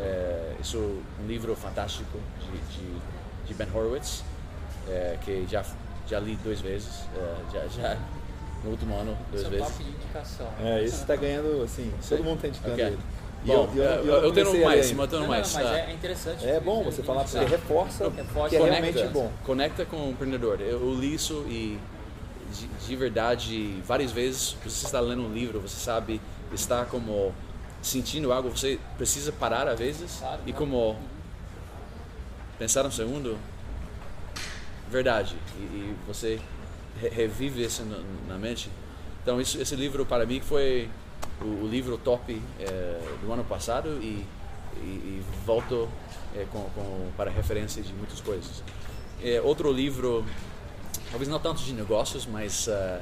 É, 0.00 0.54
isso 0.60 0.78
é 0.78 1.22
um 1.22 1.26
livro 1.26 1.54
fantástico 1.54 2.18
de, 2.40 2.58
de, 2.78 2.98
de 3.46 3.54
Ben 3.54 3.68
Horowitz, 3.72 4.24
é, 4.88 5.16
que 5.22 5.46
já 5.48 5.62
já 6.06 6.18
li 6.20 6.36
duas 6.44 6.60
vezes, 6.60 7.04
é, 7.16 7.34
já, 7.52 7.66
já 7.68 7.98
no 8.62 8.70
último 8.72 8.94
ano 8.94 9.16
duas 9.30 9.40
Seu 9.42 9.50
vezes. 9.50 9.78
de 9.78 9.84
indicação. 9.84 10.46
É, 10.62 10.82
esse 10.84 10.96
está 10.96 11.16
ganhando, 11.16 11.62
assim, 11.62 11.90
Sim. 12.02 12.16
todo 12.16 12.24
mundo 12.24 12.36
está 12.36 12.48
indicando 12.48 12.72
Ok. 12.74 12.86
ele. 12.86 12.98
Bom, 13.46 13.70
eu, 13.74 13.82
eu, 13.84 14.04
eu, 14.06 14.22
eu, 14.24 14.32
tenho 14.32 14.64
mais, 14.64 14.90
eu 14.90 15.06
tenho 15.08 15.20
Não, 15.22 15.28
mais. 15.28 15.54
não, 15.54 15.62
mas 15.62 15.70
tá. 15.70 15.78
é, 15.78 15.90
é 15.90 15.92
interessante. 15.92 16.46
É 16.46 16.58
bom 16.60 16.82
você 16.82 17.02
falar, 17.02 17.24
porque 17.24 17.38
reforça 17.38 18.08
Reforça, 18.10 18.48
que 18.50 18.56
é 18.56 18.58
conecta. 18.58 18.80
realmente 18.86 19.12
bom. 19.12 19.30
Conecta 19.44 19.84
com 19.84 19.96
o 19.98 20.10
empreendedor. 20.10 20.60
Eu 20.62 20.94
li 20.94 21.14
isso 21.14 21.44
e 21.46 21.78
de, 22.54 22.66
de 22.86 22.96
verdade, 22.96 23.82
várias 23.86 24.12
vezes 24.12 24.56
você 24.64 24.86
está 24.86 25.00
lendo 25.00 25.22
um 25.22 25.32
livro, 25.32 25.60
você 25.60 25.76
sabe, 25.76 26.20
está 26.52 26.84
como 26.84 27.34
sentindo 27.82 28.32
algo, 28.32 28.48
você 28.50 28.78
precisa 28.96 29.30
parar 29.32 29.68
às 29.68 29.78
vezes 29.78 30.16
Claro, 30.18 30.40
e 30.46 30.52
como 30.52 30.96
pensar 32.58 32.86
um 32.86 32.90
segundo, 32.90 33.36
verdade, 34.90 35.36
e, 35.56 35.60
e 35.62 35.96
você 36.06 36.40
re- 37.00 37.08
revive 37.08 37.62
isso 37.64 37.82
na, 37.84 37.98
na 38.28 38.38
mente. 38.38 38.70
Então 39.22 39.40
isso, 39.40 39.60
esse 39.60 39.74
livro 39.74 40.04
para 40.06 40.24
mim 40.26 40.40
foi 40.40 40.88
o, 41.40 41.64
o 41.64 41.68
livro 41.68 41.96
top 41.98 42.40
eh, 42.60 43.00
do 43.22 43.32
ano 43.32 43.44
passado 43.44 43.88
e, 44.02 44.24
e, 44.76 44.86
e 44.86 45.22
volto 45.46 45.88
eh, 46.34 46.46
com, 46.52 46.60
com, 46.74 47.10
para 47.16 47.30
referência 47.30 47.82
de 47.82 47.92
muitas 47.92 48.20
coisas. 48.20 48.62
Eh, 49.22 49.40
outro 49.42 49.72
livro, 49.72 50.24
talvez 51.10 51.28
não 51.28 51.38
tanto 51.38 51.62
de 51.62 51.72
negócios, 51.72 52.26
mas 52.26 52.68
ah, 52.68 53.00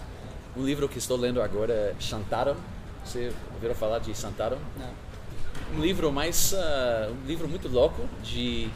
um 0.56 0.64
livro 0.64 0.88
que 0.88 0.98
estou 0.98 1.16
lendo 1.16 1.40
agora 1.40 1.72
é 1.72 1.94
Shantaro. 1.98 2.56
Você 3.04 3.32
ouviram 3.54 3.74
falar 3.74 3.98
de 3.98 4.14
Shantaro? 4.14 4.58
Não. 4.78 5.12
Um 5.78 5.80
livro 5.80 6.12
mais, 6.12 6.54
ah, 6.54 7.10
um 7.10 7.26
livro 7.26 7.48
muito 7.48 7.68
louco 7.68 8.06
de 8.22 8.68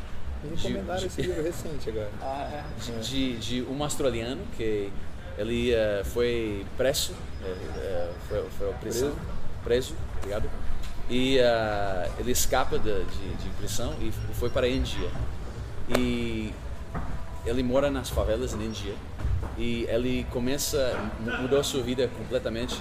Me 0.43 0.57
de- 0.57 0.63
recomendaram 0.69 1.01
de- 1.01 1.07
esse 1.07 1.23
livro 1.23 1.43
recente 1.43 1.89
agora. 1.91 2.11
Ah, 2.23 2.65
é. 2.89 3.01
de, 3.01 3.37
de 3.39 3.63
um 3.63 3.83
australiano 3.83 4.41
que 4.57 4.91
ele 5.39 5.71
eh, 5.73 6.03
foi 6.05 6.65
preso, 6.79 7.13
eh, 7.45 7.57
eh, 7.77 8.13
foi, 8.27 8.45
foi 8.59 8.73
prisão, 8.81 9.13
preso, 9.63 9.95
obrigado, 10.17 10.49
e 11.11 11.37
ele 12.19 12.31
escapa 12.33 12.79
de, 12.79 13.05
de, 13.05 13.35
de 13.45 13.51
prisão 13.59 13.95
e 14.01 14.11
foi 14.35 14.49
para 14.49 14.65
a 14.67 14.69
Índia. 14.71 15.11
E 15.97 16.53
ele 17.47 17.63
mora 17.63 17.91
nas 17.91 18.11
favelas 18.11 18.53
na 18.55 18.65
Índia 18.65 18.95
e 19.57 19.85
ele 19.89 20.27
começa, 20.31 20.99
mu- 21.21 21.43
mudou 21.43 21.63
sua 21.65 21.83
vida 21.83 22.09
completamente 22.19 22.81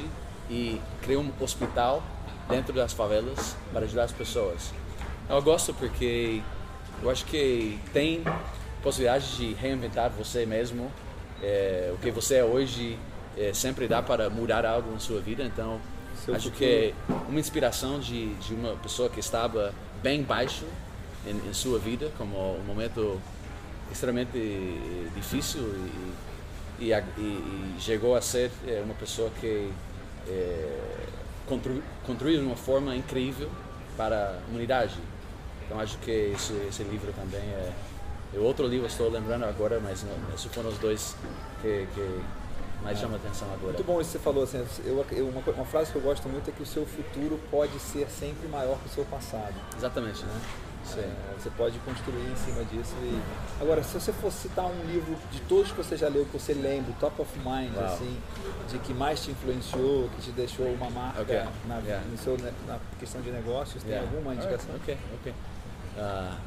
e 0.50 0.80
criou 1.02 1.24
um 1.24 1.32
hospital 1.44 2.04
dentro 2.50 2.74
das 2.74 2.94
favelas 2.94 3.56
para 3.72 3.86
ajudar 3.86 4.04
as 4.04 4.12
pessoas. 4.12 4.72
Eu 5.30 5.42
gosto 5.42 5.74
porque 5.74 6.42
eu 7.02 7.10
acho 7.10 7.26
que 7.26 7.80
tem 7.94 8.24
possibilidade 8.84 9.38
de 9.38 9.54
reinventar 9.54 10.10
você 10.12 10.46
mesmo. 10.46 10.92
É, 11.42 11.92
o 11.94 11.98
que 11.98 12.12
você 12.12 12.36
é 12.36 12.44
hoje 12.44 12.98
é, 13.38 13.52
sempre 13.54 13.88
dá 13.88 14.02
para 14.02 14.30
mudar 14.30 14.66
algo 14.66 14.92
na 14.92 15.00
sua 15.00 15.20
vida. 15.20 15.44
Então, 15.44 15.80
Seu 16.24 16.36
acho 16.36 16.52
futuro. 16.52 16.70
que 16.70 16.94
uma 17.28 17.40
inspiração 17.40 18.00
de, 18.00 18.34
de 18.36 18.54
uma 18.54 18.76
pessoa 18.76 19.10
que 19.10 19.20
estava 19.20 19.74
bem 20.04 20.22
baixo 20.22 20.66
em, 21.26 21.50
em 21.50 21.54
sua 21.54 21.80
vida, 21.80 22.12
como 22.18 22.38
um 22.56 22.64
momento 22.64 23.20
extremamente 23.92 24.38
eh, 24.38 25.08
difícil 25.16 25.62
e, 26.80 26.86
e, 26.86 26.94
a- 26.94 27.04
e- 27.18 27.76
chegou 27.80 28.16
a 28.16 28.22
ser 28.22 28.52
eh, 28.68 28.82
uma 28.84 28.94
pessoa 28.96 29.30
que 29.40 29.72
eh, 30.28 30.80
constru- 31.48 31.82
construiu 32.06 32.40
de 32.42 32.46
uma 32.46 32.56
forma 32.56 32.96
incrível 32.96 33.50
para 33.98 34.40
a 34.46 34.50
humanidade. 34.50 34.96
Então 35.66 35.80
acho 35.80 35.98
que 36.00 36.12
esse, 36.12 36.54
esse 36.70 36.84
livro 36.84 37.12
também 37.14 37.40
é, 37.42 37.72
é 38.36 38.40
outro 38.40 38.68
livro 38.68 38.88
estou 38.88 39.10
lembrando 39.10 39.46
agora, 39.46 39.80
mas 39.80 40.04
não- 40.04 40.34
esses 40.34 40.46
foram 40.54 40.70
os 40.70 40.78
dois 40.78 41.16
que, 41.62 41.88
que 41.94 42.20
mais 42.84 43.00
chamam 43.00 43.16
a 43.16 43.20
atenção 43.20 43.48
agora. 43.54 43.74
Muito 43.74 43.84
bom 43.84 44.00
isso 44.02 44.12
que 44.12 44.18
você 44.18 44.24
falou. 44.24 44.44
Assim, 44.44 44.64
eu, 44.86 45.06
eu- 45.12 45.28
uma, 45.28 45.42
uma 45.54 45.66
frase 45.66 45.92
que 45.92 45.98
eu 45.98 46.02
gosto 46.02 46.28
muito 46.30 46.50
é 46.50 46.54
que 46.54 46.62
o 46.62 46.66
seu 46.66 46.86
futuro 46.86 47.40
pode 47.50 47.80
ser 47.80 48.08
sempre 48.10 48.48
maior 48.48 48.78
que 48.80 48.88
o 48.88 48.90
seu 48.90 49.06
passado. 49.06 49.56
Exatamente, 49.76 50.24
né? 50.24 50.42
É, 50.98 51.12
você 51.38 51.50
pode 51.52 51.80
construir 51.80 52.22
em 52.22 52.36
cima 52.36 52.64
disso. 52.66 52.94
E... 53.02 53.20
Agora, 53.62 53.84
se 53.84 53.94
você 53.94 54.14
fosse 54.14 54.44
citar 54.44 54.66
um 54.66 54.86
livro 54.86 55.16
de 55.32 55.42
todos 55.42 55.72
que 55.72 55.78
você 55.78 55.98
já 55.98 56.08
leu, 56.08 56.26
que 56.26 56.38
você 56.40 56.54
lembra, 56.54 56.94
top 57.00 57.22
of 57.22 57.40
mind, 57.40 57.76
Uau. 57.76 57.86
assim, 57.86 58.18
de 58.70 58.80
que 58.80 58.94
mais 58.94 59.24
te 59.24 59.32
influenciou, 59.32 60.10
que 60.16 60.22
te 60.22 60.32
deixou 60.32 60.68
uma 60.68 60.90
marca 60.90 61.22
Ok, 61.22 61.42
na, 61.68 61.78
yeah. 61.80 62.04
seu, 62.18 62.38
na 62.68 62.78
questão 63.00 63.22
de 63.22 63.32
negócios, 63.32 63.82
tem 63.84 63.96
Yeah. 63.96 64.10
alguma 64.12 64.34
indicação? 64.36 64.76
Ok, 64.76 64.98
ok. 65.20 65.34
Ah, 65.98 66.38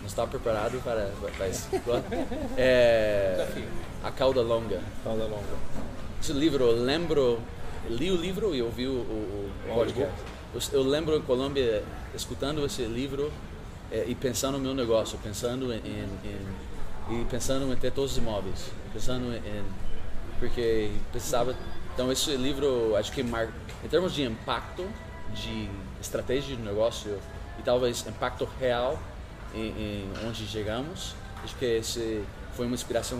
não 0.00 0.06
estava 0.06 0.30
preparado 0.30 0.82
para, 0.82 1.10
para 1.36 1.48
isso. 1.48 1.68
É, 2.56 3.46
a 4.02 4.10
Cauda 4.10 4.42
Longa. 4.42 4.80
Fala 5.02 5.24
longa. 5.24 5.56
Esse 6.20 6.32
livro, 6.32 6.64
eu 6.64 6.82
lembro, 6.82 7.40
eu 7.88 7.96
li 7.96 8.10
o 8.10 8.16
livro 8.16 8.54
e 8.54 8.62
ouvi 8.62 8.86
o, 8.86 8.92
o, 8.92 9.50
o 9.68 10.58
eu 10.72 10.82
lembro 10.82 11.16
em 11.16 11.22
Colômbia, 11.22 11.84
escutando 12.14 12.64
esse 12.66 12.82
livro 12.82 13.30
eh, 13.90 14.04
e 14.08 14.14
pensando 14.14 14.58
no 14.58 14.64
meu 14.64 14.74
negócio, 14.74 15.18
pensando 15.22 15.72
em, 15.72 15.78
em- 15.78 16.08
em- 16.24 17.20
e 17.20 17.24
pensando 17.24 17.72
em 17.72 17.76
ter 17.76 17.90
todos 17.90 18.12
os 18.12 18.18
imóveis, 18.18 18.70
pensando 18.92 19.34
em 19.34 19.64
porque 20.38 20.90
precisava. 21.12 21.54
Então 21.94 22.10
esse 22.10 22.34
livro, 22.36 22.96
acho 22.96 23.12
que 23.12 23.22
mar, 23.22 23.48
em 23.84 23.88
termos 23.88 24.14
de 24.14 24.22
impacto, 24.22 24.86
de 25.34 25.68
estratégia 26.00 26.56
de 26.56 26.62
negócio 26.62 27.18
e 27.58 27.62
talvez 27.62 28.06
impacto 28.06 28.48
real 28.58 28.98
em 29.54 30.08
onde 30.26 30.46
chegamos, 30.46 31.14
acho 31.44 31.54
que 31.56 31.64
esse 31.64 32.24
foi 32.54 32.66
uma 32.66 32.74
inspiração 32.74 33.18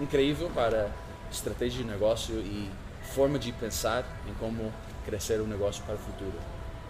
incrível 0.00 0.50
para 0.54 0.90
estratégia 1.30 1.82
de 1.82 1.88
negócio 1.88 2.34
e 2.36 2.70
forma 3.14 3.38
de 3.38 3.52
pensar 3.52 4.04
em 4.28 4.34
como 4.34 4.72
crescer 5.04 5.40
o 5.40 5.46
negócio 5.46 5.82
para 5.84 5.94
o 5.94 5.98
futuro. 5.98 6.34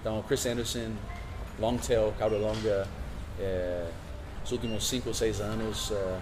Então, 0.01 0.23
Chris 0.27 0.47
Anderson, 0.47 0.93
Longtail, 1.59 2.15
Cauda 2.19 2.37
Longa, 2.37 2.87
eh, 3.39 3.91
os 4.45 4.53
últimos 4.53 4.89
cinco 4.89 5.09
ou 5.09 5.15
seis 5.15 5.41
anos, 5.41 5.91
eh, 5.91 6.19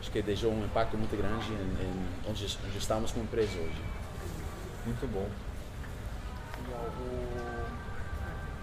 acho 0.00 0.10
que 0.10 0.22
deixou 0.22 0.52
um 0.52 0.64
impacto 0.64 0.96
muito 0.96 1.16
grande 1.16 1.52
em, 1.52 1.84
em 1.84 2.30
onde, 2.30 2.58
onde 2.64 2.78
estamos 2.78 3.12
como 3.12 3.24
empresa 3.24 3.58
hoje. 3.58 3.82
Muito 4.84 5.06
bom. 5.12 5.28
Legal. 6.64 6.86
O... 7.00 7.68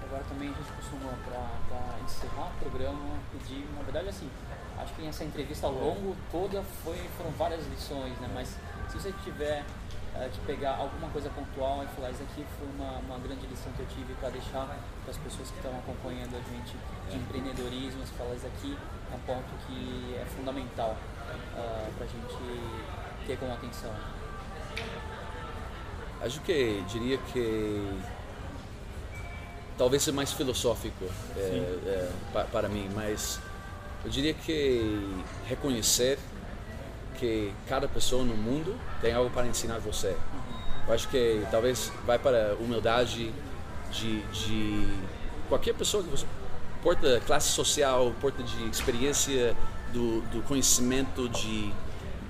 Agora 0.05 0.23
também 0.29 0.49
a 0.49 0.53
gente 0.53 0.71
costuma, 0.71 1.11
para 1.25 1.99
encerrar 2.03 2.51
o 2.55 2.59
programa, 2.59 3.17
pedir, 3.31 3.65
na 3.75 3.81
verdade, 3.83 4.09
assim, 4.09 4.29
acho 4.77 4.93
que 4.93 5.07
essa 5.07 5.23
entrevista 5.23 5.67
ao 5.67 5.73
longo 5.73 6.15
toda 6.31 6.61
foi, 6.83 6.97
foram 7.17 7.31
várias 7.31 7.65
lições, 7.67 8.17
né? 8.19 8.29
Mas 8.33 8.55
se 8.89 8.99
você 8.99 9.13
tiver 9.23 9.63
uh, 10.15 10.29
de 10.29 10.39
pegar 10.41 10.75
alguma 10.77 11.09
coisa 11.09 11.29
pontual 11.29 11.83
e 11.83 11.87
falar, 11.95 12.11
isso 12.11 12.23
aqui 12.23 12.45
foi 12.57 12.67
uma, 12.75 12.99
uma 12.99 13.19
grande 13.19 13.45
lição 13.47 13.71
que 13.73 13.81
eu 13.81 13.87
tive 13.87 14.13
para 14.15 14.29
deixar 14.29 14.65
para 14.65 15.11
as 15.11 15.17
pessoas 15.17 15.49
que 15.49 15.57
estão 15.57 15.71
acompanhando 15.77 16.35
a 16.35 16.41
gente 16.51 16.75
de 17.09 17.17
empreendedorismo, 17.17 18.05
você 18.05 18.13
fala, 18.17 18.35
isso 18.35 18.47
aqui 18.47 18.77
é 19.11 19.15
um 19.15 19.19
ponto 19.19 19.49
que 19.67 20.15
é 20.15 20.25
fundamental 20.25 20.95
uh, 20.95 21.93
para 21.93 22.05
a 22.05 22.07
gente 22.07 23.25
ter 23.25 23.37
como 23.37 23.53
atenção. 23.53 23.91
Acho 26.21 26.41
que 26.41 26.83
diria 26.87 27.17
que 27.17 28.01
talvez 29.77 30.03
seja 30.03 30.15
mais 30.15 30.31
filosófico 30.31 31.05
é, 31.35 31.39
é, 31.39 32.11
pa, 32.33 32.45
para 32.45 32.69
mim, 32.69 32.89
mas 32.95 33.39
eu 34.03 34.09
diria 34.09 34.33
que 34.33 35.19
reconhecer 35.45 36.17
que 37.15 37.51
cada 37.67 37.87
pessoa 37.87 38.23
no 38.23 38.35
mundo 38.35 38.75
tem 39.01 39.13
algo 39.13 39.29
para 39.29 39.47
ensinar 39.47 39.79
você. 39.79 40.15
Eu 40.87 40.93
acho 40.93 41.07
que 41.09 41.45
talvez 41.49 41.91
vai 42.05 42.19
para 42.19 42.55
humildade 42.59 43.33
de, 43.91 44.21
de 44.21 44.87
qualquer 45.49 45.73
pessoa 45.73 46.03
que 46.03 46.09
você 46.09 46.25
porta 46.83 47.19
classe 47.25 47.49
social, 47.49 48.13
porta 48.21 48.43
de 48.43 48.69
experiência 48.69 49.55
do, 49.91 50.21
do 50.29 50.43
conhecimento 50.43 51.27
de 51.29 51.73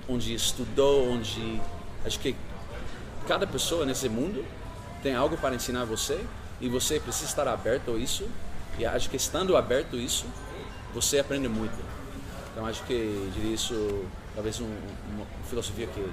onde 0.07 0.33
estudou, 0.33 1.11
onde 1.11 1.61
acho 2.05 2.17
que 2.19 2.36
cada 3.27 3.45
pessoa 3.45 3.86
nesse 3.86 4.07
mundo 4.07 4.45
tem 5.03 5.13
algo 5.13 5.36
para 5.36 5.53
ensinar 5.55 5.83
você 5.83 6.23
e 6.61 6.69
você 6.69 6.99
precisa 7.01 7.25
estar 7.25 7.47
aberto 7.47 7.91
a 7.91 7.97
isso. 7.97 8.29
E 8.79 8.86
acho 8.86 9.09
que 9.09 9.17
estando 9.17 9.57
aberto 9.57 9.95
a 9.95 9.99
isso, 9.99 10.25
você 10.93 11.19
aprende 11.19 11.49
muito. 11.49 11.77
Então 12.51 12.65
acho 12.65 12.81
que 12.83 13.29
diria 13.33 13.53
isso 13.53 14.05
talvez 14.36 14.59
um, 14.59 14.65
uma 15.15 15.25
filosofia 15.49 15.88
que, 15.88 16.11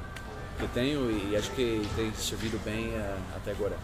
que 0.58 0.68
tenho 0.72 1.10
e 1.10 1.36
acho 1.36 1.50
que 1.50 1.86
tem 1.96 2.12
servido 2.14 2.58
bem 2.64 2.88
uh, 2.88 3.18
até 3.36 3.50
agora. 3.50 3.76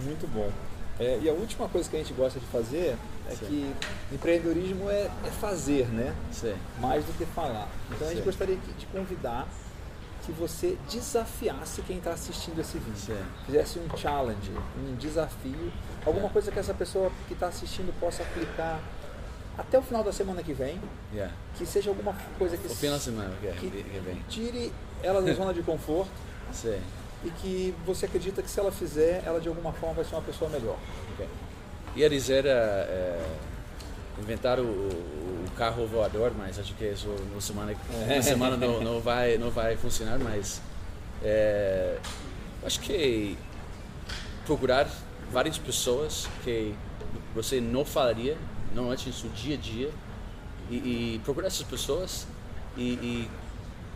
Muito 0.00 0.26
bom. 0.28 0.52
É, 0.98 1.18
e 1.22 1.28
a 1.28 1.32
última 1.32 1.68
coisa 1.68 1.88
que 1.88 1.96
a 1.96 1.98
gente 1.98 2.14
gosta 2.14 2.40
de 2.40 2.46
fazer 2.46 2.96
é 3.28 3.34
Sim. 3.34 3.46
que 3.46 4.14
empreendedorismo 4.14 4.88
é, 4.88 5.10
é, 5.24 5.30
fazer, 5.40 5.86
né? 5.88 6.14
Sim. 6.32 6.54
Mais 6.80 7.04
do 7.04 7.12
que 7.18 7.26
falar. 7.26 7.68
Então 7.90 8.06
a 8.06 8.10
gente 8.10 8.20
Sim. 8.20 8.24
gostaria 8.24 8.56
de 8.56 8.86
convidar 8.86 9.46
que 10.24 10.32
você 10.32 10.76
desafiasse 10.90 11.82
quem 11.82 11.98
está 11.98 12.12
assistindo 12.12 12.60
esse 12.60 12.78
vídeo. 12.78 12.96
Sim. 12.96 13.24
Fizesse 13.44 13.78
um 13.78 13.96
challenge, 13.96 14.50
um 14.78 14.96
desafio, 14.96 15.72
alguma 16.04 16.26
é. 16.26 16.30
coisa 16.30 16.50
que 16.50 16.58
essa 16.58 16.74
pessoa 16.74 17.12
que 17.28 17.34
está 17.34 17.48
assistindo 17.48 17.92
possa 18.00 18.22
aplicar 18.22 18.80
até 19.58 19.78
o 19.78 19.82
final 19.82 20.04
da 20.04 20.12
semana 20.12 20.42
que 20.42 20.52
vem. 20.52 20.80
Yeah. 21.12 21.34
Que 21.56 21.64
seja 21.64 21.90
alguma 21.90 22.14
coisa 22.38 22.56
que, 22.56 22.66
o 22.66 22.70
final 22.70 22.96
da 22.96 23.02
semana 23.02 23.34
que, 23.40 23.70
que, 23.70 23.70
que 23.82 24.00
vem. 24.00 24.22
tire 24.28 24.72
ela 25.02 25.22
da 25.22 25.32
zona 25.32 25.54
de 25.54 25.62
conforto. 25.62 26.10
Sim. 26.52 26.80
E 27.24 27.30
que 27.30 27.74
você 27.84 28.06
acredita 28.06 28.42
que 28.42 28.50
se 28.50 28.60
ela 28.60 28.70
fizer, 28.70 29.22
ela 29.24 29.40
de 29.40 29.48
alguma 29.48 29.72
forma 29.72 29.96
vai 29.96 30.04
ser 30.04 30.14
uma 30.14 30.22
pessoa 30.22 30.50
melhor. 30.50 30.78
Okay. 31.14 31.26
Ia 31.96 32.10
dizer 32.10 32.44
é, 32.46 33.18
inventar 34.20 34.60
o, 34.60 34.64
o, 34.64 35.46
carro 35.56 35.86
voador, 35.86 36.32
mas 36.36 36.58
acho 36.58 36.74
que 36.74 36.84
isso 36.84 37.08
no 37.34 37.40
semana, 37.40 37.74
é. 38.08 38.20
semana 38.20 38.56
não, 38.56 38.80
não, 38.82 39.00
vai, 39.00 39.38
não 39.38 39.50
vai 39.50 39.76
funcionar, 39.76 40.18
mas 40.18 40.60
é, 41.22 41.98
acho 42.64 42.78
que 42.80 43.38
procurar 44.44 44.86
várias 45.32 45.56
pessoas 45.56 46.28
que 46.44 46.74
você 47.34 47.60
não 47.60 47.84
falaria 47.84 48.36
normalmente 48.74 49.08
no 49.08 49.14
seu 49.14 49.30
dia 49.30 49.54
a 49.54 49.58
dia 49.58 49.90
e, 50.70 50.74
e 50.74 51.20
procurar 51.24 51.46
essas 51.46 51.66
pessoas 51.66 52.26
e, 52.76 52.82
e, 52.82 53.30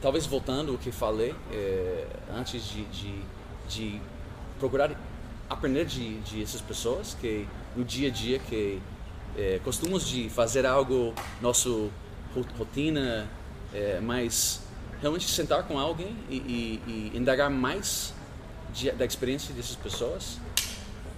talvez 0.01 0.27
voltando 0.27 0.75
o 0.75 0.79
que 0.79 0.91
falei 0.91 1.35
é, 1.53 2.07
antes 2.35 2.64
de, 2.64 2.85
de, 2.87 3.23
de, 3.68 4.01
procurar 4.59 4.91
aprender 5.49 5.85
de, 5.85 6.21
de 6.21 6.43
essas 6.43 6.61
pessoas 6.61 7.16
que 7.21 7.47
no 7.77 7.85
dia 7.85 8.09
a 8.09 8.11
dia 8.11 8.39
que 8.39 8.81
é, 9.37 9.61
costumamos 9.62 10.07
de 10.07 10.29
fazer 10.31 10.64
algo 10.64 11.14
nosso 11.41 11.91
rotina 12.57 13.29
é, 13.75 14.01
mas 14.01 14.62
realmente 15.01 15.29
sentar 15.29 15.64
com 15.64 15.79
alguém 15.79 16.16
e, 16.29 16.37
e, 16.37 17.12
e 17.12 17.16
indagar 17.16 17.51
mais 17.51 18.14
de, 18.73 18.91
da 18.93 19.05
experiência 19.05 19.53
dessas 19.55 19.77
pessoas 19.77 20.39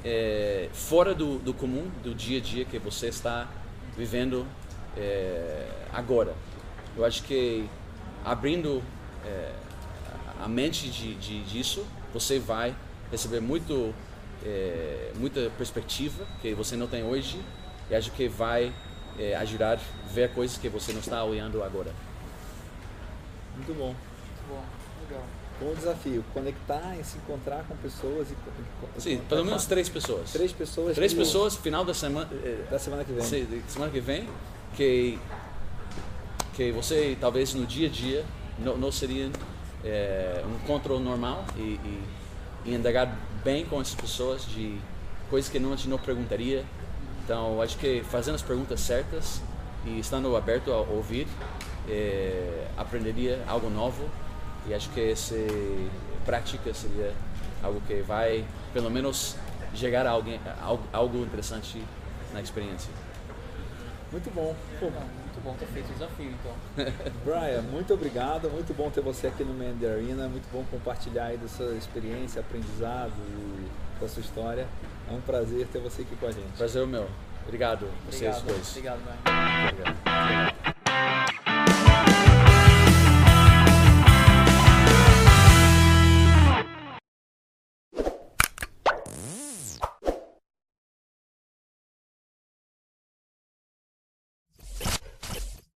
é, 0.05 0.69
fora 0.73 1.15
do, 1.15 1.39
do 1.39 1.55
comum, 1.55 1.91
do 2.03 2.15
dia 2.15 2.39
a 2.39 2.41
dia 2.41 2.65
que 2.65 2.79
você 2.79 3.09
está 3.09 3.49
vivendo 3.97 4.47
é, 4.97 5.69
agora. 5.93 6.35
Eu 6.97 7.05
acho 7.05 7.23
que 7.23 7.69
abrindo 8.25 8.83
é, 9.25 9.53
a 10.41 10.49
mente 10.49 10.89
de, 10.89 11.15
de, 11.15 11.43
disso, 11.45 11.87
você 12.13 12.39
vai 12.39 12.75
receber 13.11 13.41
muito, 13.41 13.95
é, 14.45 15.13
muita 15.17 15.51
perspectiva 15.57 16.27
que 16.41 16.55
você 16.55 16.77
não 16.77 16.87
tem 16.87 17.05
hoje 17.05 17.41
e 17.91 17.95
acho 17.95 18.11
que 18.11 18.29
vai 18.29 18.73
é, 19.19 19.35
ajudar 19.37 19.79
a 19.79 20.13
ver 20.13 20.33
coisas 20.33 20.57
que 20.57 20.69
você 20.69 20.93
não 20.93 21.01
está 21.01 21.23
olhando 21.25 21.63
agora. 21.63 21.93
Muito 23.57 23.75
bom. 23.75 23.95
Muito 23.95 24.49
bom, 24.49 24.63
legal 25.09 25.42
o 25.71 25.75
desafio, 25.77 26.25
conectar 26.33 26.97
e 26.99 27.05
se 27.05 27.19
encontrar 27.19 27.65
com 27.69 27.77
pessoas 27.77 28.29
e 28.31 29.01
Sim, 29.01 29.21
pelo 29.29 29.45
menos 29.45 29.67
três 29.67 29.89
pessoas. 29.89 30.33
Três 30.33 30.53
pessoas. 30.53 30.95
Três 30.95 31.15
pessoas, 31.15 31.57
final 31.57 31.85
da 31.85 31.95
semana 31.95 32.29
eh, 32.45 32.65
da 32.71 32.79
semana 32.79 33.05
que 33.05 33.13
vem. 33.13 33.25
Sim, 33.25 33.63
semana 33.69 33.91
que 33.91 34.01
vem, 34.01 34.29
que 34.77 35.19
que 36.55 36.71
você 36.71 37.17
talvez 37.21 37.55
no 37.55 37.65
dia 37.67 37.89
a 37.89 37.91
dia 37.91 38.25
não, 38.59 38.77
não 38.77 38.93
seria 38.93 39.31
é, 39.85 40.43
um 40.47 40.57
encontro 40.57 40.99
normal 40.99 41.45
e, 41.57 41.61
e, 41.61 42.03
e 42.67 42.75
indagar 42.75 43.17
bem 43.43 43.65
com 43.65 43.81
essas 43.81 43.95
pessoas 43.95 44.45
de 44.47 44.79
coisas 45.31 45.51
que 45.51 45.59
não 45.59 45.73
a 45.73 45.77
gente 45.77 45.89
não 45.89 45.99
perguntaria. 45.99 46.65
Então, 47.25 47.61
acho 47.63 47.79
que 47.79 48.03
fazendo 48.05 48.35
as 48.35 48.43
perguntas 48.43 48.81
certas 48.81 49.41
e 49.87 49.99
estando 49.99 50.37
aberto 50.37 50.73
a 50.73 50.79
ouvir, 50.79 51.27
é, 51.89 52.67
aprenderia 52.77 53.43
algo 53.47 53.71
novo 53.71 54.09
e 54.67 54.75
acho 54.75 54.89
que 54.91 55.11
essa 55.11 55.35
prática 56.25 56.73
seria 56.73 57.13
algo 57.63 57.81
que 57.83 58.01
vai, 58.03 58.45
pelo 58.73 58.91
menos, 58.91 59.37
chegar 59.75 60.07
a 60.07 60.11
alguém, 60.11 60.41
algo, 60.61 60.83
algo 60.93 61.19
interessante 61.19 61.83
na 62.33 62.41
experiência. 62.41 62.91
Muito 64.11 64.31
bom. 64.35 64.55
Pô, 64.79 64.87
muito 64.91 65.43
bom 65.43 65.55
ter 65.55 65.67
feito 65.67 65.89
o 65.89 65.93
desafio, 65.95 66.31
então. 66.31 66.55
Brian, 67.25 67.63
muito 67.63 67.95
obrigado. 67.95 68.51
Muito 68.51 68.75
bom 68.75 68.91
ter 68.91 69.01
você 69.01 69.29
aqui 69.29 69.43
no 69.43 69.55
Man 69.55 69.75
Arena. 69.89 70.29
Muito 70.29 70.47
bom 70.53 70.65
compartilhar 70.71 71.27
aí 71.27 71.39
da 71.39 71.49
sua 71.49 71.73
experiência, 71.73 72.41
aprendizado 72.41 73.13
e 73.19 74.01
da 74.01 74.09
sua 74.09 74.21
história. 74.21 74.67
É 75.11 75.15
um 75.15 75.21
prazer 75.21 75.67
ter 75.69 75.79
você 75.79 76.03
aqui 76.03 76.15
com 76.17 76.27
a 76.27 76.33
gente. 76.33 76.57
Prazer 76.57 76.83
é 76.83 76.87
meu. 76.87 77.09
Obrigado, 77.45 77.89
vocês 78.07 78.37
obrigado, 78.37 78.47
dois. 78.47 78.69
Obrigado, 78.71 79.01
Brian. 79.03 79.73
Obrigado. 79.73 80.72